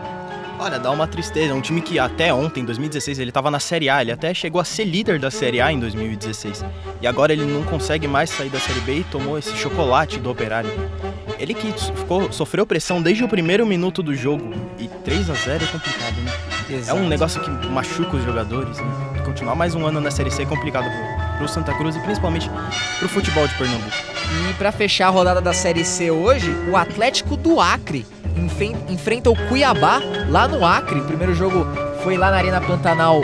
Olha, 0.63 0.79
dá 0.79 0.93
uma 0.93 1.09
tristeza. 1.09 1.53
Um 1.53 1.61
time 1.61 1.83
que 1.83 1.99
até 1.99 2.33
ontem, 2.33 2.61
em 2.61 2.65
2016, 2.65 3.19
ele 3.19 3.33
tava 3.33 3.51
na 3.51 3.59
Série 3.59 3.91
A. 3.91 4.01
Ele 4.01 4.13
até 4.13 4.33
chegou 4.33 4.61
a 4.61 4.65
ser 4.65 4.85
líder 4.85 5.19
da 5.19 5.29
Série 5.29 5.61
A 5.61 5.73
em 5.73 5.81
2016. 5.81 6.65
E 7.01 7.07
agora 7.09 7.33
ele 7.33 7.45
não 7.45 7.65
consegue 7.65 8.07
mais 8.07 8.31
sair 8.31 8.49
da 8.49 8.61
Série 8.61 8.79
B 8.83 8.99
e 8.99 9.05
tomou 9.05 9.37
esse 9.37 9.57
chocolate 9.57 10.21
do 10.21 10.31
Operário. 10.31 10.71
Ele 11.37 11.53
que 11.53 11.73
ficou, 11.73 12.31
sofreu 12.31 12.65
pressão 12.65 13.03
desde 13.03 13.25
o 13.25 13.29
primeiro 13.29 13.67
minuto 13.67 14.05
do 14.05 14.15
jogo. 14.15 14.55
E 14.79 14.87
3 14.87 15.31
a 15.31 15.35
0 15.35 15.65
é 15.65 15.67
complicado, 15.67 16.15
né? 16.23 16.33
É 16.87 16.95
um 16.95 17.09
negócio 17.09 17.41
que 17.41 17.51
machuca 17.67 18.17
os 18.17 18.23
jogadores, 18.23 18.79
né? 18.79 19.21
Continuar 19.25 19.57
mais 19.57 19.75
um 19.75 19.85
ano 19.85 20.01
na 20.01 20.13
Série 20.13 20.31
C 20.31 20.43
é 20.43 20.47
complicado 20.47 20.85
pro, 20.85 21.22
pro 21.39 21.49
Santa 21.49 21.75
Cruz 21.75 21.97
e 21.97 22.01
principalmente 22.01 22.51
pro 22.99 23.09
futebol 23.09 23.47
de 23.47 23.55
Pernambuco. 23.55 23.91
E 24.51 24.55
pra 24.55 24.73
fechar 24.73 25.09
a 25.09 25.11
rodada 25.11 25.41
da 25.41 25.53
Série 25.53 25.85
C 25.85 26.11
hoje, 26.11 26.51
o 26.71 26.77
Atlético 26.77 27.37
do 27.37 27.61
Acre 27.61 28.07
enfrenta 28.89 29.31
o 29.31 29.37
Cuiabá 29.49 30.01
lá 30.29 30.49
no 30.49 30.65
Acre. 30.65 31.01
O 31.01 31.05
primeiro 31.05 31.35
jogo 31.35 31.67
foi 32.03 32.17
lá 32.17 32.31
na 32.31 32.37
Arena 32.39 32.61
Pantanal. 32.61 33.21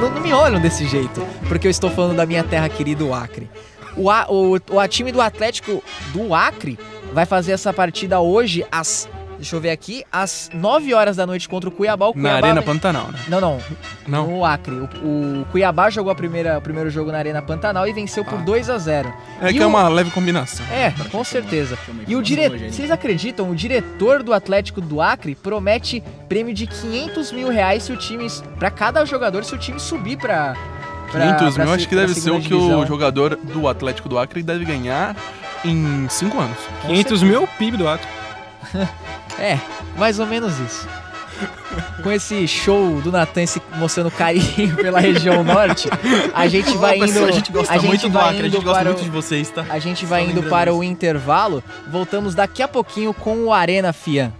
Não, 0.00 0.10
não 0.10 0.20
me 0.20 0.32
olham 0.32 0.60
desse 0.60 0.86
jeito, 0.86 1.20
porque 1.48 1.66
eu 1.66 1.70
estou 1.70 1.90
falando 1.90 2.16
da 2.16 2.24
minha 2.26 2.44
terra 2.44 2.68
querida, 2.68 3.04
o 3.04 3.12
Acre. 3.14 3.50
O, 3.96 4.10
A- 4.10 4.26
o, 4.28 4.54
o 4.54 4.88
time 4.88 5.10
do 5.10 5.20
Atlético 5.20 5.82
do 6.12 6.32
Acre 6.34 6.78
vai 7.12 7.26
fazer 7.26 7.52
essa 7.52 7.72
partida 7.72 8.20
hoje 8.20 8.64
às. 8.70 9.08
Deixa 9.38 9.54
eu 9.54 9.60
ver 9.60 9.70
aqui, 9.70 10.04
às 10.12 10.50
9 10.52 10.92
horas 10.92 11.16
da 11.16 11.24
noite 11.26 11.48
contra 11.48 11.68
o 11.68 11.72
Cuiabá. 11.72 12.06
O 12.06 12.08
Na 12.08 12.14
Cuiabá 12.14 12.36
Arena 12.38 12.54
vai- 12.60 12.64
Pantanal, 12.64 13.06
né? 13.12 13.18
Não, 13.28 13.40
não. 13.40 13.58
Não. 14.06 14.26
No 14.26 14.44
Acre. 14.44 14.74
O, 14.74 14.84
o 15.42 15.46
Cuiabá 15.52 15.88
jogou 15.90 16.10
a 16.10 16.14
primeira, 16.14 16.58
o 16.58 16.60
primeiro 16.60 16.90
jogo 16.90 17.12
na 17.12 17.18
Arena 17.18 17.40
Pantanal 17.40 17.86
e 17.86 17.92
venceu 17.92 18.24
por 18.24 18.34
Ah. 18.40 18.42
2 18.42 18.68
a 18.68 18.76
0 18.78 19.12
É 19.40 19.50
E 19.50 19.54
que 19.54 19.62
é 19.62 19.64
o- 19.64 19.68
uma 19.68 19.88
leve 19.88 20.10
combinação. 20.10 20.66
É, 20.72 20.92
com 21.10 21.22
certeza. 21.22 21.78
E 22.06 22.16
o 22.16 22.22
diretor, 22.22 22.58
vocês 22.58 22.90
acreditam? 22.90 23.48
O 23.48 23.54
diretor 23.54 24.22
do 24.24 24.32
Atlético 24.32 24.80
do 24.80 25.00
Acre 25.00 25.36
promete 25.36 26.02
prêmio 26.28 26.52
de 26.52 26.66
500 26.66 27.30
mil 27.30 27.48
reais 27.48 27.84
se 27.84 27.92
o 27.92 27.96
time, 27.96 28.26
para 28.58 28.70
cada 28.72 29.04
jogador, 29.04 29.44
se 29.44 29.54
o 29.54 29.58
time 29.58 29.78
subir 29.78 30.16
pra. 30.18 30.54
pra 31.12 31.20
500 31.20 31.54
pra 31.54 31.64
mil, 31.64 31.74
se- 31.74 31.80
acho 31.80 31.88
que 31.88 31.94
deve 31.96 32.14
ser 32.14 32.30
o 32.32 32.40
que 32.40 32.48
divisão. 32.48 32.80
o 32.80 32.86
jogador 32.86 33.36
do 33.36 33.68
Atlético 33.68 34.08
do 34.08 34.18
Acre 34.18 34.42
deve 34.42 34.64
ganhar 34.64 35.14
em 35.64 36.06
5 36.08 36.38
anos. 36.40 36.58
500 36.86 37.22
mil 37.22 37.46
PIB 37.58 37.76
do 37.76 37.88
ato. 37.88 38.06
É, 39.38 39.56
mais 39.96 40.18
ou 40.18 40.26
menos 40.26 40.58
isso. 40.58 40.88
Com 42.02 42.10
esse 42.10 42.48
show 42.48 43.00
do 43.00 43.12
Natan 43.12 43.46
se 43.46 43.62
mostrando 43.76 44.10
carinho 44.10 44.74
pela 44.82 44.98
região 44.98 45.44
norte, 45.44 45.88
a 46.34 46.48
gente 46.48 46.76
vai 46.76 46.98
pessoal, 46.98 47.26
indo. 47.26 47.28
a 47.28 47.32
gente 47.32 47.52
gosta 47.52 47.72
a 47.72 47.78
gente 47.78 47.86
muito 47.88 48.08
do 48.08 48.18
Acre, 48.18 48.36
a 48.36 48.46
indo 48.48 48.50
gente 48.56 48.64
gosta 48.64 48.80
para 48.80 48.90
o- 48.90 48.92
muito 48.94 49.04
de 49.04 49.10
vocês, 49.10 49.48
tá? 49.50 49.64
A 49.70 49.78
gente 49.78 50.00
Só 50.00 50.06
vai 50.06 50.22
indo 50.24 50.28
lembrando 50.34 50.50
para 50.50 50.70
isso. 50.72 50.80
o 50.80 50.82
intervalo. 50.82 51.62
Voltamos 51.88 52.34
daqui 52.34 52.60
a 52.62 52.66
pouquinho 52.66 53.14
com 53.14 53.44
o 53.44 53.52
Arena 53.52 53.92
Fian. 53.92 54.32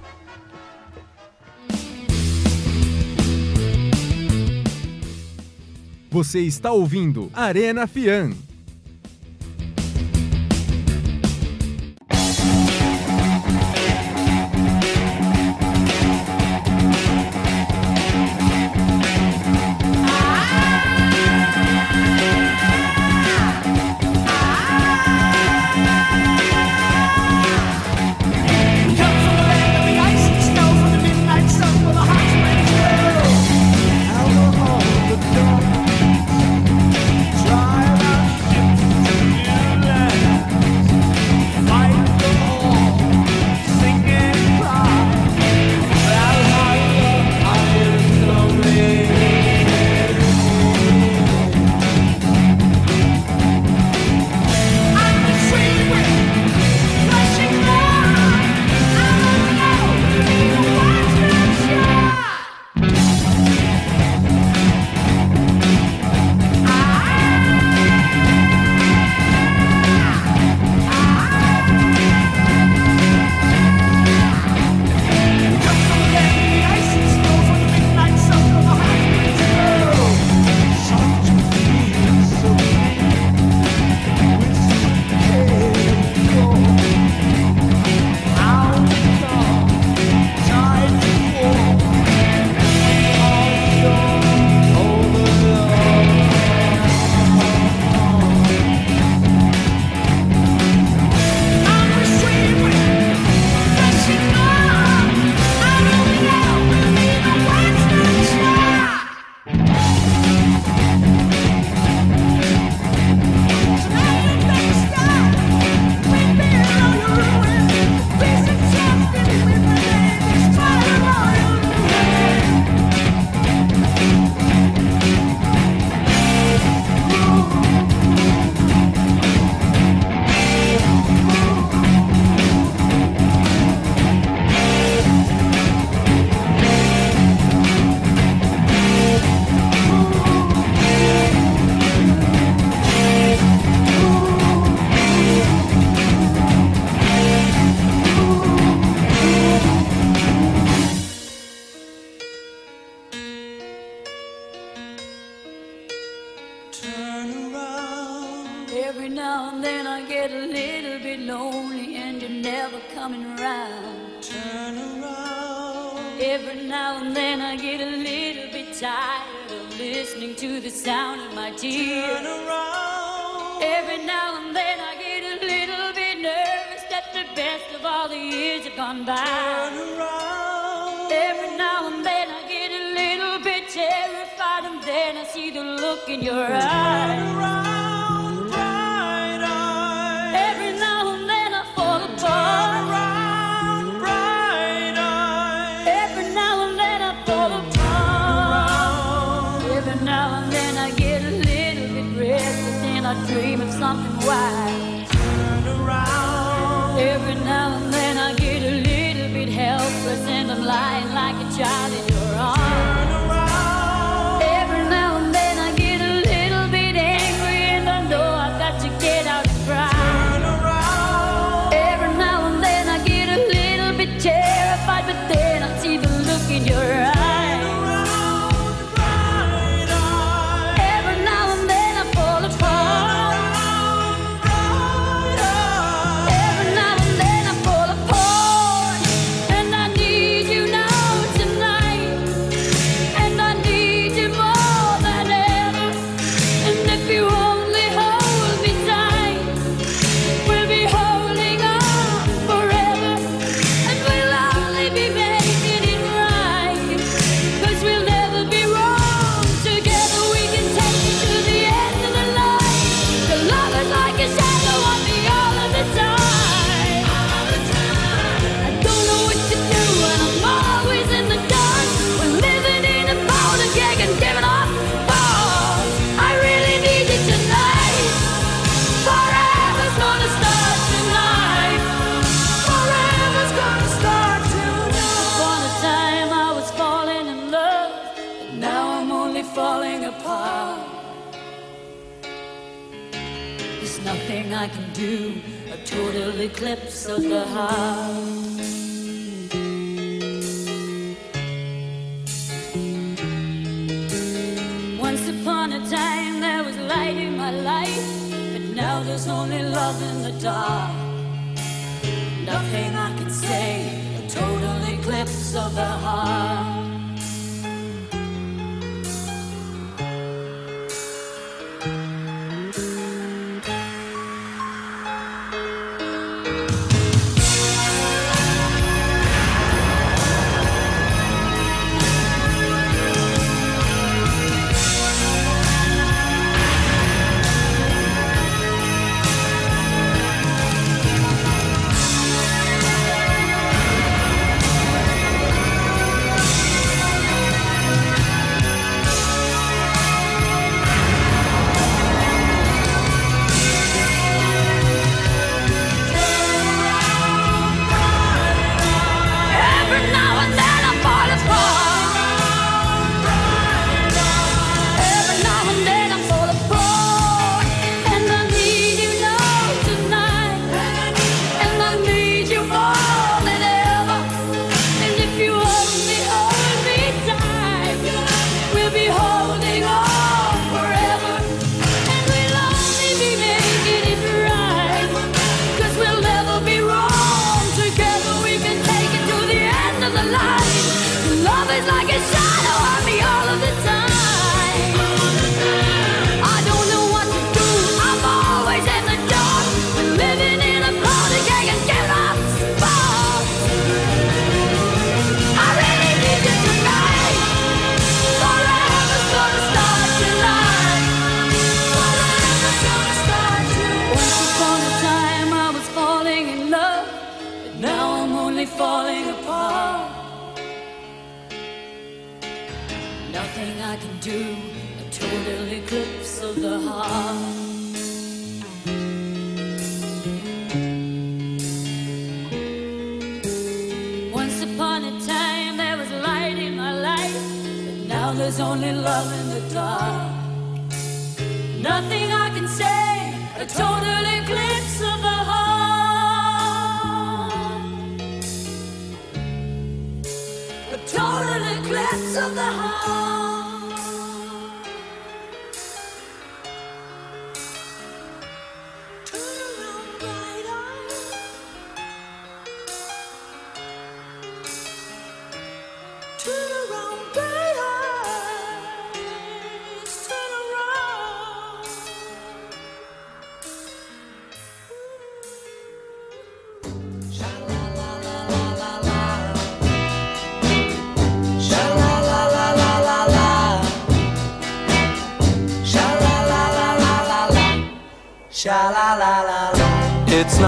Você 6.10 6.40
está 6.40 6.72
ouvindo 6.72 7.30
Arena 7.34 7.86
Fian. 7.86 8.30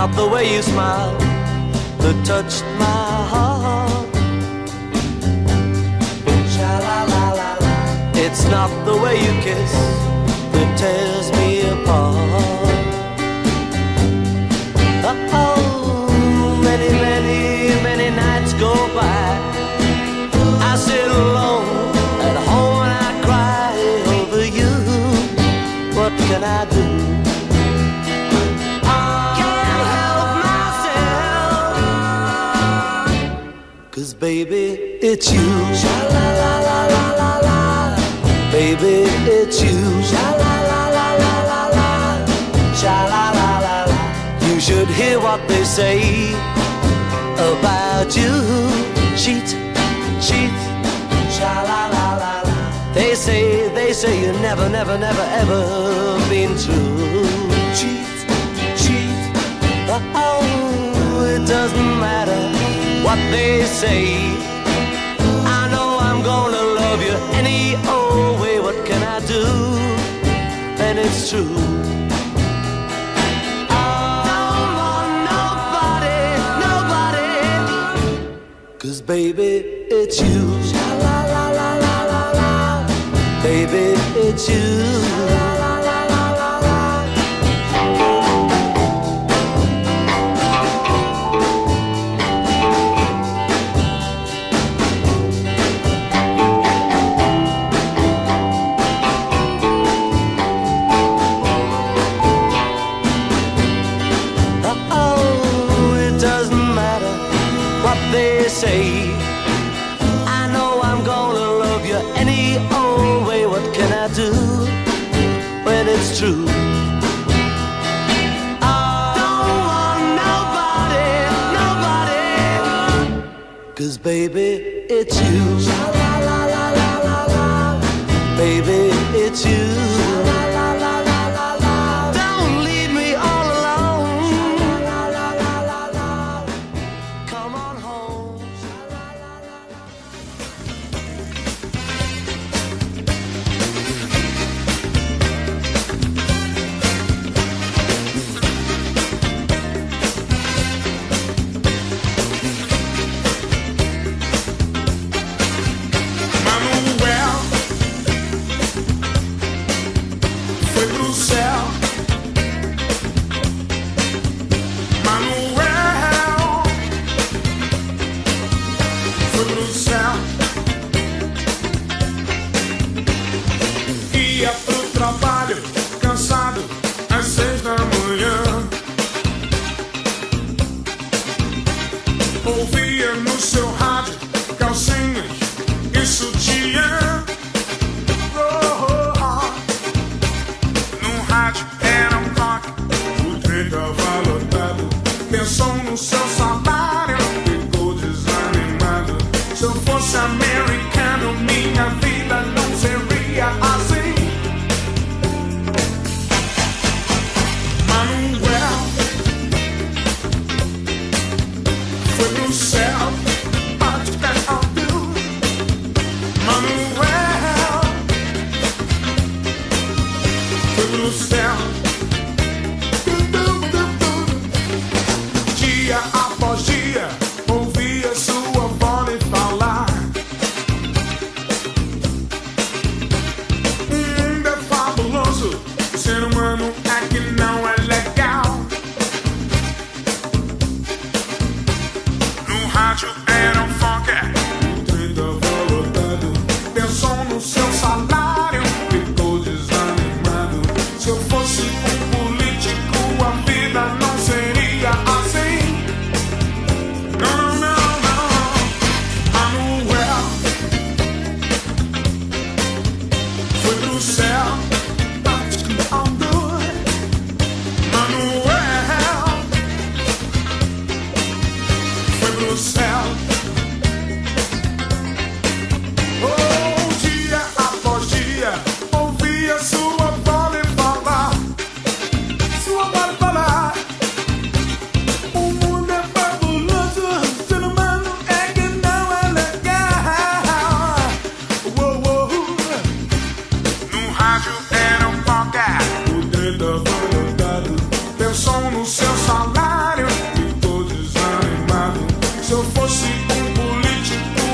Not 0.00 0.16
the 0.16 0.26
way 0.26 0.54
you 0.54 0.62
smile 0.62 1.14
that 1.98 2.18
touched 2.24 2.64
my 2.78 3.08
heart. 3.32 4.08
It's 8.14 8.44
not 8.46 8.70
the 8.86 8.96
way 9.02 9.16
you 9.24 9.32
kiss 9.46 9.72
that 10.52 10.70
tears 10.80 11.28
me 11.38 11.48
apart. 11.74 12.16
Oh, 15.32 16.60
many, 16.64 16.90
many, 17.06 17.82
many 17.82 18.08
nights 18.24 18.54
go 18.54 18.72
by. 18.94 19.28
I 20.70 20.76
sit 20.76 21.08
alone 21.10 21.68
at 22.28 22.36
home 22.48 22.80
and 22.86 22.94
I 23.08 23.12
cry 23.26 23.70
over 24.16 24.44
you. 24.58 24.72
What 25.94 26.12
can 26.28 26.42
I 26.42 26.64
do? 26.70 26.99
Baby, 34.20 34.98
it's 35.00 35.32
you. 35.32 35.48
Baby, 38.52 39.08
it's 39.36 39.62
you. 39.62 39.80
You 44.46 44.60
should 44.60 44.88
hear 44.88 45.18
what 45.18 45.40
they 45.48 45.64
say 45.64 46.32
about 47.50 48.14
you. 48.14 48.34
Cheat, 49.16 49.48
cheat. 50.20 50.56
They 52.92 53.14
say, 53.14 53.68
they 53.74 53.92
say 53.94 54.20
you 54.20 54.32
never, 54.40 54.68
never, 54.68 54.98
never, 54.98 55.26
ever 55.40 55.62
been 56.28 56.52
true. 56.58 57.24
Cheat, 57.78 58.06
cheat. 58.76 59.16
Oh, 60.14 61.24
it 61.34 61.46
doesn't 61.48 61.98
matter 61.98 62.29
what 63.10 63.18
they 63.32 63.64
say. 63.64 64.04
I 65.58 65.68
know 65.72 65.98
I'm 66.08 66.22
gonna 66.22 66.62
love 66.80 67.00
you 67.02 67.16
any 67.40 67.74
old 67.94 68.40
way. 68.40 68.60
What 68.60 68.78
can 68.86 69.02
I 69.02 69.18
do? 69.34 69.44
And 70.86 70.96
it's 71.04 71.28
true. 71.30 71.56
Cause 78.78 79.02
baby, 79.02 79.52
it's 79.98 80.20
you. 80.22 80.40
La 81.04 81.18
la 81.34 81.46
la 81.58 81.70
la 81.82 82.02
la 82.12 82.22
la. 82.38 82.52
Baby, 83.42 83.86
it's 84.26 84.48
you. 84.48 85.59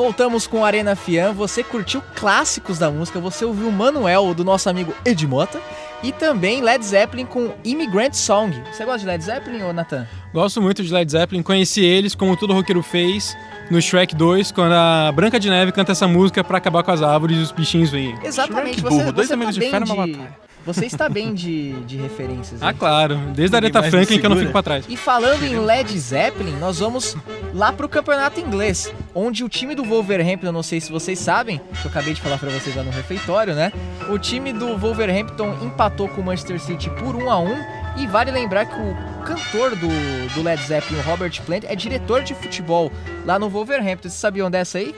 Voltamos 0.00 0.46
com 0.46 0.64
Arena 0.64 0.96
Fian. 0.96 1.34
Você 1.34 1.62
curtiu 1.62 2.02
clássicos 2.16 2.78
da 2.78 2.90
música, 2.90 3.20
você 3.20 3.44
ouviu 3.44 3.70
Manuel 3.70 4.32
do 4.32 4.42
nosso 4.42 4.70
amigo 4.70 4.94
Edmota 5.04 5.60
e 6.02 6.10
também 6.10 6.62
Led 6.62 6.82
Zeppelin 6.82 7.26
com 7.26 7.52
Immigrant 7.62 8.14
Song. 8.14 8.50
Você 8.72 8.82
gosta 8.86 9.00
de 9.00 9.06
Led 9.06 9.22
Zeppelin 9.22 9.62
ou 9.62 9.74
Nathan? 9.74 10.08
Gosto 10.32 10.62
muito 10.62 10.82
de 10.82 10.90
Led 10.90 11.12
Zeppelin, 11.12 11.42
conheci 11.42 11.84
eles, 11.84 12.14
como 12.14 12.34
todo 12.34 12.54
roqueiro 12.54 12.82
fez, 12.82 13.36
no 13.70 13.78
Shrek 13.78 14.14
2, 14.14 14.52
quando 14.52 14.72
a 14.72 15.12
Branca 15.14 15.38
de 15.38 15.50
Neve 15.50 15.70
canta 15.70 15.92
essa 15.92 16.08
música 16.08 16.42
pra 16.42 16.56
acabar 16.56 16.82
com 16.82 16.92
as 16.92 17.02
árvores 17.02 17.36
e 17.36 17.40
os 17.42 17.52
bichinhos 17.52 17.90
vêm. 17.90 18.14
Exatamente, 18.24 18.80
Shrek 18.80 18.82
você, 18.82 19.02
burro, 19.02 19.12
dois 19.12 19.28
você 19.28 19.34
amigos 19.34 19.54
tá 19.54 19.60
de 19.60 19.70
fé 19.70 19.80
numa 19.80 20.06
de... 20.06 20.12
batalha. 20.12 20.49
Você 20.64 20.86
está 20.86 21.08
bem 21.08 21.34
de, 21.34 21.72
de 21.84 21.96
referências. 21.96 22.62
Ah, 22.62 22.70
hein? 22.70 22.76
claro. 22.78 23.16
Desde 23.34 23.56
a 23.56 23.58
Aretha 23.58 23.82
Franklin 23.82 24.18
que 24.18 24.26
eu 24.26 24.30
não 24.30 24.36
fico 24.36 24.52
pra 24.52 24.62
trás. 24.62 24.84
E 24.88 24.96
falando 24.96 25.44
em 25.44 25.58
Led 25.58 25.98
Zeppelin, 25.98 26.56
nós 26.58 26.78
vamos 26.78 27.16
lá 27.54 27.72
pro 27.72 27.88
campeonato 27.88 28.40
inglês, 28.40 28.92
onde 29.14 29.42
o 29.42 29.48
time 29.48 29.74
do 29.74 29.84
Wolverhampton, 29.84 30.46
eu 30.46 30.52
não 30.52 30.62
sei 30.62 30.80
se 30.80 30.92
vocês 30.92 31.18
sabem, 31.18 31.60
que 31.80 31.86
eu 31.86 31.90
acabei 31.90 32.14
de 32.14 32.20
falar 32.20 32.38
pra 32.38 32.50
vocês 32.50 32.74
lá 32.76 32.82
no 32.82 32.90
refeitório, 32.90 33.54
né? 33.54 33.72
O 34.08 34.18
time 34.18 34.52
do 34.52 34.76
Wolverhampton 34.76 35.56
empatou 35.62 36.08
com 36.08 36.20
o 36.20 36.24
Manchester 36.24 36.60
City 36.60 36.90
por 36.90 37.16
1 37.16 37.30
a 37.30 37.38
1 37.38 37.80
e 37.96 38.06
vale 38.06 38.30
lembrar 38.30 38.66
que 38.66 38.74
o 38.74 39.24
cantor 39.24 39.74
do, 39.76 39.88
do 40.34 40.42
Led 40.42 40.62
Zeppelin, 40.62 41.00
o 41.00 41.02
Robert 41.02 41.42
Plant, 41.42 41.64
é 41.66 41.74
diretor 41.74 42.22
de 42.22 42.34
futebol 42.34 42.92
lá 43.24 43.38
no 43.38 43.48
Wolverhampton. 43.48 44.08
Vocês 44.08 44.20
sabiam 44.20 44.50
dessa 44.50 44.78
aí? 44.78 44.94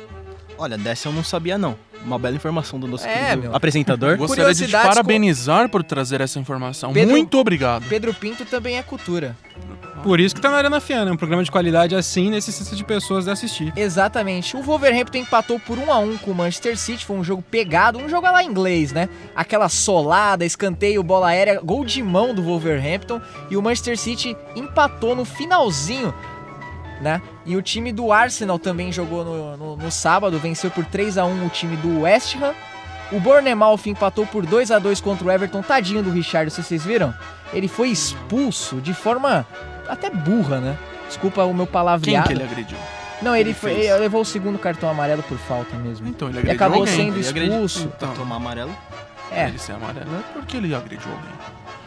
Olha, 0.58 0.76
dessa 0.76 1.08
eu 1.08 1.12
não 1.12 1.24
sabia 1.24 1.56
não. 1.56 1.76
Uma 2.04 2.18
bela 2.18 2.34
informação 2.36 2.80
do 2.80 2.86
nosso 2.88 3.06
É, 3.06 3.26
querido 3.26 3.42
meu. 3.42 3.56
apresentador. 3.56 4.16
Gostaria 4.16 4.52
de 4.52 4.66
te 4.66 4.72
parabenizar 4.72 5.68
por 5.68 5.82
trazer 5.84 6.20
essa 6.20 6.38
informação. 6.38 6.92
Pedro- 6.92 7.10
Muito 7.12 7.38
obrigado. 7.38 7.84
Pedro 7.88 8.12
Pinto 8.12 8.44
também 8.44 8.76
é 8.76 8.82
cultura. 8.82 9.36
Por 10.02 10.18
isso 10.18 10.34
que 10.34 10.40
tá 10.40 10.50
na 10.50 10.56
Arena 10.56 10.80
Fiana, 10.80 11.12
um 11.12 11.16
programa 11.16 11.44
de 11.44 11.50
qualidade 11.50 11.94
assim 11.94 12.28
necessita 12.28 12.74
de 12.74 12.82
pessoas 12.82 13.24
de 13.24 13.30
assistir. 13.30 13.72
Exatamente. 13.76 14.56
O 14.56 14.62
Wolverhampton 14.62 15.18
empatou 15.18 15.60
por 15.60 15.78
1 15.78 15.92
a 15.92 15.98
1 15.98 16.18
com 16.18 16.32
o 16.32 16.34
Manchester 16.34 16.76
City, 16.76 17.04
foi 17.04 17.16
um 17.16 17.22
jogo 17.22 17.40
pegado, 17.48 17.98
um 18.00 18.08
jogo 18.08 18.26
lá 18.28 18.42
em 18.42 18.48
inglês, 18.48 18.90
né? 18.90 19.08
Aquela 19.36 19.68
solada, 19.68 20.44
escanteio, 20.44 21.02
bola 21.04 21.28
aérea, 21.28 21.60
gol 21.62 21.84
de 21.84 22.02
mão 22.02 22.34
do 22.34 22.42
Wolverhampton 22.42 23.20
e 23.48 23.56
o 23.56 23.62
Manchester 23.62 23.96
City 23.96 24.36
empatou 24.56 25.14
no 25.14 25.24
finalzinho, 25.24 26.12
né? 27.02 27.20
E 27.44 27.56
o 27.56 27.60
time 27.62 27.92
do 27.92 28.12
Arsenal 28.12 28.58
também 28.58 28.90
jogou 28.92 29.24
no, 29.24 29.56
no, 29.56 29.76
no 29.76 29.90
sábado, 29.90 30.38
venceu 30.38 30.70
por 30.70 30.84
3 30.86 31.18
a 31.18 31.24
1 31.26 31.44
o 31.46 31.48
time 31.50 31.76
do 31.76 32.02
West 32.02 32.36
Ham. 32.36 32.54
O 33.10 33.20
Bournemouth 33.20 33.80
empatou 33.86 34.24
por 34.26 34.46
2 34.46 34.70
a 34.70 34.78
2 34.78 35.00
contra 35.00 35.26
o 35.26 35.30
Everton, 35.30 35.60
tadinho 35.60 36.02
do 36.02 36.10
Richard, 36.10 36.50
se 36.50 36.62
vocês 36.62 36.82
viram? 36.84 37.12
Ele 37.52 37.68
foi 37.68 37.88
expulso 37.90 38.80
de 38.80 38.94
forma 38.94 39.44
até 39.86 40.08
burra, 40.08 40.60
né? 40.60 40.78
Desculpa 41.08 41.44
o 41.44 41.52
meu 41.52 41.66
Quem 41.66 41.72
palavreado. 41.72 42.26
que 42.28 42.32
ele 42.32 42.42
agrediu? 42.44 42.78
Não, 43.20 43.36
ele, 43.36 43.50
ele 43.50 43.54
foi, 43.54 43.72
ele 43.72 43.92
levou 43.98 44.22
o 44.22 44.24
segundo 44.24 44.58
cartão 44.58 44.88
amarelo 44.88 45.22
por 45.24 45.36
falta 45.36 45.76
mesmo. 45.76 46.08
Então, 46.08 46.28
ele 46.28 46.38
E 46.38 46.40
agrediu 46.40 46.56
acabou 46.56 46.78
alguém. 46.80 46.94
sendo 46.96 47.18
Ele 47.18 47.28
agrediu- 47.28 47.64
expulso. 47.66 47.88
Pra 47.98 48.08
tomar 48.08 48.36
amarelo. 48.36 48.74
É. 49.30 49.48
Ele 49.48 49.58
ser 49.58 49.72
amarelo 49.72 50.06
é 50.16 50.32
porque 50.32 50.56
ele 50.56 50.74
agrediu 50.74 51.10
alguém. 51.10 51.30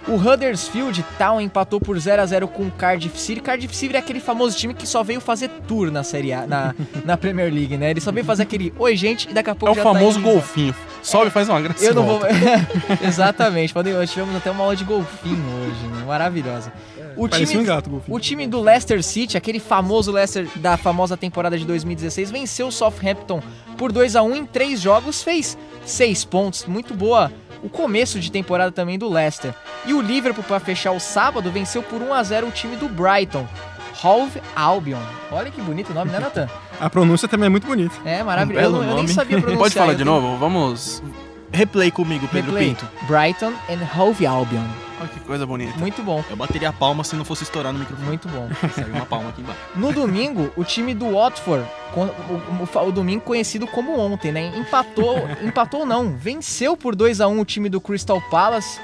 O 0.07 0.15
Huddersfield 0.17 1.03
Town 1.17 1.41
empatou 1.41 1.81
por 1.81 1.97
0 1.97 2.21
a 2.21 2.25
0 2.25 2.47
com 2.47 2.63
o 2.63 2.71
Cardiff 2.71 3.19
City. 3.19 3.41
Cardiff 3.41 3.75
City 3.75 3.95
é 3.95 3.99
aquele 3.99 4.19
famoso 4.19 4.55
time 4.55 4.73
que 4.73 4.85
só 4.85 5.01
veio 5.03 5.19
fazer 5.19 5.49
tour 5.67 5.89
na 5.91 6.03
Série 6.03 6.31
A, 6.31 6.45
na, 6.45 6.75
na 7.03 7.17
Premier 7.17 7.51
League, 7.51 7.75
né? 7.75 7.89
Ele 7.89 7.99
só 7.99 8.11
veio 8.11 8.23
fazer 8.25 8.43
aquele 8.43 8.71
oi 8.77 8.95
gente 8.95 9.27
e 9.29 9.33
daqui 9.33 9.49
a 9.49 9.53
É 9.53 9.55
pouco 9.55 9.73
o 9.73 9.75
já 9.75 9.81
famoso 9.83 10.19
tá 10.19 10.23
golfinho. 10.29 10.75
Sobe, 11.01 11.31
faz 11.31 11.49
uma 11.49 11.59
graça. 11.59 11.83
Eu 11.83 11.93
não 11.95 12.03
vou. 12.05 12.19
volta. 12.19 12.35
Exatamente. 13.03 13.73
Podem- 13.73 13.93
Nós 13.93 14.11
tivemos 14.11 14.35
até 14.35 14.51
uma 14.51 14.63
aula 14.63 14.75
de 14.75 14.83
golfinho 14.83 15.43
hoje, 15.61 15.87
né? 15.95 16.03
Maravilhosa. 16.05 16.71
O 17.17 17.27
time, 17.27 17.57
um 17.57 17.63
gato. 17.63 18.03
O 18.07 18.19
time 18.19 18.45
do 18.45 18.59
Leicester 18.61 19.01
City, 19.01 19.37
aquele 19.37 19.59
famoso 19.59 20.11
Leicester 20.11 20.47
da 20.57 20.75
famosa 20.77 21.15
temporada 21.15 21.57
de 21.57 21.63
2016, 21.65 22.29
venceu 22.29 22.67
o 22.67 22.71
Southampton 22.71 23.41
por 23.77 23.91
2 23.91 24.15
a 24.15 24.21
1 24.21 24.35
em 24.35 24.45
três 24.45 24.81
jogos, 24.81 25.23
fez 25.23 25.57
seis 25.85 26.25
pontos, 26.25 26.65
muito 26.65 26.93
boa. 26.93 27.31
O 27.65 27.69
começo 27.69 28.19
de 28.19 28.31
temporada 28.31 28.71
também 28.71 28.97
do 28.99 29.09
Leicester. 29.11 29.53
E 29.85 29.93
o 29.93 29.99
Liverpool, 30.01 30.43
para 30.43 30.59
fechar 30.59 30.91
o 30.91 30.99
sábado, 30.99 31.51
venceu 31.51 31.81
por 31.81 32.01
1 32.01 32.13
a 32.13 32.21
0 32.23 32.47
o 32.47 32.51
time 32.51 32.75
do 32.75 32.87
Brighton. 32.87 33.47
Hove 34.03 34.39
Albion. 34.55 34.99
Olha 35.31 35.49
que 35.49 35.59
bonito 35.61 35.89
o 35.89 35.93
nome, 35.95 36.11
né, 36.11 36.19
Nathan? 36.19 36.47
A 36.79 36.89
pronúncia 36.89 37.27
também 37.27 37.47
é 37.47 37.49
muito 37.49 37.65
bonita. 37.65 37.95
É 38.05 38.21
maravilhoso. 38.21 38.75
Um 38.75 38.77
eu, 38.77 38.81
eu 38.83 38.87
nem 38.87 38.95
nome. 38.97 39.07
sabia 39.09 39.37
pronunciar. 39.41 39.57
Pode 39.59 39.73
falar 39.73 39.93
de 39.93 40.03
tenho- 40.03 40.11
novo? 40.21 40.37
Vamos. 40.37 41.01
Replay 41.51 41.89
comigo, 41.89 42.27
Pedro 42.27 42.51
Replay. 42.51 42.75
Pinto. 42.75 42.87
Brighton 43.07 43.53
and 43.69 43.99
Hove 43.99 44.25
Albion. 44.27 44.65
Olha 44.99 45.09
que 45.09 45.19
coisa 45.19 45.45
bonita. 45.45 45.77
Muito 45.77 46.01
bom, 46.01 46.23
Eu 46.29 46.35
bateria 46.35 46.69
a 46.69 46.73
palma 46.73 47.03
se 47.03 47.15
não 47.15 47.25
fosse 47.25 47.43
estourar 47.43 47.73
no 47.73 47.79
microfone. 47.79 48.07
muito 48.07 48.27
bom. 48.29 48.49
Saiu 48.73 48.93
uma 48.93 49.05
palma 49.05 49.29
aqui 49.29 49.41
embaixo. 49.41 49.59
No 49.75 49.91
domingo, 49.91 50.51
o 50.55 50.63
time 50.63 50.93
do 50.93 51.11
Watford, 51.13 51.67
o, 51.95 52.63
o 52.63 52.87
o 52.87 52.91
domingo 52.91 53.21
conhecido 53.21 53.67
como 53.67 53.99
ontem, 53.99 54.31
né? 54.31 54.53
Empatou, 54.57 55.17
empatou 55.43 55.85
não, 55.85 56.15
venceu 56.15 56.77
por 56.77 56.95
2 56.95 57.21
a 57.21 57.27
1 57.27 57.39
o 57.39 57.45
time 57.45 57.69
do 57.69 57.81
Crystal 57.81 58.21
Palace 58.29 58.79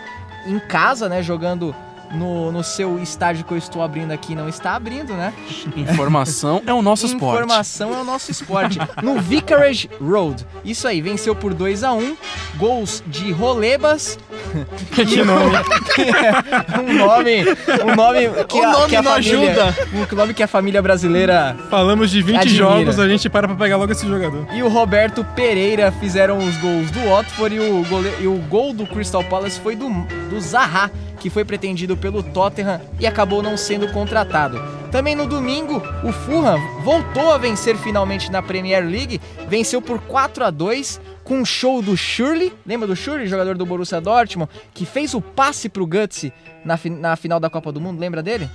em 0.46 0.60
casa, 0.60 1.08
né? 1.08 1.22
Jogando 1.22 1.76
no, 2.14 2.52
no 2.52 2.64
seu 2.64 3.00
estádio 3.02 3.44
que 3.46 3.52
eu 3.54 3.58
estou 3.58 3.82
abrindo 3.82 4.12
aqui, 4.12 4.36
não 4.36 4.48
está 4.50 4.76
abrindo, 4.76 5.14
né? 5.14 5.34
Informação 5.76 6.62
é 6.66 6.74
o 6.74 6.82
nosso 6.84 7.06
esporte. 7.06 7.44
Informação 7.44 7.94
é 7.94 8.02
o 8.02 8.04
nosso 8.04 8.32
esporte. 8.32 8.80
No 9.02 9.20
Vicarage 9.20 9.90
Road. 10.02 10.46
Isso 10.64 10.88
aí, 10.88 11.02
venceu 11.02 11.36
por 11.36 11.54
2 11.54 11.84
a 11.84 11.94
1 11.94 12.16
Gols 12.58 13.04
de 13.08 13.32
Rolebas. 13.32 14.18
que 14.94 15.24
nome. 15.24 15.52
um 16.80 16.94
nome. 16.98 17.44
Um 17.84 17.96
nome 17.96 18.46
que, 18.48 18.58
O 18.60 18.64
a, 18.64 18.72
nome 18.72 18.90
que 18.90 18.96
a 18.96 19.02
não 19.02 19.12
família, 19.14 19.52
ajuda. 19.64 19.76
Um 20.14 20.16
nome 20.16 20.34
que 20.34 20.44
a 20.44 20.48
família 20.48 20.82
brasileira 20.82 21.56
Falamos 21.70 22.10
de 22.12 22.22
20 22.22 22.36
Admira. 22.38 22.58
jogos, 22.58 23.00
a 23.00 23.08
gente 23.08 23.30
para 23.30 23.48
pra 23.48 23.56
pegar 23.58 23.78
logo 23.78 23.92
esse 23.92 24.08
jogador. 24.08 24.46
e 24.54 24.62
o 24.62 24.68
Roberto 24.68 25.24
Pereira 25.36 25.92
fizeram 25.92 26.38
os 26.38 26.58
gols 26.58 26.92
do 26.92 27.00
Watford 27.10 27.56
e 27.56 27.60
o, 27.60 27.84
gole- 27.86 28.14
e 28.20 28.28
o 28.28 28.36
gol 28.50 28.74
do 28.74 28.86
Crystal 28.86 29.24
Palace 29.24 29.60
foi 29.60 29.76
do, 29.76 29.90
do 30.30 30.40
Zaha, 30.42 30.92
que 31.22 31.30
foi 31.30 31.46
pretendido 31.46 31.96
pelo 31.96 32.22
Tottenham 32.24 32.82
e 33.00 33.06
acabou 33.08 33.42
não 33.44 33.56
sendo 33.56 33.88
contratado. 33.94 34.60
Também 34.92 35.16
no 35.16 35.26
domingo, 35.28 35.82
o 36.04 36.12
Fulham 36.12 36.60
voltou 36.84 37.32
a 37.32 37.38
vencer 37.38 37.78
finalmente 37.78 38.30
na 38.32 38.42
Premier 38.42 38.84
League, 38.84 39.22
venceu 39.48 39.82
por 39.82 40.00
4 40.02 40.44
a 40.44 40.50
2 40.50 41.00
com 41.24 41.36
um 41.38 41.46
show 41.46 41.82
do 41.82 41.96
Shirley, 41.96 42.52
lembra 42.66 42.88
do 42.88 42.96
Shirley, 42.96 43.28
jogador 43.28 43.56
do 43.56 43.66
Borussia 43.66 44.02
Dortmund, 44.02 44.50
que 44.74 44.86
fez 44.86 45.14
o 45.14 45.22
passe 45.22 45.70
pro 45.70 45.86
Gutsy 45.86 46.34
na, 46.66 46.76
fi- 46.76 46.90
na 46.90 47.16
final 47.16 47.40
da 47.40 47.50
Copa 47.50 47.72
do 47.72 47.80
Mundo, 47.80 48.00
lembra 48.00 48.22
dele? 48.24 48.50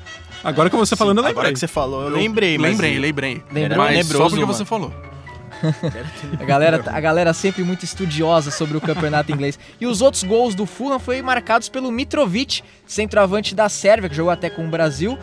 Agora 0.44 0.68
que 0.68 0.76
você 0.76 0.94
falando, 0.96 1.18
eu 1.18 1.24
Agora 1.24 1.34
lembrei. 1.46 1.52
que 1.54 1.60
você 1.60 1.68
falou, 1.68 2.02
eu 2.02 2.10
lembrei, 2.10 2.58
mas... 2.58 2.72
Lembrei, 2.72 2.98
lembrei. 2.98 3.42
Lembrou? 3.50 3.78
Mas 3.78 4.06
só 4.08 4.24
porque 4.24 4.40
mano. 4.40 4.46
você 4.52 4.64
falou. 4.64 4.92
A 6.40 6.44
galera, 6.44 6.82
a 6.86 7.00
galera 7.00 7.32
sempre 7.32 7.62
muito 7.62 7.84
estudiosa 7.84 8.50
sobre 8.50 8.76
o 8.76 8.80
campeonato 8.80 9.32
inglês. 9.32 9.58
E 9.80 9.86
os 9.86 10.00
outros 10.02 10.22
gols 10.22 10.54
do 10.54 10.66
Fulham 10.66 10.98
foram 10.98 11.22
marcados 11.22 11.68
pelo 11.68 11.90
Mitrovic, 11.90 12.62
centroavante 12.86 13.54
da 13.54 13.68
Sérvia, 13.68 14.08
que 14.08 14.14
jogou 14.16 14.30
até 14.32 14.48
com 14.50 14.66
o 14.66 14.70
Brasil. 14.70 15.18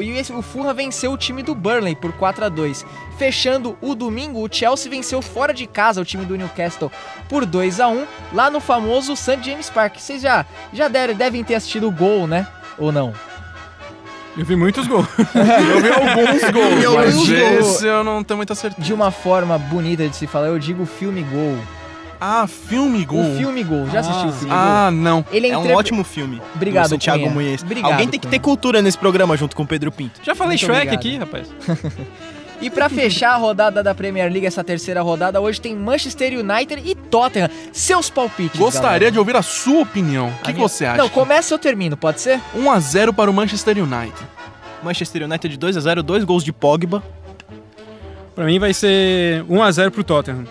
E 0.00 0.10
esse- 0.10 0.32
o 0.32 0.42
Fulham 0.42 0.72
venceu 0.72 1.12
o 1.12 1.16
time 1.18 1.42
do 1.42 1.52
Burnley 1.54 1.96
por 1.96 2.12
4 2.12 2.44
a 2.44 2.48
2 2.48 2.86
Fechando 3.18 3.76
o 3.80 3.96
domingo, 3.96 4.40
o 4.40 4.48
Chelsea 4.52 4.88
venceu 4.90 5.20
fora 5.20 5.52
de 5.52 5.66
casa 5.66 6.00
o 6.00 6.04
time 6.04 6.24
do 6.24 6.36
Newcastle 6.36 6.92
por 7.28 7.44
2 7.44 7.80
a 7.80 7.88
1 7.88 8.06
lá 8.32 8.48
no 8.50 8.60
famoso 8.60 9.16
St. 9.16 9.40
James 9.42 9.68
Park. 9.68 9.96
Vocês 9.98 10.22
já, 10.22 10.46
já 10.72 10.86
devem 10.88 11.42
ter 11.42 11.56
assistido 11.56 11.88
o 11.88 11.90
gol, 11.90 12.26
né? 12.28 12.46
Ou 12.78 12.92
não? 12.92 13.12
Eu 14.36 14.44
vi 14.44 14.54
muitos 14.56 14.86
gols. 14.86 15.06
Eu 15.18 15.80
vi 15.80 15.88
alguns 15.90 16.50
gols, 16.50 16.82
Eu 16.84 16.94
mas 16.94 17.14
vi 17.26 17.34
um 17.36 17.38
gol. 17.50 17.58
esse 17.60 17.86
eu 17.86 18.04
não 18.04 18.22
tenho 18.22 18.36
muita 18.36 18.54
certeza. 18.54 18.82
De 18.86 18.92
uma 18.92 19.10
forma 19.10 19.56
bonita 19.58 20.06
de 20.08 20.14
se 20.14 20.26
falar, 20.26 20.48
eu 20.48 20.58
digo 20.58 20.84
filme 20.84 21.22
gol. 21.22 21.56
Ah, 22.20 22.46
filme 22.46 23.04
gol. 23.04 23.20
O 23.34 23.36
filme 23.36 23.62
gol. 23.62 23.86
Já 23.90 24.00
assistiu 24.00 24.28
o 24.28 24.32
filme 24.32 24.48
gol? 24.48 24.58
Ah, 24.58 24.90
não. 24.90 25.24
Ele 25.30 25.48
É 25.48 25.56
um 25.56 25.60
entre- 25.62 25.74
ótimo 25.74 26.02
filme. 26.04 26.40
Obrigado, 26.54 26.84
do 26.84 26.88
Santiago 26.90 27.22
Cunha. 27.24 27.34
Munhoz. 27.34 27.62
Obrigado, 27.62 27.92
Alguém 27.92 28.08
tem 28.08 28.18
que 28.20 28.26
ter 28.26 28.38
cultura 28.38 28.80
nesse 28.82 28.96
programa 28.98 29.36
junto 29.36 29.54
com 29.56 29.62
o 29.62 29.66
Pedro 29.66 29.90
Pinto. 29.92 30.20
Já 30.22 30.34
falei 30.34 30.52
Muito 30.58 30.60
Shrek 30.66 30.94
obrigado. 30.94 30.98
aqui, 30.98 31.16
rapaz. 31.18 31.48
E 32.60 32.70
pra 32.70 32.88
fechar 32.88 33.32
a 33.32 33.36
rodada 33.36 33.82
da 33.82 33.94
Premier 33.94 34.30
League, 34.30 34.46
essa 34.46 34.64
terceira 34.64 35.02
rodada, 35.02 35.40
hoje 35.40 35.60
tem 35.60 35.76
Manchester 35.76 36.32
United 36.38 36.82
e 36.84 36.94
Tottenham. 36.94 37.50
Seus 37.72 38.08
palpites. 38.08 38.58
Gostaria 38.58 38.88
galera. 38.90 39.10
de 39.12 39.18
ouvir 39.18 39.36
a 39.36 39.42
sua 39.42 39.82
opinião. 39.82 40.28
O 40.28 40.32
que, 40.32 40.38
A 40.40 40.44
que 40.46 40.52
minha- 40.54 40.68
você 40.68 40.84
acha? 40.86 40.96
Não, 40.96 41.08
começa 41.08 41.54
ou 41.54 41.56
eu 41.56 41.62
termino, 41.62 41.96
pode 41.96 42.20
ser? 42.20 42.40
1x0 42.54 43.12
para 43.12 43.30
o 43.30 43.34
Manchester 43.34 43.76
United. 43.78 44.16
Manchester 44.82 45.22
United 45.24 45.56
2 45.56 45.76
a 45.76 45.80
0 45.80 46.02
dois 46.02 46.24
gols 46.24 46.42
de 46.42 46.52
Pogba. 46.52 47.02
Pra 48.34 48.44
mim 48.44 48.58
vai 48.58 48.72
ser 48.74 49.44
1x0 49.48 49.90
pro 49.90 50.04
Tottenham. 50.04 50.44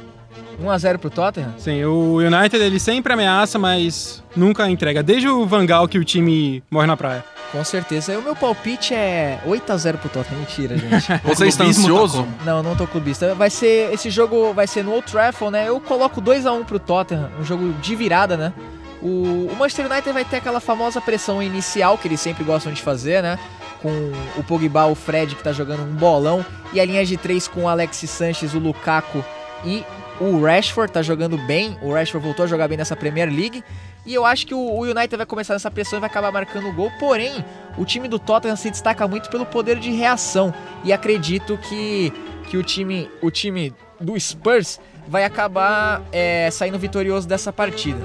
1x0 0.61 0.97
pro 0.97 1.09
Tottenham? 1.09 1.53
Sim, 1.57 1.83
o 1.85 2.17
United 2.17 2.57
ele 2.57 2.79
sempre 2.79 3.13
ameaça, 3.13 3.59
mas 3.59 4.23
nunca 4.35 4.69
entrega. 4.69 5.01
Desde 5.03 5.27
o 5.27 5.45
Van 5.45 5.65
Gaal 5.65 5.87
que 5.87 5.97
o 5.97 6.03
time 6.03 6.63
morre 6.69 6.87
na 6.87 6.97
praia. 6.97 7.23
Com 7.51 7.63
certeza. 7.63 8.13
E 8.13 8.17
o 8.17 8.21
meu 8.21 8.35
palpite 8.35 8.93
é 8.93 9.39
8x0 9.45 9.97
pro 9.97 10.09
Tottenham. 10.09 10.39
Mentira, 10.39 10.77
gente. 10.77 11.07
Você 11.23 11.47
está 11.47 11.63
tá 11.63 11.69
ansioso? 11.69 12.27
não, 12.43 12.61
não 12.61 12.75
tô 12.75 12.85
clubista. 12.85 13.33
Vai 13.33 13.49
ser. 13.49 13.93
Esse 13.93 14.09
jogo 14.09 14.53
vai 14.53 14.67
ser 14.67 14.83
no 14.83 14.91
Old 14.91 15.09
Trafford, 15.09 15.53
né? 15.53 15.69
Eu 15.69 15.79
coloco 15.79 16.21
2x1 16.21 16.65
pro 16.65 16.79
Tottenham. 16.79 17.29
Um 17.39 17.43
jogo 17.43 17.71
de 17.73 17.95
virada, 17.95 18.35
né? 18.35 18.53
O, 19.01 19.49
o 19.51 19.55
Manchester 19.57 19.89
United 19.89 20.11
vai 20.11 20.25
ter 20.25 20.37
aquela 20.37 20.59
famosa 20.59 20.99
pressão 20.99 21.41
inicial 21.41 21.97
que 21.97 22.07
eles 22.07 22.19
sempre 22.19 22.43
gostam 22.43 22.73
de 22.73 22.81
fazer, 22.81 23.21
né? 23.21 23.39
Com 23.81 24.11
o 24.37 24.43
Pogba, 24.43 24.87
o 24.87 24.95
Fred 24.95 25.35
que 25.35 25.43
tá 25.43 25.53
jogando 25.53 25.83
um 25.83 25.93
bolão. 25.93 26.45
E 26.73 26.79
a 26.79 26.85
linha 26.85 27.05
de 27.05 27.15
três 27.15 27.47
com 27.47 27.63
o 27.63 27.69
Alexis 27.69 28.09
Sanches, 28.09 28.53
o 28.53 28.59
Lukaku 28.59 29.23
e 29.63 29.83
o 30.19 30.41
Rashford 30.41 30.91
tá 30.91 31.01
jogando 31.01 31.37
bem. 31.37 31.77
O 31.81 31.93
Rashford 31.93 32.23
voltou 32.23 32.45
a 32.45 32.47
jogar 32.47 32.67
bem 32.67 32.77
nessa 32.77 32.95
Premier 32.95 33.29
League. 33.29 33.63
E 34.05 34.13
eu 34.13 34.25
acho 34.25 34.45
que 34.45 34.53
o, 34.53 34.81
United 34.81 35.15
vai 35.17 35.25
começar 35.25 35.53
nessa 35.53 35.71
pressão 35.71 35.97
e 35.97 35.99
vai 35.99 36.09
acabar 36.09 36.31
marcando 36.31 36.69
o 36.69 36.73
gol. 36.73 36.91
Porém, 36.99 37.43
o 37.77 37.83
time 37.83 38.07
do 38.07 38.19
Tottenham 38.19 38.55
se 38.55 38.69
destaca 38.69 39.07
muito 39.07 39.29
pelo 39.29 39.45
poder 39.45 39.79
de 39.79 39.91
reação. 39.91 40.53
E 40.83 40.93
acredito 40.93 41.57
que, 41.57 42.13
que 42.49 42.55
o, 42.55 42.63
time, 42.63 43.09
o 43.21 43.31
time 43.31 43.73
do 43.99 44.17
Spurs 44.19 44.79
vai 45.07 45.23
acabar 45.23 46.01
é, 46.11 46.49
saindo 46.51 46.79
vitorioso 46.79 47.27
dessa 47.27 47.51
partida. 47.51 47.99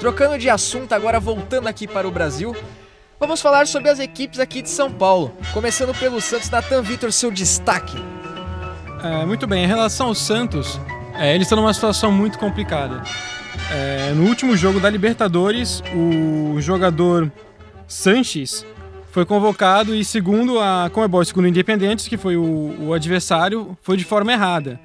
Trocando 0.00 0.38
de 0.38 0.50
assunto, 0.50 0.92
agora 0.92 1.20
voltando 1.20 1.68
aqui 1.68 1.86
para 1.86 2.06
o 2.06 2.10
Brasil, 2.10 2.54
vamos 3.18 3.40
falar 3.40 3.66
sobre 3.66 3.90
as 3.90 3.98
equipes 3.98 4.40
aqui 4.40 4.60
de 4.60 4.70
São 4.70 4.90
Paulo. 4.90 5.32
Começando 5.52 5.94
pelo 5.98 6.20
Santos, 6.20 6.50
Natan 6.50 6.82
Vitor, 6.82 7.12
seu 7.12 7.30
destaque. 7.30 7.96
É, 9.02 9.24
muito 9.26 9.46
bem, 9.46 9.64
em 9.64 9.66
relação 9.66 10.08
ao 10.08 10.14
Santos, 10.14 10.80
é, 11.14 11.34
eles 11.34 11.46
estão 11.46 11.56
numa 11.56 11.72
situação 11.72 12.10
muito 12.10 12.38
complicada. 12.38 13.02
É, 13.70 14.12
no 14.14 14.24
último 14.24 14.56
jogo 14.56 14.80
da 14.80 14.88
Libertadores, 14.88 15.82
o 15.94 16.60
jogador 16.60 17.30
Sanches 17.86 18.64
foi 19.10 19.24
convocado 19.24 19.94
e, 19.94 20.04
segundo 20.04 20.60
a 20.60 20.90
Comebol, 20.92 21.24
segundo 21.24 21.44
o 21.44 21.48
Independentes, 21.48 22.06
que 22.06 22.16
foi 22.16 22.36
o, 22.36 22.74
o 22.80 22.92
adversário, 22.92 23.76
foi 23.82 23.96
de 23.96 24.04
forma 24.04 24.32
errada. 24.32 24.78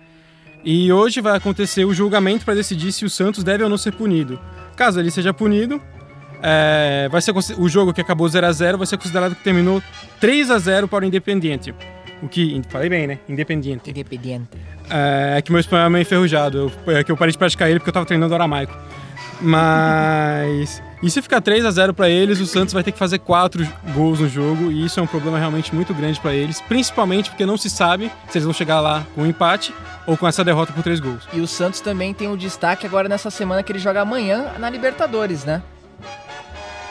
E 0.64 0.92
hoje 0.92 1.22
vai 1.22 1.36
acontecer 1.36 1.86
o 1.86 1.94
julgamento 1.94 2.46
para 2.46 2.54
decidir 2.54 2.92
se 2.92 3.04
o 3.04 3.10
Santos 3.10 3.44
deve 3.44 3.64
ou 3.64 3.70
não 3.70 3.78
ser 3.78 3.94
punido. 3.94 4.40
Caso 4.76 5.00
ele 5.00 5.12
seja 5.12 5.34
punido, 5.34 5.82
é, 6.42 7.08
vai 7.12 7.22
ser, 7.22 7.34
o 7.58 7.68
jogo 7.68 7.94
que 7.94 8.02
acabou 8.02 8.28
0 8.28 8.46
a 8.48 8.52
0 8.52 8.78
vai 8.78 8.88
ser 8.88 8.98
considerado 8.98 9.36
que 9.36 9.44
terminou 9.44 9.82
3 10.20 10.50
a 10.50 10.58
0 10.58 10.88
para 10.88 11.04
o 11.04 11.08
Independiente. 11.08 11.74
O 12.22 12.28
que, 12.28 12.62
falei 12.70 12.90
bem, 12.90 13.08
né? 13.08 13.20
Independiente. 13.28 13.90
Independiente. 13.90 14.48
É, 14.90 15.36
é 15.38 15.42
que 15.42 15.52
meu 15.52 15.60
espanhol 15.60 15.88
é 15.88 15.90
meio 15.90 16.02
enferrujado. 16.04 16.72
Eu, 16.86 16.98
é 16.98 17.04
que 17.04 17.12
eu 17.12 17.18
parei 17.18 17.32
de 17.32 17.38
praticar 17.38 17.70
ele 17.70 17.80
porque 17.80 17.90
eu 17.90 17.94
tava 17.94 18.06
treinando 18.06 18.34
aramaico. 18.34 18.74
Mas. 19.42 20.82
E 21.02 21.10
se 21.10 21.20
ficar 21.20 21.42
3 21.42 21.66
a 21.66 21.72
0 21.72 21.96
pra 21.96 22.08
eles, 22.08 22.40
o 22.40 22.46
Santos 22.46 22.74
vai 22.74 22.84
ter 22.84 22.92
que 22.92 23.00
fazer 23.00 23.18
4 23.18 23.68
gols 23.96 24.20
no 24.20 24.30
jogo. 24.30 24.72
E 24.72 24.86
isso 24.86 25.00
é 25.00 25.04
um 25.04 25.08
problema 25.08 25.40
realmente 25.40 25.74
muito 25.74 25.94
grande 25.96 26.20
pra 26.20 26.34
eles. 26.34 26.62
Principalmente 26.62 27.30
porque 27.32 27.46
não 27.46 27.58
se 27.58 27.70
sabe 27.70 28.12
se 28.30 28.38
eles 28.38 28.46
vão 28.46 28.54
chegar 28.54 28.80
lá 28.80 29.04
com 29.16 29.24
um 29.24 29.26
empate 29.26 29.74
ou 30.06 30.16
com 30.16 30.28
essa 30.28 30.44
derrota 30.44 30.72
por 30.72 30.84
3 30.84 31.00
gols. 31.00 31.28
E 31.34 31.40
o 31.40 31.48
Santos 31.48 31.82
também 31.82 32.14
tem 32.14 32.28
o 32.28 32.38
destaque 32.38 32.86
agora 32.86 33.10
nessa 33.10 33.32
semana 33.32 33.64
que 33.64 33.72
ele 33.72 33.80
joga 33.80 34.02
amanhã 34.02 34.52
na 34.60 34.70
Libertadores, 34.70 35.44
né? 35.44 35.64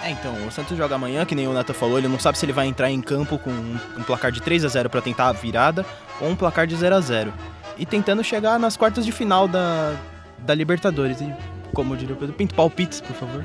É, 0.02 0.10
então, 0.10 0.32
o 0.46 0.50
Santos 0.50 0.76
joga 0.78 0.94
amanhã, 0.94 1.24
que 1.26 1.34
nem 1.34 1.46
o 1.46 1.52
Nathan 1.52 1.74
falou, 1.74 1.98
ele 1.98 2.08
não 2.08 2.18
sabe 2.18 2.38
se 2.38 2.46
ele 2.46 2.52
vai 2.54 2.66
entrar 2.66 2.90
em 2.90 3.00
campo 3.02 3.38
com 3.38 3.50
um, 3.50 4.02
placar 4.06 4.32
de 4.32 4.40
3 4.40 4.64
a 4.64 4.68
0 4.68 4.88
pra 4.88 5.02
tentar 5.02 5.28
a 5.28 5.32
virada 5.32 5.84
ou 6.20 6.28
um 6.28 6.34
placar 6.36 6.66
de 6.66 6.74
0 6.74 6.94
a 6.94 7.00
0 7.00 7.32
E 7.76 7.84
tentando 7.84 8.24
chegar 8.24 8.58
nas 8.58 8.76
quartas 8.78 9.04
de 9.04 9.12
final 9.12 9.46
da, 9.46 9.94
da 10.38 10.54
Libertadores. 10.54 11.20
E, 11.20 11.30
como 11.74 11.96
diria 11.96 12.14
o 12.14 12.18
Pedro 12.18 12.34
Pinto, 12.34 12.54
palpites, 12.54 13.00
por 13.00 13.14
favor. 13.14 13.44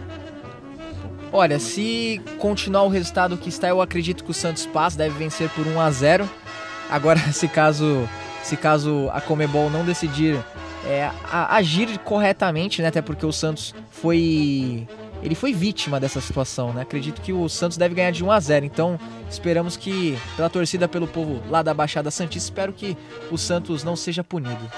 Olha, 1.31 1.59
se 1.59 2.21
continuar 2.39 2.83
o 2.83 2.87
resultado 2.89 3.35
que 3.35 3.49
está, 3.49 3.67
eu 3.67 3.81
acredito 3.81 4.23
que 4.23 4.31
o 4.31 4.33
Santos 4.33 4.65
passa, 4.65 4.97
deve 4.97 5.17
vencer 5.17 5.49
por 5.49 5.67
1 5.67 5.79
a 5.81 5.91
0. 5.91 6.29
Agora, 6.89 7.19
se 7.33 7.49
caso, 7.49 8.07
se 8.41 8.55
caso 8.55 9.09
a 9.11 9.19
Comebol 9.19 9.69
não 9.69 9.83
decidir 9.83 10.39
é, 10.87 11.11
a- 11.29 11.53
agir 11.57 11.97
corretamente, 11.99 12.81
né, 12.81 12.87
até 12.87 13.01
porque 13.01 13.25
o 13.25 13.33
Santos 13.33 13.75
foi 13.91 14.87
ele 15.25 15.33
foi 15.33 15.51
vítima 15.53 15.99
dessa 15.99 16.21
situação, 16.21 16.71
né? 16.71 16.83
Acredito 16.83 17.19
que 17.19 17.33
o 17.33 17.49
Santos 17.49 17.77
deve 17.77 17.95
ganhar 17.95 18.11
de 18.11 18.23
1 18.23 18.31
a 18.31 18.39
0. 18.39 18.65
Então, 18.65 18.99
esperamos 19.27 19.75
que 19.75 20.15
pela 20.35 20.49
torcida, 20.51 20.87
pelo 20.87 21.07
povo 21.07 21.41
lá 21.49 21.63
da 21.63 21.73
Baixada 21.73 22.11
Santista, 22.11 22.51
espero 22.51 22.71
que 22.71 22.95
o 23.31 23.37
Santos 23.37 23.83
não 23.83 23.95
seja 23.95 24.23
punido. 24.23 24.71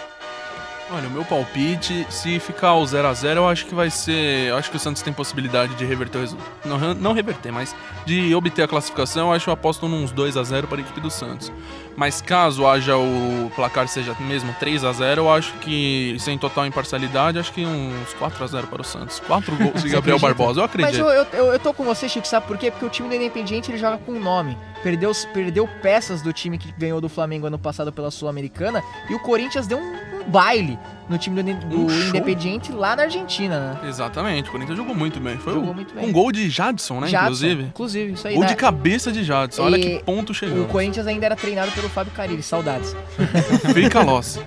Olha, 0.89 1.07
o 1.07 1.11
meu 1.11 1.25
palpite, 1.25 2.07
se 2.09 2.39
ficar 2.39 2.75
o 2.75 2.83
0x0, 2.83 3.35
eu 3.35 3.47
acho 3.47 3.65
que 3.65 3.75
vai 3.75 3.89
ser. 3.89 4.47
Eu 4.47 4.57
acho 4.57 4.71
que 4.71 4.77
o 4.77 4.79
Santos 4.79 5.01
tem 5.01 5.11
possibilidade 5.11 5.75
de 5.75 5.83
reverter 5.83 6.17
o 6.17 6.21
resultado. 6.21 6.49
Não, 6.63 6.93
não 6.93 7.13
reverter, 7.13 7.51
mas 7.51 7.75
de 8.05 8.33
obter 8.33 8.63
a 8.63 8.67
classificação, 8.67 9.27
eu 9.27 9.33
acho 9.33 9.43
que 9.45 9.49
eu 9.49 9.53
aposto 9.53 9.88
nos 9.88 10.13
2x0 10.13 10.65
para 10.65 10.77
a 10.77 10.81
equipe 10.81 11.01
do 11.01 11.11
Santos. 11.11 11.51
Mas 11.97 12.21
caso 12.21 12.65
haja 12.65 12.95
o 12.95 13.51
placar 13.55 13.88
seja 13.88 14.15
mesmo 14.21 14.53
3x0, 14.61 15.17
eu 15.17 15.29
acho 15.29 15.51
que, 15.55 16.15
sem 16.19 16.38
total 16.38 16.65
imparcialidade, 16.65 17.38
acho 17.38 17.51
que 17.51 17.65
uns 17.65 18.13
4x0 18.13 18.67
para 18.67 18.81
o 18.81 18.85
Santos. 18.85 19.19
4 19.19 19.55
gols 19.57 19.83
de 19.83 19.89
Gabriel? 19.89 20.19
Barbosa, 20.19 20.61
eu 20.61 20.63
Mas 20.63 20.69
acredito. 20.69 20.99
eu, 21.01 21.09
eu, 21.09 21.27
eu, 21.33 21.45
eu 21.53 21.59
tô 21.59 21.73
com 21.73 21.83
você, 21.83 22.07
Chico, 22.07 22.27
sabe 22.27 22.47
por 22.47 22.57
quê? 22.57 22.71
Porque 22.71 22.85
o 22.85 22.89
time 22.89 23.09
do 23.09 23.15
Independiente 23.15 23.69
ele 23.71 23.77
joga 23.77 23.97
com 23.97 24.13
nome. 24.13 24.57
Perdeu, 24.83 25.11
perdeu 25.33 25.67
peças 25.81 26.21
do 26.21 26.31
time 26.31 26.57
que 26.57 26.71
ganhou 26.71 27.01
do 27.01 27.09
Flamengo 27.09 27.47
ano 27.47 27.59
passado 27.59 27.91
pela 27.91 28.09
Sul-Americana 28.09 28.81
e 29.09 29.15
o 29.15 29.19
Corinthians 29.19 29.67
deu 29.67 29.79
um 29.79 30.06
baile 30.28 30.78
no 31.09 31.17
time 31.17 31.41
do, 31.41 31.53
do 31.67 31.78
Um. 31.88 32.07
Independiente 32.09 32.71
lá 32.71 32.95
na 32.95 33.03
Argentina, 33.03 33.59
né? 33.82 33.89
Exatamente, 33.89 34.49
o 34.49 34.51
Corinthians 34.51 34.78
jogou 34.78 34.93
muito 34.95 35.19
bem. 35.19 35.38
Foi 35.38 35.53
Jogou 35.53 35.71
o- 35.71 35.73
muito 35.75 35.93
bem. 35.93 36.11
gol 36.11 36.32
de 36.32 36.49
Jadson, 36.49 36.99
né? 36.99 37.07
Jadson, 37.07 37.23
Inclusive. 37.25 37.63
Inclusive, 37.63 38.13
isso 38.13 38.28
aí. 38.28 38.34
Gol 38.34 38.43
né? 38.43 38.49
de 38.49 38.55
cabeça 38.55 39.11
de 39.11 39.23
Jadson. 39.23 39.63
Olha 39.63 39.78
E 39.78 39.80
que 39.99 40.03
ponto 40.03 40.32
O 40.32 40.36
chegamos. 40.36 40.69
Corinthians 40.71 41.07
ainda 41.07 41.25
era 41.25 41.36
treinado 41.36 41.71
pelo 41.71 41.88
Fábio 41.89 42.11
Carilli, 42.13 42.43
saudades. 42.43 42.95
Fica 43.73 44.01
loss. 44.01 44.39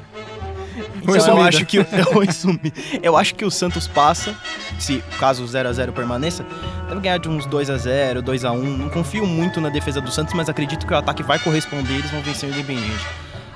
Então, 1.03 1.39
eu 1.39 1.43
acho 1.43 1.64
que 1.64 1.78
eu, 1.78 1.87
eu 3.03 3.16
acho 3.16 3.35
que 3.35 3.45
o 3.45 3.51
Santos 3.51 3.89
passa, 3.89 4.35
se 4.78 5.03
caso 5.18 5.43
o 5.43 5.47
0 5.49 5.68
a 5.68 5.72
0 5.72 5.93
permaneça, 5.93 6.45
deve 6.89 7.01
ganhar 7.01 7.18
de 7.18 7.28
uns 7.28 7.47
2 7.47 7.70
a 7.70 7.76
0, 7.78 8.20
2 8.22 8.45
a 8.45 8.53
1. 8.53 8.76
Não 8.76 8.89
confio 8.91 9.26
muito 9.26 9.61
na 9.61 9.70
defesa 9.70 10.01
do 10.01 10.11
Santos, 10.11 10.35
mas 10.35 10.49
acredito 10.49 10.87
que 10.87 10.93
o 10.93 10.97
ataque 10.97 11.22
vai 11.22 11.39
corresponder, 11.39 11.93
e 11.95 11.99
eles 11.99 12.11
vão 12.11 12.20
vencer 12.20 12.49
o 12.51 12.53
Independiente. 12.53 13.07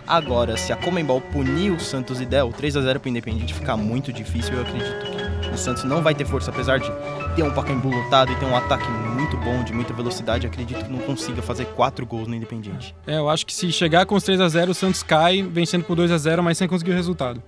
Agora, 0.07 0.57
se 0.57 0.71
a 0.71 0.77
Comembol 0.77 1.21
punir 1.21 1.73
o 1.73 1.81
Santos 1.81 2.21
e 2.21 2.27
der 2.27 2.45
o 2.45 2.53
3 2.53 2.77
a 2.77 2.83
0 2.83 3.01
pro 3.01 3.09
Independiente, 3.09 3.55
ficar 3.55 3.77
muito 3.77 4.13
difícil, 4.13 4.55
eu 4.55 4.61
acredito 4.61 4.93
que 5.43 5.55
o 5.55 5.57
Santos 5.57 5.85
não 5.85 6.03
vai 6.03 6.15
ter 6.15 6.27
força, 6.27 6.51
apesar 6.51 6.79
de 6.79 6.91
ter 7.35 7.43
um 7.43 7.51
Pacaembu 7.51 7.89
lotado 7.89 8.31
e 8.31 8.37
ter 8.37 8.45
um 8.45 8.55
ataque 8.55 8.87
muito 8.91 9.37
bom, 9.39 9.65
de 9.65 9.73
muita 9.73 9.95
velocidade, 9.95 10.47
acredito 10.47 10.85
que 10.85 10.93
não 10.93 10.99
consiga 10.99 11.41
fazer 11.41 11.65
4 11.69 12.05
gols 12.05 12.29
no 12.29 12.35
Independiente. 12.35 12.95
É, 13.07 13.17
eu 13.17 13.31
acho 13.31 13.47
que 13.47 13.55
se 13.55 13.73
chegar 13.73 14.05
com 14.05 14.15
os 14.15 14.23
3 14.23 14.41
a 14.41 14.49
0 14.49 14.73
o 14.73 14.75
Santos 14.75 15.03
cai, 15.03 15.43
vencendo 15.43 15.85
por 15.85 15.97
2 15.97 16.13
a 16.13 16.19
0 16.19 16.43
mas 16.43 16.59
sem 16.59 16.69
conseguir 16.69 16.91
o 16.91 16.95
resultado. 16.95 17.43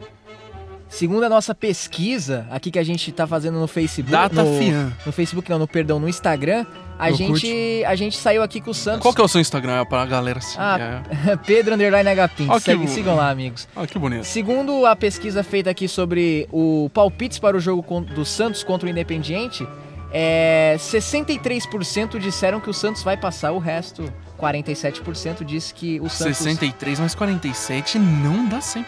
Segundo 0.89 1.25
a 1.25 1.29
nossa 1.29 1.55
pesquisa 1.55 2.47
aqui 2.51 2.71
que 2.71 2.79
a 2.79 2.85
gente 2.85 3.11
tá 3.11 3.27
fazendo 3.27 3.59
no 3.59 3.67
Facebook. 3.67 4.11
Data 4.11 4.43
no, 4.43 4.59
Fian. 4.59 4.93
no 5.05 5.13
Facebook, 5.13 5.51
não, 5.51 5.59
no 5.59 5.67
perdão, 5.67 5.99
no 5.99 6.09
Instagram, 6.09 6.65
a 6.99 7.11
No 7.11 7.17
gente, 7.17 7.85
a 7.85 7.95
gente 7.97 8.17
saiu 8.17 8.43
aqui 8.43 8.61
com 8.61 8.71
o 8.71 8.75
Santos. 8.75 9.03
Qual 9.03 9.13
que 9.13 9.21
é 9.21 9.25
o 9.25 9.29
seu 9.29 9.41
Instagram 9.41 9.85
pra 9.87 10.07
galera 10.07 10.41
seguir? 10.41 10.61
Ah, 10.61 11.03
É. 11.27 11.37
Pedro 11.45 11.75
Underline 11.75 12.09
Agapim. 12.09 12.49
Segue, 12.61 12.89
sigam 12.89 13.17
lá, 13.17 13.31
amigos. 13.31 13.69
Olha 13.75 13.87
que 13.87 13.99
bonito. 13.99 14.25
Segundo 14.25 14.87
a 14.87 14.95
pesquisa 14.95 15.43
feita 15.43 15.71
aqui 15.71 15.89
sobre 15.89 16.49
o 16.53 16.89
palpites 16.95 17.39
para 17.39 17.57
o 17.57 17.61
jogo 17.61 18.01
do 18.01 18.25
Santos 18.25 18.63
contra 18.63 18.87
o 18.87 18.91
Independiente, 18.91 19.67
é, 20.13 20.77
63% 20.79 22.19
disseram 22.19 22.61
que 22.61 22.71
o 22.71 22.75
Santos 22.75 23.03
vai 23.03 23.17
passar, 23.17 23.53
o 23.53 23.59
resto, 23.59 24.11
47% 24.41 25.45
disse 25.45 25.73
que 25.73 26.01
o 26.01 26.09
Santos... 26.09 26.39
63 26.39 27.01
mais 27.01 27.15
47 27.15 27.99
não 27.99 28.49
dá 28.49 28.59
100%, 28.59 28.85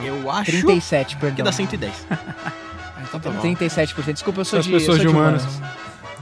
viu? 0.00 0.16
Eu 0.16 0.30
acho 0.30 0.50
37, 0.50 1.14
que 1.14 1.20
perdão. 1.20 1.44
dá 1.44 1.52
110. 1.52 2.06
Ah, 2.10 2.18
então 3.02 3.20
tá 3.20 3.30
bom. 3.30 3.40
37%. 3.40 4.12
Desculpa, 4.12 4.40
eu 4.40 4.44
sou 4.44 4.60
de, 4.60 4.70
pessoas 4.70 4.98
eu 4.98 5.04
sou 5.04 5.12
de 5.12 5.16
humanas. 5.16 5.44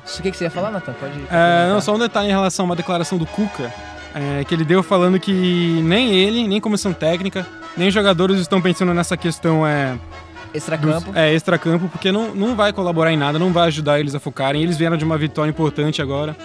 Isso, 0.05 0.21
O 0.21 0.23
que, 0.23 0.31
que 0.31 0.37
você 0.37 0.45
ia 0.45 0.51
falar, 0.51 0.71
Nathan? 0.71 0.93
Pode 0.95 1.13
É, 1.31 1.69
não, 1.69 1.81
só 1.81 1.95
um 1.95 1.99
detalhe 1.99 2.29
em 2.29 2.33
relação 2.33 2.65
a 2.65 2.67
uma 2.67 2.77
declaração 2.77 3.19
do 3.19 3.27
Cuca, 3.27 3.73
é, 4.15 4.45
que 4.45 4.55
ele 4.55 4.65
deu 4.65 4.83
falando 4.83 5.19
que 5.19 5.81
nem 5.83 6.15
ele, 6.15 6.47
nem 6.47 6.61
comissão 6.61 6.93
técnica, 6.93 7.47
nem 7.77 7.91
jogadores 7.91 8.39
estão 8.39 8.61
pensando 8.61 8.95
nessa 8.95 9.17
questão 9.17 9.67
é, 9.67 9.93
dos, 9.93 10.55
Extracampo. 10.55 11.13
é 11.15 11.33
extra-campo, 11.35 11.89
porque 11.89 12.13
não, 12.13 12.35
não 12.35 12.55
vai 12.55 12.73
colaborar 12.73 13.13
em 13.13 13.17
nada, 13.17 13.39
não 13.39 13.53
vai 13.53 13.67
ajudar 13.67 13.99
eles 13.99 14.15
a 14.15 14.21
focarem. 14.21 14.63
Eles 14.63 14.77
vieram 14.77 14.97
de 14.97 15.05
uma 15.05 15.19
vitória 15.19 15.51
importante 15.51 16.01
agora. 16.01 16.37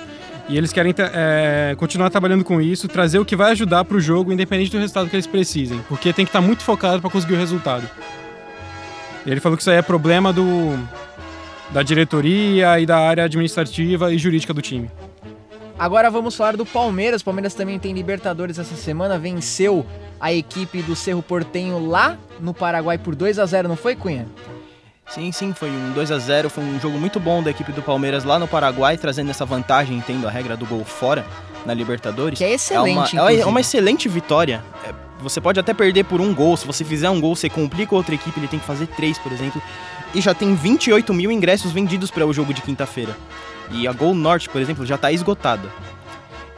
E 0.50 0.58
eles 0.58 0.74
querem 0.74 0.94
é, 0.98 1.76
continuar 1.78 2.10
trabalhando 2.10 2.44
com 2.44 2.60
isso, 2.60 2.88
trazer 2.88 3.20
o 3.20 3.26
que 3.26 3.36
vai 3.36 3.52
ajudar 3.52 3.86
pro 3.86 4.02
jogo, 4.02 4.34
independente 4.34 4.72
do 4.72 4.80
resultado 4.80 5.08
que 5.08 5.16
eles 5.16 5.28
precisem. 5.28 5.80
Porque 5.88 6.12
tem 6.12 6.26
que 6.26 6.30
estar 6.30 6.42
muito 6.42 6.64
focado 6.64 7.00
para 7.00 7.10
conseguir 7.10 7.36
o 7.36 7.38
resultado. 7.38 7.88
Ele 9.28 9.40
falou 9.40 9.56
que 9.56 9.62
isso 9.62 9.70
aí 9.70 9.78
é 9.78 9.82
problema 9.84 10.34
do, 10.34 10.76
da 11.70 11.84
diretoria 11.84 12.80
e 12.80 12.86
da 12.86 12.98
área 12.98 13.26
administrativa 13.26 14.12
e 14.12 14.18
jurídica 14.18 14.52
do 14.52 14.62
time. 14.62 14.90
Agora 15.78 16.10
vamos 16.10 16.36
falar 16.36 16.58
do 16.58 16.66
Palmeiras. 16.66 17.22
O 17.22 17.26
Palmeiras 17.26 17.54
também 17.54 17.78
tem 17.78 17.94
Libertadores 17.94 18.58
essa 18.58 18.76
semana. 18.76 19.20
Venceu 19.20 19.86
a 20.20 20.34
equipe 20.34 20.82
do 20.82 20.96
Cerro 20.96 21.22
Portenho 21.22 21.88
lá 21.88 22.18
no 22.40 22.56
Paraguai 22.56 22.98
por 22.98 23.16
2 23.16 23.38
a 23.38 23.46
0 23.46 23.68
não 23.68 23.76
foi, 23.76 23.96
Cunha? 23.96 24.26
Sim, 25.10 25.32
sim, 25.32 25.54
foi 25.54 25.70
um 25.70 25.92
2 25.92 26.12
a 26.12 26.20
0 26.20 26.50
foi 26.50 26.64
um 26.64 26.80
jogo 26.80 27.00
muito 27.00 27.20
bom 27.20 27.42
da 27.42 27.50
equipe 27.50 27.72
do 27.72 27.82
Palmeiras 27.82 28.24
lá 28.24 28.38
no 28.38 28.48
Paraguai, 28.48 28.96
trazendo 28.96 29.32
essa 29.32 29.44
vantagem, 29.44 30.00
tendo 30.06 30.28
a 30.28 30.32
regra 30.32 30.56
do 30.56 30.66
gol 30.68 30.86
fora 30.86 31.26
na 31.66 31.74
Libertadores. 31.74 32.38
Que 32.38 32.44
é 32.44 32.54
excelente, 32.54 33.18
é 33.18 33.22
uma, 33.22 33.34
é 33.34 33.46
uma 33.46 33.60
excelente 33.60 34.08
vitória. 34.08 34.64
É, 34.88 34.94
Você 35.22 35.42
pode 35.42 35.60
até 35.60 35.74
perder 35.74 36.04
por 36.06 36.22
um 36.22 36.34
gol, 36.34 36.56
se 36.56 36.66
você 36.68 36.86
fizer 36.86 37.10
um 37.10 37.20
gol, 37.20 37.36
você 37.36 37.50
complica 37.50 37.96
outra 37.96 38.14
equipe, 38.14 38.40
ele 38.40 38.48
tem 38.48 38.60
que 38.60 38.66
fazer 38.66 38.86
três, 38.88 39.18
por 39.18 39.32
exemplo. 39.32 39.62
E 40.14 40.22
já 40.22 40.34
tem 40.34 40.54
28 40.56 41.14
mil 41.14 41.32
ingressos 41.32 41.72
vendidos 41.72 42.12
para 42.12 42.26
o 42.26 42.32
jogo 42.34 42.54
de 42.54 42.62
quinta-feira. 42.62 43.16
E 43.72 43.88
a 43.88 43.92
Gol 43.92 44.14
Norte, 44.16 44.48
por 44.50 44.62
exemplo, 44.62 44.86
já 44.86 44.96
está 44.96 45.12
esgotada. 45.12 45.70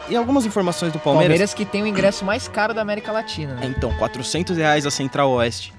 E 0.10 0.16
algumas 0.16 0.46
informações 0.46 0.92
do 0.92 1.00
Palmeiras. 1.00 1.28
Palmeiras 1.28 1.54
que 1.54 1.66
tem 1.66 1.84
o 1.84 1.88
ingresso 1.88 2.26
mais 2.26 2.48
caro 2.48 2.74
da 2.74 2.82
América 2.82 3.12
Latina, 3.12 3.56
né? 3.56 3.62
É, 3.64 3.68
Então, 3.68 3.94
400 3.98 4.58
reais 4.58 4.86
a 4.86 4.92
Central 4.92 5.30
Oeste. 5.32 5.74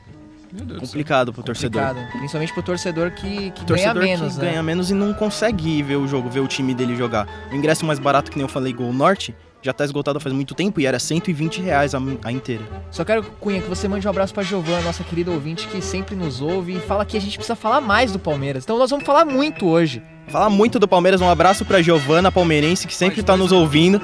Complicado 0.78 1.32
pro 1.32 1.42
torcedor. 1.42 1.82
Complicado. 1.82 2.12
Principalmente 2.12 2.52
pro 2.52 2.62
torcedor 2.62 3.10
que, 3.12 3.50
que 3.52 3.64
torcedor 3.64 3.94
ganha 3.94 4.18
menos, 4.18 4.34
que 4.34 4.40
né? 4.40 4.50
ganha 4.50 4.62
menos 4.62 4.90
e 4.90 4.94
não 4.94 5.14
consegue 5.14 5.78
ir 5.78 5.82
ver 5.82 5.96
o 5.96 6.06
jogo, 6.06 6.28
ver 6.28 6.40
o 6.40 6.46
time 6.46 6.74
dele 6.74 6.94
jogar. 6.96 7.26
O 7.50 7.54
ingresso 7.54 7.84
mais 7.86 7.98
barato, 7.98 8.30
que 8.30 8.36
nem 8.36 8.44
eu 8.44 8.48
falei, 8.48 8.72
Gol 8.72 8.92
Norte, 8.92 9.34
já 9.62 9.72
tá 9.72 9.84
esgotado 9.84 10.18
faz 10.18 10.34
muito 10.34 10.54
tempo 10.54 10.80
e 10.80 10.86
era 10.86 10.98
120 10.98 11.62
reais 11.62 11.94
a, 11.94 12.00
a 12.24 12.32
inteira. 12.32 12.64
Só 12.90 13.04
quero, 13.04 13.22
Cunha, 13.40 13.62
que 13.62 13.68
você 13.68 13.86
mande 13.86 14.06
um 14.06 14.10
abraço 14.10 14.34
pra 14.34 14.42
Giovana, 14.42 14.82
nossa 14.82 15.04
querida 15.04 15.30
ouvinte, 15.30 15.68
que 15.68 15.80
sempre 15.80 16.16
nos 16.16 16.40
ouve 16.40 16.76
e 16.76 16.80
fala 16.80 17.04
que 17.04 17.16
a 17.16 17.20
gente 17.20 17.36
precisa 17.36 17.54
falar 17.54 17.80
mais 17.80 18.12
do 18.12 18.18
Palmeiras. 18.18 18.64
Então 18.64 18.76
nós 18.76 18.90
vamos 18.90 19.06
falar 19.06 19.24
muito 19.24 19.66
hoje. 19.66 20.02
Falar 20.28 20.50
muito 20.50 20.78
do 20.78 20.88
Palmeiras, 20.88 21.20
um 21.20 21.28
abraço 21.28 21.64
pra 21.64 21.80
Giovana 21.80 22.32
Palmeirense, 22.32 22.86
que 22.86 22.94
sempre 22.94 23.22
tá 23.22 23.36
nos 23.36 23.52
ouvindo. 23.52 24.00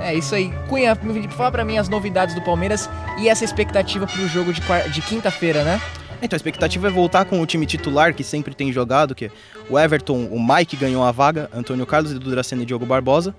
É 0.00 0.14
isso 0.14 0.34
aí. 0.34 0.52
Cunha, 0.68 0.96
fala 1.30 1.50
pra 1.50 1.64
mim 1.64 1.78
as 1.78 1.88
novidades 1.88 2.34
do 2.34 2.42
Palmeiras 2.42 2.88
e 3.18 3.28
essa 3.28 3.44
expectativa 3.44 4.06
pro 4.06 4.28
jogo 4.28 4.52
de, 4.52 4.62
de 4.92 5.02
quinta-feira, 5.02 5.64
né? 5.64 5.80
Então 6.20 6.36
a 6.36 6.38
expectativa 6.38 6.88
é 6.88 6.90
voltar 6.90 7.24
com 7.24 7.40
o 7.40 7.46
time 7.46 7.64
titular, 7.64 8.12
que 8.12 8.24
sempre 8.24 8.54
tem 8.54 8.72
jogado, 8.72 9.14
que 9.14 9.26
é 9.26 9.30
o 9.70 9.78
Everton, 9.78 10.28
o 10.30 10.40
Mike 10.42 10.76
ganhou 10.76 11.04
a 11.04 11.12
vaga, 11.12 11.48
Antônio 11.54 11.86
Carlos, 11.86 12.12
Edu 12.12 12.30
Dracena 12.30 12.62
e 12.62 12.66
Diogo 12.66 12.84
Barbosa. 12.84 13.34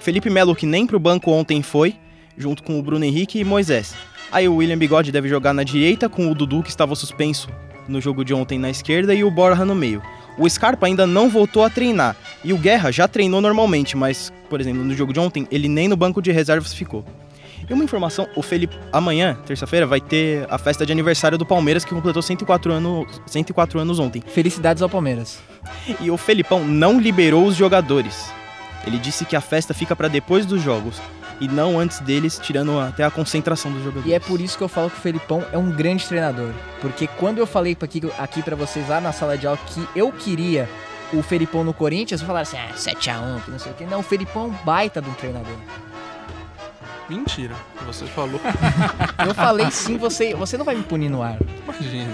Felipe 0.00 0.28
Melo, 0.28 0.54
que 0.54 0.66
nem 0.66 0.86
pro 0.86 0.98
banco 0.98 1.30
ontem 1.30 1.62
foi, 1.62 1.94
junto 2.36 2.62
com 2.62 2.78
o 2.78 2.82
Bruno 2.82 3.04
Henrique 3.04 3.38
e 3.38 3.44
Moisés. 3.44 3.94
Aí 4.32 4.48
o 4.48 4.56
William 4.56 4.76
Bigode 4.76 5.12
deve 5.12 5.28
jogar 5.28 5.52
na 5.52 5.62
direita, 5.62 6.08
com 6.08 6.30
o 6.30 6.34
Dudu, 6.34 6.62
que 6.62 6.70
estava 6.70 6.94
suspenso 6.96 7.48
no 7.86 8.00
jogo 8.00 8.24
de 8.24 8.34
ontem 8.34 8.58
na 8.58 8.68
esquerda, 8.68 9.14
e 9.14 9.22
o 9.22 9.30
Borja 9.30 9.64
no 9.64 9.74
meio. 9.74 10.02
O 10.36 10.48
Scarpa 10.48 10.86
ainda 10.86 11.06
não 11.06 11.28
voltou 11.28 11.64
a 11.64 11.70
treinar, 11.70 12.16
e 12.42 12.52
o 12.52 12.58
Guerra 12.58 12.90
já 12.90 13.06
treinou 13.06 13.40
normalmente, 13.40 13.96
mas, 13.96 14.32
por 14.50 14.60
exemplo, 14.60 14.84
no 14.84 14.94
jogo 14.94 15.12
de 15.12 15.20
ontem, 15.20 15.46
ele 15.50 15.68
nem 15.68 15.86
no 15.86 15.96
banco 15.96 16.20
de 16.20 16.32
reservas 16.32 16.74
ficou. 16.74 17.04
E 17.68 17.72
uma 17.72 17.84
informação, 17.84 18.28
o 18.36 18.42
Felipe, 18.42 18.76
amanhã, 18.92 19.38
terça-feira, 19.46 19.86
vai 19.86 20.00
ter 20.00 20.46
a 20.50 20.58
festa 20.58 20.84
de 20.84 20.92
aniversário 20.92 21.38
do 21.38 21.46
Palmeiras, 21.46 21.84
que 21.84 21.94
completou 21.94 22.20
104 22.20 22.72
anos, 22.72 23.22
104 23.26 23.78
anos 23.78 23.98
ontem. 23.98 24.22
Felicidades 24.26 24.82
ao 24.82 24.88
Palmeiras. 24.88 25.40
E 26.00 26.10
o 26.10 26.16
Felipão 26.16 26.62
não 26.64 27.00
liberou 27.00 27.46
os 27.46 27.56
jogadores. 27.56 28.30
Ele 28.86 28.98
disse 28.98 29.24
que 29.24 29.34
a 29.34 29.40
festa 29.40 29.72
fica 29.72 29.96
pra 29.96 30.08
depois 30.08 30.44
dos 30.44 30.60
jogos 30.60 31.00
e 31.40 31.48
não 31.48 31.78
antes 31.78 32.00
deles, 32.00 32.38
tirando 32.38 32.78
até 32.78 33.04
a 33.04 33.10
concentração 33.10 33.72
dos 33.72 33.82
jogadores. 33.82 34.08
E 34.08 34.14
é 34.14 34.18
por 34.18 34.40
isso 34.40 34.56
que 34.56 34.64
eu 34.64 34.68
falo 34.68 34.90
que 34.90 34.98
o 34.98 35.00
Felipão 35.00 35.44
é 35.52 35.58
um 35.58 35.70
grande 35.70 36.06
treinador. 36.06 36.52
Porque 36.80 37.06
quando 37.06 37.38
eu 37.38 37.46
falei 37.46 37.76
aqui, 37.80 38.02
aqui 38.18 38.42
pra 38.42 38.56
vocês 38.56 38.88
lá 38.88 39.00
na 39.00 39.12
sala 39.12 39.36
de 39.36 39.46
aula 39.46 39.58
que 39.66 39.86
eu 39.96 40.12
queria 40.12 40.68
o 41.12 41.22
Felipão 41.22 41.62
no 41.62 41.72
Corinthians, 41.72 42.22
falaram 42.22 42.42
assim, 42.42 42.56
ah, 42.56 42.74
7x1, 42.74 43.44
que 43.44 43.50
não 43.50 43.58
sei 43.58 43.72
o 43.72 43.74
que. 43.74 43.84
Não, 43.84 44.00
o 44.00 44.02
Felipão 44.02 44.44
é 44.44 44.46
um 44.46 44.64
baita 44.64 45.00
de 45.00 45.08
um 45.08 45.14
treinador. 45.14 45.56
Mentira, 47.08 47.54
você 47.86 48.06
falou. 48.06 48.40
Eu 49.26 49.34
falei 49.34 49.70
sim, 49.70 49.96
você, 49.98 50.34
você 50.34 50.56
não 50.56 50.64
vai 50.64 50.74
me 50.74 50.82
punir 50.82 51.08
no 51.10 51.22
ar. 51.22 51.36
Imagina. 51.64 52.08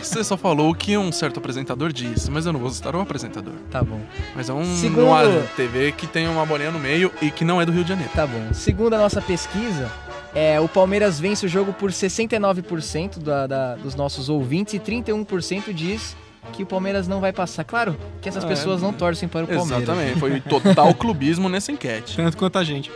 Você 0.00 0.22
só 0.24 0.36
falou 0.36 0.70
o 0.70 0.74
que 0.74 0.96
um 0.96 1.12
certo 1.12 1.38
apresentador 1.38 1.92
disse, 1.92 2.30
mas 2.30 2.44
eu 2.46 2.52
não 2.52 2.58
vou 2.60 2.70
citar 2.70 2.94
o 2.96 3.00
apresentador. 3.00 3.54
Tá 3.70 3.82
bom. 3.82 4.00
Mas 4.34 4.48
é 4.48 4.52
um 4.52 4.64
Segundo- 4.76 5.02
numa 5.04 5.22
TV 5.56 5.92
que 5.92 6.06
tem 6.06 6.26
uma 6.28 6.44
bolinha 6.44 6.70
no 6.70 6.78
meio 6.78 7.12
e 7.22 7.30
que 7.30 7.44
não 7.44 7.60
é 7.60 7.66
do 7.66 7.72
Rio 7.72 7.82
de 7.84 7.90
Janeiro. 7.90 8.10
Tá 8.14 8.26
bom. 8.26 8.52
Segundo 8.52 8.94
a 8.94 8.98
nossa 8.98 9.20
pesquisa, 9.20 9.90
é, 10.34 10.58
o 10.60 10.68
Palmeiras 10.68 11.20
vence 11.20 11.46
o 11.46 11.48
jogo 11.48 11.72
por 11.72 11.90
69% 11.90 13.18
da, 13.18 13.46
da- 13.46 13.74
dos 13.76 13.94
nossos 13.94 14.28
ouvintes 14.28 14.74
e 14.74 14.78
31% 14.80 15.72
diz 15.72 16.16
que 16.52 16.62
o 16.62 16.66
Palmeiras 16.66 17.06
não 17.06 17.20
vai 17.20 17.32
passar. 17.32 17.62
Claro 17.64 17.96
que 18.20 18.28
essas 18.28 18.44
Ah, 18.44 18.48
pessoas 18.48 18.80
é. 18.82 18.84
não 18.84 18.92
torcem 18.92 19.28
para 19.28 19.44
o 19.44 19.46
Palmeiras. 19.46 19.82
Exatamente, 19.82 20.18
foi 20.18 20.40
total 20.40 20.92
clubismo 20.94 21.48
nessa 21.48 21.70
enquete. 21.70 22.16
Tanto 22.16 22.36
quanto 22.36 22.58
a 22.58 22.64
gente. 22.64 22.90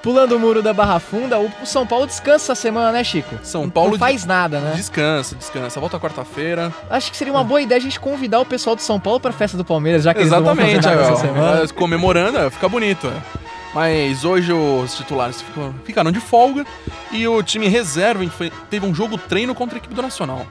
Pulando 0.02 0.34
o 0.36 0.40
muro 0.40 0.62
da 0.62 0.72
Barra 0.72 0.98
Funda, 0.98 1.38
o 1.38 1.50
São 1.64 1.86
Paulo 1.86 2.06
descansa 2.06 2.52
essa 2.52 2.54
semana, 2.54 2.90
né, 2.90 3.04
Chico? 3.04 3.34
São 3.42 3.68
Paulo 3.68 3.92
não 3.92 3.98
faz 3.98 4.24
nada, 4.24 4.58
né? 4.58 4.72
Descansa, 4.74 5.34
descansa. 5.36 5.78
Volta 5.78 6.00
quarta-feira. 6.00 6.72
Acho 6.88 7.10
que 7.10 7.16
seria 7.16 7.32
uma 7.32 7.44
boa 7.44 7.60
ideia 7.60 7.78
a 7.78 7.82
gente 7.82 8.00
convidar 8.00 8.40
o 8.40 8.46
pessoal 8.46 8.74
do 8.74 8.80
São 8.80 8.98
Paulo 8.98 9.20
pra 9.20 9.30
festa 9.30 9.58
do 9.58 9.64
Palmeiras, 9.64 10.04
já 10.04 10.14
que 10.14 10.20
eles 10.20 10.30
não 10.30 10.42
vão 10.42 10.52
Exatamente, 10.54 10.82
fazer 10.84 10.96
nada 10.96 11.06
aí, 11.08 11.12
essa 11.12 11.20
semana. 11.26 11.62
é, 11.64 11.66
comemorando, 11.68 12.38
é, 12.38 12.50
fica 12.50 12.68
bonito. 12.68 13.08
é. 13.08 13.40
Mas 13.74 14.24
hoje 14.24 14.52
os 14.52 14.94
titulares 14.96 15.44
ficaram 15.84 16.10
de 16.10 16.18
folga 16.18 16.64
e 17.12 17.28
o 17.28 17.40
time 17.42 17.68
reserva 17.68 18.24
teve 18.68 18.84
um 18.86 18.92
jogo 18.94 19.16
treino 19.16 19.54
contra 19.54 19.76
a 19.76 19.78
equipe 19.78 19.94
do 19.94 20.02
Nacional. 20.02 20.44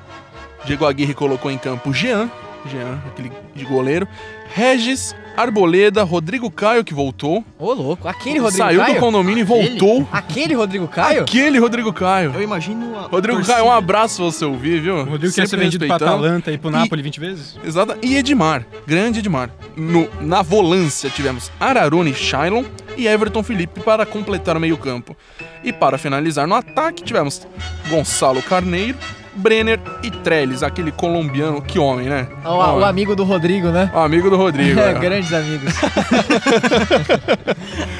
Diego 0.63 0.85
Aguirre 0.85 1.13
colocou 1.13 1.49
em 1.51 1.57
campo 1.57 1.91
Jean, 1.91 2.29
Jean, 2.67 2.97
aquele 3.07 3.31
de 3.55 3.65
goleiro, 3.65 4.07
Regis, 4.53 5.13
Arboleda, 5.37 6.03
Rodrigo 6.03 6.49
Caio 6.51 6.83
que 6.83 6.93
voltou, 6.93 7.43
Ô, 7.57 7.73
louco, 7.73 8.07
aquele 8.07 8.39
Rodrigo 8.39 8.63
saiu 8.65 8.79
Caio? 8.81 8.93
do 8.95 8.99
condomínio 8.99 9.41
e 9.41 9.43
voltou. 9.43 10.07
Aquele 10.11 10.53
Rodrigo 10.53 10.87
Caio? 10.87 11.21
Aquele 11.21 11.57
Rodrigo 11.59 11.93
Caio. 11.93 12.31
Eu 12.35 12.41
imagino 12.41 12.97
a 12.97 13.01
Rodrigo 13.03 13.37
torcida. 13.37 13.55
Caio, 13.57 13.67
um 13.67 13.71
abraço 13.71 14.17
pra 14.17 14.25
você 14.25 14.45
ouvir, 14.45 14.81
viu? 14.81 14.95
O 14.97 15.03
Rodrigo 15.03 15.33
quer 15.33 15.47
ser 15.47 15.57
vendido 15.57 15.85
pra. 15.85 15.95
Atalanta 15.95 16.51
e 16.51 16.57
pro 16.57 16.69
Napoli 16.69 17.01
20 17.01 17.19
vezes? 17.19 17.57
Exato. 17.63 17.95
E 18.01 18.15
Edmar, 18.17 18.65
grande 18.85 19.19
Edmar. 19.19 19.49
No, 19.75 20.09
na 20.21 20.41
volância 20.41 21.09
tivemos 21.09 21.51
Ararune 21.59 22.13
Shailon 22.13 22.63
e 22.97 23.07
Everton 23.07 23.41
Felipe 23.43 23.79
para 23.79 24.05
completar 24.05 24.57
o 24.57 24.59
meio-campo. 24.59 25.15
E 25.63 25.71
para 25.71 25.97
finalizar 25.97 26.47
no 26.47 26.55
ataque 26.55 27.03
tivemos 27.03 27.47
Gonçalo 27.89 28.41
Carneiro, 28.41 28.97
Brenner 29.35 29.79
e 30.03 30.11
Trellis, 30.11 30.63
aquele 30.63 30.91
colombiano, 30.91 31.61
que 31.61 31.79
homem, 31.79 32.07
né? 32.07 32.27
O, 32.43 32.49
o 32.49 32.57
Homem. 32.57 32.85
amigo 32.89 33.15
do 33.15 33.23
Rodrigo, 33.23 33.69
né? 33.69 33.91
O 33.93 33.99
amigo 33.99 34.29
do 34.29 34.35
Rodrigo. 34.37 34.79
é. 34.79 34.93
Grandes 34.93 35.33
amigos. 35.33 35.73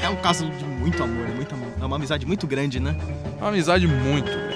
É 0.02 0.08
um 0.08 0.16
caso 0.16 0.44
de 0.46 0.64
muito 0.64 1.02
amor, 1.02 1.28
muito 1.36 1.54
amor. 1.54 1.68
É 1.80 1.84
uma 1.84 1.96
amizade 1.96 2.26
muito 2.26 2.46
grande, 2.46 2.80
né? 2.80 2.96
Uma 3.38 3.48
amizade 3.48 3.86
muito 3.86 4.30
grande. 4.30 4.49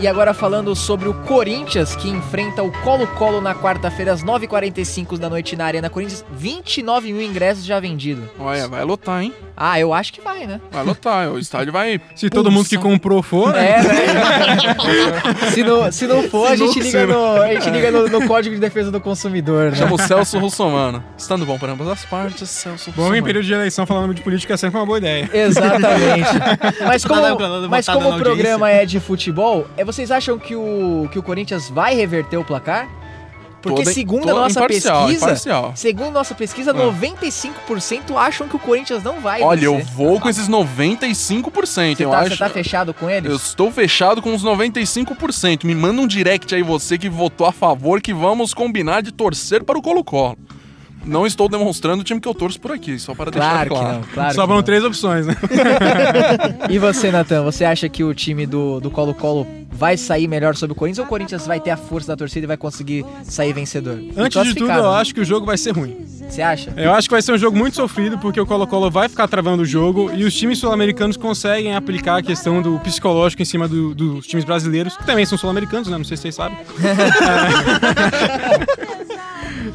E 0.00 0.08
agora 0.08 0.32
falando 0.32 0.74
sobre 0.74 1.10
o 1.10 1.12
Corinthians, 1.12 1.94
que 1.94 2.08
enfrenta 2.08 2.62
o 2.62 2.72
Colo-Colo 2.80 3.38
na 3.42 3.54
quarta-feira, 3.54 4.12
às 4.14 4.24
9h45 4.24 5.18
da 5.18 5.28
noite 5.28 5.54
na 5.54 5.66
Arena 5.66 5.90
Corinthians. 5.90 6.24
29 6.32 7.12
mil 7.12 7.22
ingressos 7.22 7.66
já 7.66 7.78
vendidos. 7.78 8.24
Olha, 8.38 8.66
vai 8.66 8.82
lotar, 8.82 9.22
hein? 9.22 9.34
Ah, 9.54 9.78
eu 9.78 9.92
acho 9.92 10.14
que 10.14 10.22
vai, 10.22 10.46
né? 10.46 10.58
Vai 10.72 10.82
lotar. 10.82 11.30
o 11.30 11.38
estádio 11.38 11.70
vai. 11.70 12.00
Se 12.16 12.30
todo 12.30 12.50
mundo 12.50 12.66
que 12.66 12.78
comprou 12.78 13.22
for, 13.22 13.52
né? 13.52 13.72
É, 13.72 13.82
né? 13.82 15.50
se, 15.52 15.62
não, 15.62 15.92
se 15.92 16.06
não 16.06 16.22
for, 16.30 16.46
a 16.46 16.56
gente 16.56 16.80
liga, 16.80 17.06
no, 17.06 17.42
a 17.42 17.52
gente 17.52 17.68
liga 17.68 17.90
no, 17.90 18.08
no 18.08 18.26
Código 18.26 18.54
de 18.54 18.60
Defesa 18.60 18.90
do 18.90 19.02
Consumidor, 19.02 19.70
né? 19.70 19.76
Chama 19.76 19.96
o 19.96 19.98
Celso 19.98 20.38
Russomano. 20.38 21.04
Estando 21.18 21.44
bom 21.44 21.58
para 21.58 21.72
ambas 21.72 21.88
as 21.88 22.06
partes, 22.06 22.48
Celso 22.48 22.90
Bom, 22.92 23.02
em 23.02 23.04
Russomano. 23.04 23.24
período 23.26 23.44
de 23.44 23.52
eleição, 23.52 23.84
falar 23.84 24.00
nome 24.00 24.14
de 24.14 24.22
política 24.22 24.54
é 24.54 24.56
sempre 24.56 24.78
uma 24.78 24.86
boa 24.86 24.96
ideia. 24.96 25.28
Exatamente. 25.30 26.30
Mas 26.86 27.04
como, 27.04 27.68
mas 27.68 27.86
como 27.86 28.16
o 28.16 28.18
programa 28.18 28.70
é 28.70 28.86
de 28.86 28.98
futebol, 28.98 29.66
é, 29.76 29.84
vocês 29.92 30.10
acham 30.10 30.38
que 30.38 30.54
o, 30.56 31.08
que 31.12 31.18
o 31.18 31.22
Corinthians 31.22 31.68
vai 31.68 31.94
reverter 31.94 32.36
o 32.36 32.44
placar? 32.44 32.88
Porque 33.62 33.82
Toda- 33.82 33.92
segundo 33.92 34.30
a 34.30 34.32
nossa 34.32 34.58
imparcial, 34.58 35.02
pesquisa, 35.06 35.24
imparcial. 35.26 35.72
segundo 35.76 36.12
nossa 36.14 36.34
pesquisa, 36.34 36.70
Ah. 36.70 36.74
95% 36.74 38.16
acham 38.16 38.48
que 38.48 38.56
o 38.56 38.58
Corinthians 38.58 39.02
não 39.02 39.20
vai 39.20 39.42
Olha, 39.42 39.64
eu 39.66 39.76
vencer. 39.76 39.92
vou 39.92 40.18
com 40.18 40.30
esses 40.30 40.48
95%, 40.48 41.96
Você 41.98 42.04
eu 42.06 42.10
tá, 42.10 42.18
acho. 42.20 42.30
você 42.30 42.36
tá 42.38 42.48
fechado 42.48 42.94
com 42.94 43.10
eles? 43.10 43.28
Eu 43.30 43.36
estou 43.36 43.70
fechado 43.70 44.22
com 44.22 44.34
os 44.34 44.42
95%. 44.42 45.64
Me 45.66 45.74
manda 45.74 46.00
um 46.00 46.06
direct 46.06 46.54
aí 46.54 46.62
você 46.62 46.96
que 46.96 47.08
votou 47.10 47.46
a 47.46 47.52
favor 47.52 48.00
que 48.00 48.14
vamos 48.14 48.54
combinar 48.54 49.02
de 49.02 49.12
torcer 49.12 49.62
para 49.62 49.78
o 49.78 49.82
Colo-Colo. 49.82 50.38
Não 51.04 51.26
estou 51.26 51.48
demonstrando 51.48 52.02
o 52.02 52.04
time 52.04 52.20
que 52.20 52.28
eu 52.28 52.34
torço 52.34 52.60
por 52.60 52.72
aqui, 52.72 52.98
só 52.98 53.14
para 53.14 53.30
deixar 53.30 53.50
Claro 53.50 53.70
que 53.70 53.76
claro. 53.76 53.94
não, 53.98 54.02
claro 54.14 54.34
Sobram 54.34 54.48
que 54.48 54.54
não. 54.56 54.62
três 54.62 54.84
opções, 54.84 55.26
né? 55.26 55.34
E 56.68 56.78
você, 56.78 57.10
Natan, 57.10 57.42
você 57.42 57.64
acha 57.64 57.88
que 57.88 58.04
o 58.04 58.12
time 58.14 58.46
do 58.46 58.80
do 58.80 58.90
Colo-Colo 58.90 59.46
vai 59.72 59.96
sair 59.96 60.28
melhor 60.28 60.54
sobre 60.56 60.72
o 60.72 60.76
Corinthians 60.76 60.98
ou 61.00 61.04
o 61.06 61.08
Corinthians 61.08 61.46
vai 61.46 61.58
ter 61.58 61.70
a 61.70 61.76
força 61.76 62.08
da 62.08 62.16
torcida 62.16 62.44
e 62.44 62.46
vai 62.46 62.56
conseguir 62.56 63.04
sair 63.24 63.52
vencedor? 63.52 63.98
Antes 64.16 64.42
de 64.44 64.54
tudo, 64.54 64.70
eu 64.70 64.82
né? 64.92 64.98
acho 65.00 65.14
que 65.14 65.20
o 65.20 65.24
jogo 65.24 65.46
vai 65.46 65.56
ser 65.56 65.70
ruim. 65.72 65.96
Você 66.28 66.42
acha? 66.42 66.72
Eu 66.76 66.92
acho 66.94 67.08
que 67.08 67.14
vai 67.14 67.22
ser 67.22 67.32
um 67.32 67.38
jogo 67.38 67.56
muito 67.56 67.74
sofrido, 67.74 68.16
porque 68.18 68.40
o 68.40 68.46
Colo-Colo 68.46 68.88
vai 68.90 69.08
ficar 69.08 69.26
travando 69.26 69.62
o 69.62 69.66
jogo 69.66 70.12
e 70.14 70.22
os 70.24 70.32
times 70.34 70.58
sul-americanos 70.58 71.16
conseguem 71.16 71.74
aplicar 71.74 72.18
a 72.18 72.22
questão 72.22 72.62
do 72.62 72.78
psicológico 72.80 73.42
em 73.42 73.44
cima 73.44 73.66
do- 73.66 73.94
dos 73.94 74.26
times 74.26 74.44
brasileiros, 74.44 74.96
que 74.96 75.04
também 75.04 75.26
são 75.26 75.36
sul-americanos, 75.36 75.88
né? 75.88 75.96
Não 75.98 76.04
sei 76.04 76.16
se 76.16 76.22
vocês 76.24 76.34
sabem. 76.36 76.56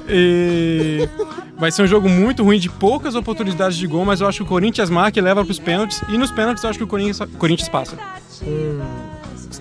É. 0.07 0.13
E 0.13 1.09
vai 1.57 1.71
ser 1.71 1.83
um 1.83 1.87
jogo 1.87 2.09
muito 2.09 2.43
ruim, 2.43 2.59
de 2.59 2.69
poucas 2.69 3.15
oportunidades 3.15 3.77
de 3.77 3.87
gol, 3.87 4.05
mas 4.05 4.21
eu 4.21 4.27
acho 4.27 4.39
que 4.39 4.43
o 4.43 4.47
Corinthians 4.47 4.89
marca 4.89 5.19
e 5.19 5.21
leva 5.21 5.43
para 5.43 5.51
os 5.51 5.59
pênaltis. 5.59 6.01
E 6.09 6.17
nos 6.17 6.31
pênaltis 6.31 6.63
eu 6.63 6.69
acho 6.69 6.79
que 6.79 6.85
o 6.85 6.87
Corinthians, 6.87 7.19
Corinthians 7.37 7.69
passa. 7.69 7.97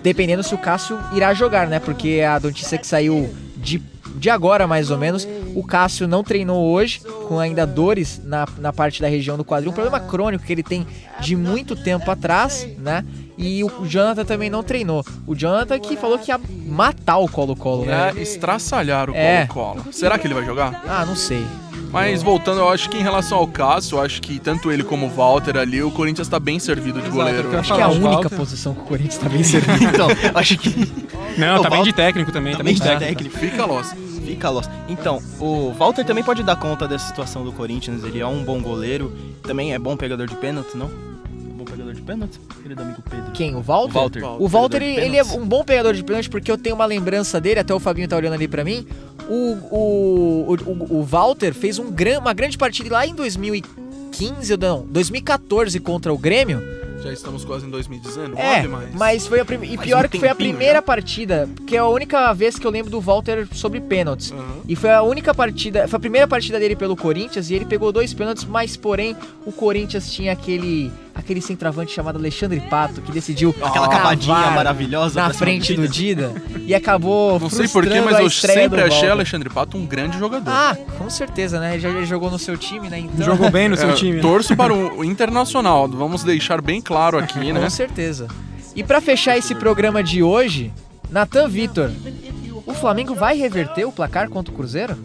Dependendo 0.01 0.43
se 0.43 0.53
o 0.53 0.57
Cássio 0.57 0.99
irá 1.13 1.33
jogar, 1.33 1.67
né? 1.67 1.79
Porque 1.79 2.21
a 2.21 2.39
notícia 2.39 2.77
que 2.77 2.85
saiu 2.85 3.33
de 3.57 3.81
de 4.15 4.29
agora 4.29 4.65
mais 4.65 4.91
ou 4.91 4.97
menos. 4.97 5.27
O 5.55 5.63
Cássio 5.63 6.07
não 6.07 6.23
treinou 6.23 6.63
hoje, 6.71 6.99
com 7.27 7.39
ainda 7.39 7.65
dores 7.65 8.21
na, 8.23 8.45
na 8.57 8.73
parte 8.73 9.01
da 9.01 9.07
região 9.07 9.37
do 9.37 9.43
quadril, 9.45 9.71
um 9.71 9.73
problema 9.73 9.99
crônico 10.01 10.43
que 10.45 10.51
ele 10.53 10.61
tem 10.63 10.85
de 11.21 11.35
muito 11.35 11.75
tempo 11.75 12.11
atrás, 12.11 12.67
né? 12.77 13.03
E 13.37 13.63
o 13.63 13.85
Jonathan 13.85 14.23
também 14.25 14.49
não 14.49 14.61
treinou. 14.63 15.03
O 15.25 15.33
Jonathan 15.35 15.79
que 15.79 15.97
falou 15.97 16.19
que 16.19 16.29
ia 16.31 16.39
matar 16.67 17.17
o 17.17 17.27
Colo-Colo, 17.27 17.85
né? 17.85 18.13
É 18.15 18.21
estraçalhar 18.21 19.09
o 19.09 19.15
É. 19.15 19.45
Colo-Colo. 19.47 19.93
Será 19.93 20.17
que 20.19 20.27
ele 20.27 20.33
vai 20.33 20.45
jogar? 20.45 20.83
Ah, 20.87 21.05
não 21.05 21.15
sei. 21.15 21.45
Mas 21.91 22.21
voltando, 22.21 22.59
eu 22.59 22.69
acho 22.69 22.89
que 22.89 22.97
em 22.97 23.01
relação 23.03 23.37
ao 23.37 23.47
Cássio, 23.47 23.97
eu 23.97 24.01
acho 24.01 24.21
que 24.21 24.37
tanto 24.39 24.69
ele 24.71 24.83
como 24.83 25.05
o 25.05 25.09
Walter 25.09 25.55
ali, 25.57 25.81
o 25.81 25.89
Corinthians 25.91 26.27
tá 26.27 26.39
bem 26.39 26.59
servido 26.59 26.99
de 26.99 27.07
Exato, 27.07 27.15
goleiro. 27.15 27.57
Acho 27.57 27.73
que 27.73 27.79
é 27.79 27.83
a 27.83 27.87
única 27.87 28.09
Walter. 28.09 28.35
posição 28.35 28.73
que 28.73 28.81
o 28.81 28.83
Corinthians 28.83 29.17
tá 29.17 29.29
bem 29.29 29.43
servido. 29.45 29.83
Então, 29.85 30.07
acho 30.33 30.57
que 30.57 30.69
Não, 31.37 31.59
O 31.59 31.61
tá 31.61 31.69
bem 31.69 31.77
Walter- 31.79 31.83
de 31.83 31.93
técnico 31.93 32.31
também, 32.31 32.55
tá 32.55 32.63
bem 32.63 32.75
também 32.75 32.93
de 32.97 32.99
técnico. 33.05 33.31
técnico. 33.31 33.51
Fica 33.51 33.65
lost. 33.65 33.93
Fica 34.35 34.49
lost. 34.49 34.69
Então, 34.89 35.21
o 35.39 35.71
Walter 35.71 36.05
também 36.05 36.23
pode 36.23 36.43
dar 36.43 36.57
conta 36.57 36.87
dessa 36.87 37.07
situação 37.07 37.43
do 37.43 37.51
Corinthians. 37.53 38.03
Ele 38.03 38.19
é 38.19 38.27
um 38.27 38.43
bom 38.43 38.61
goleiro. 38.61 39.15
Também 39.41 39.73
é 39.73 39.79
bom 39.79 39.95
pegador 39.95 40.27
de 40.27 40.35
pênalti, 40.35 40.75
não? 40.75 40.87
É 40.87 41.53
bom 41.53 41.63
pegador 41.63 41.93
de 41.93 42.01
pênalti? 42.01 42.39
Querido 42.61 42.81
amigo 42.81 43.01
Pedro. 43.09 43.31
Quem? 43.31 43.55
O 43.55 43.61
Walter? 43.61 43.91
O 43.91 44.01
Walter. 44.01 44.23
O 44.43 44.47
Walter, 44.47 44.81
ele, 44.83 44.99
ele 44.99 45.17
é 45.17 45.23
um 45.23 45.45
bom 45.45 45.63
pegador 45.63 45.93
de 45.93 46.03
pênalti 46.03 46.29
porque 46.29 46.51
eu 46.51 46.57
tenho 46.57 46.75
uma 46.75 46.85
lembrança 46.85 47.39
dele, 47.39 47.61
até 47.61 47.73
o 47.73 47.79
Fabinho 47.79 48.07
tá 48.07 48.17
olhando 48.17 48.33
ali 48.33 48.47
pra 48.47 48.63
mim. 48.63 48.85
O, 49.29 49.53
o, 49.71 50.55
o, 50.65 50.97
o 50.99 51.03
Walter 51.03 51.53
fez 51.53 51.79
um 51.79 51.89
gran, 51.91 52.19
uma 52.19 52.33
grande 52.33 52.57
partida 52.57 52.93
lá 52.93 53.07
em 53.07 53.15
2015, 53.15 54.51
ou 54.53 54.59
não, 54.59 54.85
2014 54.89 55.79
contra 55.79 56.13
o 56.13 56.17
Grêmio. 56.17 56.61
Já 57.01 57.11
estamos 57.13 57.45
quase 57.45 57.65
em 57.65 57.69
2019, 57.69 58.41
É, 58.41 58.67
mas... 58.67 58.93
mas 58.95 59.27
foi 59.27 59.39
a 59.39 59.45
prim... 59.45 59.59
e 59.63 59.77
pior 59.77 60.05
um 60.05 60.09
que 60.09 60.17
foi 60.19 60.29
a 60.29 60.35
primeira 60.35 60.75
já. 60.75 60.81
partida, 60.81 61.47
que 61.67 61.75
é 61.75 61.79
a 61.79 61.87
única 61.87 62.33
vez 62.33 62.57
que 62.57 62.65
eu 62.65 62.71
lembro 62.71 62.89
do 62.89 62.99
Walter 62.99 63.47
sobre 63.51 63.79
pênaltis. 63.79 64.31
Aham. 64.31 64.61
E 64.67 64.75
foi 64.75 64.91
a 64.91 65.03
única 65.03 65.33
partida, 65.33 65.87
foi 65.87 65.97
a 65.97 65.99
primeira 65.99 66.27
partida 66.27 66.59
dele 66.59 66.75
pelo 66.75 66.95
Corinthians 66.95 67.49
e 67.49 67.53
ele 67.53 67.65
pegou 67.65 67.91
dois 67.91 68.13
pênaltis, 68.13 68.43
mas 68.45 68.75
porém 68.75 69.15
o 69.45 69.51
Corinthians 69.51 70.11
tinha 70.11 70.31
aquele 70.33 70.91
aquele 71.15 71.41
centroavante 71.41 71.93
chamado 71.93 72.17
Alexandre 72.19 72.59
Pato 72.59 73.01
que 73.01 73.11
decidiu 73.11 73.55
Aquela 73.61 73.87
cavadinha 73.87 74.51
maravilhosa. 74.51 75.21
na 75.21 75.33
frente 75.33 75.73
do 75.73 75.87
Dida 75.87 76.33
e 76.67 76.75
acabou 76.75 77.39
Não 77.39 77.49
sei 77.49 77.67
porquê, 77.67 78.01
mas 78.01 78.19
eu 78.19 78.29
sempre 78.29 78.81
achei. 78.81 79.09
Alexandre 79.09 79.49
Pato 79.49 79.77
um 79.77 79.85
grande 79.85 80.19
jogador. 80.19 80.51
Ah, 80.51 80.75
com 80.97 81.09
certeza, 81.09 81.59
né? 81.59 81.73
Ele 81.73 81.79
já 81.81 81.89
ele 81.89 82.05
jogou 82.05 82.29
no 82.29 82.37
seu 82.37 82.57
time, 82.57 82.89
né? 82.89 82.99
Então, 82.99 83.25
Jogou 83.25 83.49
bem 83.49 83.69
no 83.69 83.77
seu 83.77 83.89
É, 83.91 83.93
time. 83.93 84.17
né? 84.17 84.21
Torço 84.21 84.55
para 84.55 84.73
o 84.73 85.03
Internacional, 85.03 85.87
vamos 85.87 86.23
deixar 86.23 86.61
bem 86.61 86.81
claro 86.81 87.17
aqui, 87.17 87.39
né? 87.53 87.61
Com 87.61 87.69
certeza. 87.69 88.27
E 88.75 88.83
pra 88.83 88.99
fechar 88.99 89.37
esse 89.37 89.55
programa 89.55 90.03
de 90.03 90.21
hoje, 90.21 90.73
Natan 91.09 91.47
Vitor, 91.47 91.89
o 92.65 92.73
Flamengo 92.73 93.15
vai 93.15 93.37
reverter 93.37 93.85
o 93.85 93.91
placar 93.91 94.29
contra 94.29 94.53
o 94.53 94.55
Cruzeiro? 94.57 94.97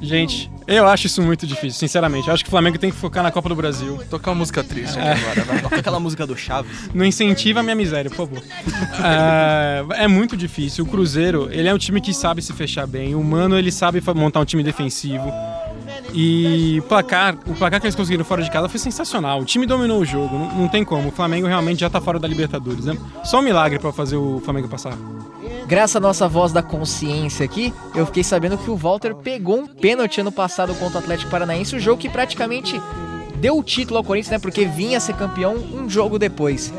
Gente, 0.00 0.50
eu 0.66 0.86
acho 0.86 1.06
isso 1.06 1.22
muito 1.22 1.46
difícil, 1.46 1.78
sinceramente. 1.78 2.28
Eu 2.28 2.34
acho 2.34 2.44
que 2.44 2.48
o 2.48 2.50
Flamengo 2.50 2.78
tem 2.78 2.90
que 2.90 2.96
focar 2.96 3.22
na 3.22 3.30
Copa 3.30 3.48
do 3.48 3.54
Brasil. 3.56 3.98
Tocar 4.10 4.30
uma 4.32 4.38
música 4.38 4.62
triste 4.62 4.98
É. 4.98 5.12
aqui 5.12 5.22
agora, 5.22 5.44
vai. 5.44 5.62
Toca 5.62 5.76
aquela 5.76 5.98
música 5.98 6.26
do 6.26 6.36
Chaves. 6.36 6.90
Não 6.94 7.04
incentiva 7.04 7.60
a 7.60 7.62
minha 7.62 7.74
miséria, 7.74 8.10
por 8.10 8.16
favor. 8.16 8.42
É, 9.02 10.04
é 10.04 10.08
muito 10.08 10.36
difícil. 10.36 10.84
O 10.84 10.86
Cruzeiro, 10.88 11.48
ele 11.50 11.68
é 11.68 11.74
um 11.74 11.78
time 11.78 12.00
que 12.00 12.12
sabe 12.12 12.42
se 12.42 12.52
fechar 12.52 12.86
bem. 12.86 13.14
O 13.14 13.22
Mano, 13.24 13.56
ele 13.58 13.72
sabe 13.72 14.02
montar 14.14 14.40
um 14.40 14.44
time 14.44 14.62
defensivo. 14.62 15.32
E 16.12 16.82
placar, 16.88 17.36
o 17.46 17.54
placar 17.54 17.80
que 17.80 17.86
eles 17.86 17.94
conseguiram 17.94 18.24
fora 18.24 18.42
de 18.42 18.50
casa 18.50 18.68
foi 18.68 18.78
sensacional. 18.78 19.40
O 19.40 19.44
time 19.44 19.66
dominou 19.66 20.00
o 20.00 20.04
jogo, 20.04 20.38
não, 20.38 20.54
não 20.54 20.68
tem 20.68 20.84
como. 20.84 21.08
O 21.08 21.12
Flamengo 21.12 21.46
realmente 21.46 21.80
já 21.80 21.90
tá 21.90 22.00
fora 22.00 22.18
da 22.18 22.26
Libertadores, 22.26 22.84
né? 22.84 22.96
Só 23.24 23.40
um 23.40 23.42
milagre 23.42 23.78
pra 23.78 23.92
fazer 23.92 24.16
o 24.16 24.40
Flamengo 24.44 24.68
passar. 24.68 24.96
Graças 25.66 25.96
à 25.96 26.00
nossa 26.00 26.28
voz 26.28 26.52
da 26.52 26.62
consciência 26.62 27.44
aqui, 27.44 27.74
eu 27.94 28.06
fiquei 28.06 28.22
sabendo 28.22 28.56
que 28.56 28.70
o 28.70 28.76
Walter 28.76 29.14
pegou 29.14 29.58
um 29.58 29.66
pênalti 29.66 30.20
ano 30.20 30.30
passado 30.30 30.74
contra 30.76 30.98
o 30.98 31.00
Atlético 31.00 31.30
Paranaense, 31.30 31.74
o 31.74 31.80
jogo 31.80 32.00
que 32.00 32.08
praticamente 32.08 32.80
deu 33.46 33.56
o 33.58 33.62
título 33.62 33.96
ao 33.98 34.02
Corinthians, 34.02 34.32
né? 34.32 34.38
Porque 34.40 34.64
vinha 34.64 34.98
ser 34.98 35.12
campeão 35.14 35.54
um 35.54 35.88
jogo 35.88 36.18
depois. 36.18 36.72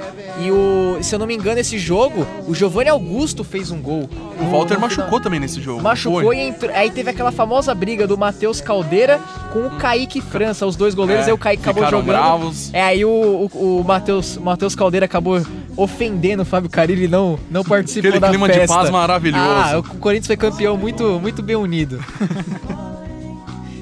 E 0.43 0.51
o, 0.51 0.97
se 1.01 1.15
eu 1.15 1.19
não 1.19 1.25
me 1.25 1.33
engano, 1.33 1.59
esse 1.61 1.77
jogo, 1.79 2.27
o 2.45 2.53
Giovanni 2.53 2.89
Augusto 2.89 3.41
fez 3.41 3.71
um 3.71 3.81
gol. 3.81 4.09
O 4.37 4.43
No- 4.43 4.51
Walter 4.51 4.73
no 4.75 4.81
machucou 4.81 5.05
final. 5.05 5.21
também 5.21 5.39
nesse 5.39 5.61
jogo. 5.61 5.81
Machucou 5.81 6.23
foi? 6.23 6.37
e 6.37 6.41
entrou, 6.49 6.69
aí 6.75 6.91
teve 6.91 7.09
aquela 7.09 7.31
famosa 7.31 7.73
briga 7.73 8.05
do 8.05 8.17
Matheus 8.17 8.59
Caldeira 8.59 9.17
com 9.53 9.59
o 9.65 9.69
Kaique 9.77 10.19
França, 10.19 10.65
os 10.65 10.75
dois 10.75 10.93
goleiros, 10.93 11.23
É, 11.25 11.29
aí 11.29 11.33
o 11.33 11.37
Kaique 11.37 11.63
acabou 11.63 11.85
jogando. 11.85 12.05
bravos. 12.07 12.69
É, 12.73 12.81
aí 12.83 13.05
o, 13.05 13.49
o, 13.53 13.79
o 13.79 13.83
Matheus, 13.85 14.35
Matheus 14.37 14.75
Caldeira 14.75 15.05
acabou 15.05 15.41
ofendendo 15.77 16.43
o 16.43 16.45
Fábio 16.45 16.69
Carilli 16.69 17.05
e 17.05 17.07
não, 17.07 17.39
não 17.49 17.63
participou 17.63 18.09
Aquele 18.09 18.19
da 18.19 18.27
clima 18.29 18.47
de 18.49 18.55
festa. 18.59 18.75
paz 18.75 18.89
maravilhoso. 18.89 19.41
Ah, 19.41 19.77
o 19.79 19.83
Corinthians 19.83 20.27
foi 20.27 20.35
campeão 20.35 20.75
muito, 20.75 21.17
muito 21.21 21.41
bem 21.41 21.55
unido. 21.55 22.03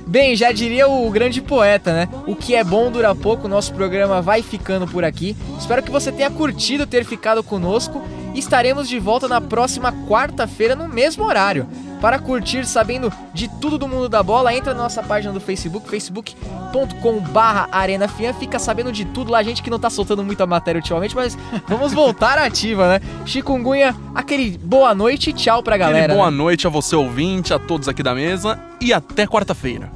Bem, 0.08 0.36
já 0.36 0.51
diria 0.51 0.88
o 0.88 1.10
grande 1.10 1.41
poeta, 1.41 1.91
né? 1.91 2.10
O 2.28 2.36
que 2.36 2.53
é 2.53 2.64
bom 2.64 2.91
dura 2.91 3.16
pouco, 3.16 3.47
nosso 3.47 3.74
programa 3.74 4.22
vai 4.22 4.43
ficando 4.43 4.88
por 4.88 5.03
aqui. 5.03 5.36
Espero 5.58 5.82
que 5.82 5.91
você 5.91 6.12
tenha 6.12 6.30
curtido 6.30 6.86
ter 6.86 7.03
ficado 7.03 7.43
conosco. 7.43 8.01
Estaremos 8.36 8.88
de 8.88 8.99
volta 8.99 9.28
na 9.28 9.41
próxima 9.41 9.91
quarta-feira 10.08 10.76
no 10.76 10.88
mesmo 10.88 11.24
horário. 11.24 11.68
Para 12.02 12.20
curtir 12.20 12.66
sabendo 12.66 13.12
de 13.34 13.48
tudo 13.48 13.78
do 13.78 13.88
mundo 13.88 14.08
da 14.08 14.22
bola, 14.22 14.54
entra 14.54 14.74
na 14.74 14.84
nossa 14.84 15.02
página 15.02 15.34
do 15.34 15.39
Facebook, 15.39 15.89
facebook.com 15.89 17.20
barra 17.32 17.68
arenafian, 17.72 18.34
fica 18.34 18.60
sabendo 18.60 18.91
de 18.91 19.06
tudo 19.06 19.32
lá, 19.32 19.41
gente 19.41 19.64
que 19.64 19.70
não 19.70 19.80
tá 19.80 19.89
soltando 19.89 20.24
muita 20.24 20.46
matéria 20.46 20.80
ultimamente, 20.80 21.16
mas 21.16 21.38
vamos 21.68 21.93
voltar 21.93 22.38
à 22.38 22.46
ativa, 22.46 22.88
né? 22.88 23.02
Chikungunya, 23.26 23.96
aquele 24.14 24.58
boa 24.58 24.93
noite 24.93 25.30
e 25.30 25.34
tchau 25.34 25.64
pra 25.64 25.76
Aquele 25.76 25.91
galera. 25.91 26.14
boa 26.14 26.30
né? 26.30 26.38
noite 26.38 26.68
a 26.68 26.70
você 26.70 26.96
ouvinte, 26.96 27.54
a 27.54 27.60
todos 27.60 27.88
aqui 27.88 28.04
da 28.04 28.14
mesa 28.14 28.60
e 28.80 28.93
até 28.93 29.26
quarta-feira. 29.26 29.89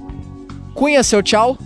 Cunha, 0.74 1.04
seu 1.04 1.22
tchau. 1.22 1.58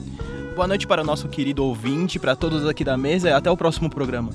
Boa 0.56 0.68
noite 0.68 0.86
para 0.86 1.02
o 1.02 1.06
nosso 1.06 1.28
querido 1.30 1.64
ouvinte, 1.64 2.20
para 2.20 2.36
todos 2.36 2.68
aqui 2.68 2.84
da 2.84 2.98
mesa 2.98 3.30
e 3.30 3.34
até 3.34 3.50
o 3.50 3.58
próximo 3.58 3.90
programa. 3.90 4.32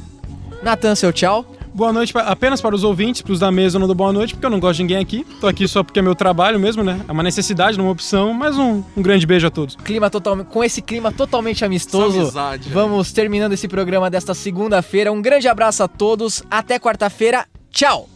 Natan, 0.63 0.95
seu 0.95 1.13
tchau. 1.13 1.45
Boa 1.75 1.93
noite 1.93 2.13
pa- 2.13 2.23
apenas 2.23 2.61
para 2.61 2.75
os 2.75 2.83
ouvintes, 2.83 3.23
pros 3.23 3.39
da 3.39 3.53
mesa 3.53 3.77
eu 3.77 3.81
não 3.81 3.87
dou 3.87 3.95
boa 3.95 4.13
noite, 4.13 4.35
porque 4.35 4.45
eu 4.47 4.51
não 4.51 4.59
gosto 4.59 4.79
de 4.79 4.83
ninguém 4.83 4.97
aqui. 4.99 5.25
Tô 5.41 5.47
aqui 5.47 5.69
só 5.69 5.83
porque 5.85 5.99
é 5.99 6.03
meu 6.03 6.15
trabalho 6.15 6.59
mesmo, 6.59 6.83
né? 6.83 7.01
É 7.07 7.13
uma 7.13 7.23
necessidade, 7.23 7.79
não 7.79 7.85
uma 7.87 7.93
opção, 7.93 8.33
mas 8.33 8.57
um, 8.59 8.83
um 8.97 9.03
grande 9.03 9.27
beijo 9.27 9.47
a 9.47 9.51
todos. 9.51 9.77
Clima 9.77 10.11
total, 10.11 10.45
com 10.45 10.65
esse 10.65 10.83
clima 10.83 11.13
totalmente 11.13 11.65
amistoso. 11.65 12.21
amizade, 12.21 12.69
Vamos 12.71 13.13
terminando 13.13 13.53
esse 13.53 13.69
programa 13.69 14.11
desta 14.11 14.35
segunda-feira. 14.35 15.13
Um 15.13 15.23
grande 15.23 15.47
abraço 15.47 15.83
a 15.83 15.89
todos. 15.89 16.43
Até 16.51 16.79
quarta-feira. 16.79 17.47
Tchau. 17.71 18.09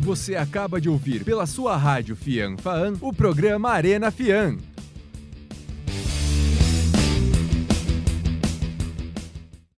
Você 0.00 0.36
acaba 0.36 0.80
de 0.80 0.88
ouvir 0.88 1.22
pela 1.24 1.44
sua 1.46 1.76
rádio 1.76 2.16
Fian 2.16 2.56
Faan 2.56 2.94
o 3.00 3.12
programa 3.12 3.70
Arena 3.70 4.10
Fian. 4.10 4.56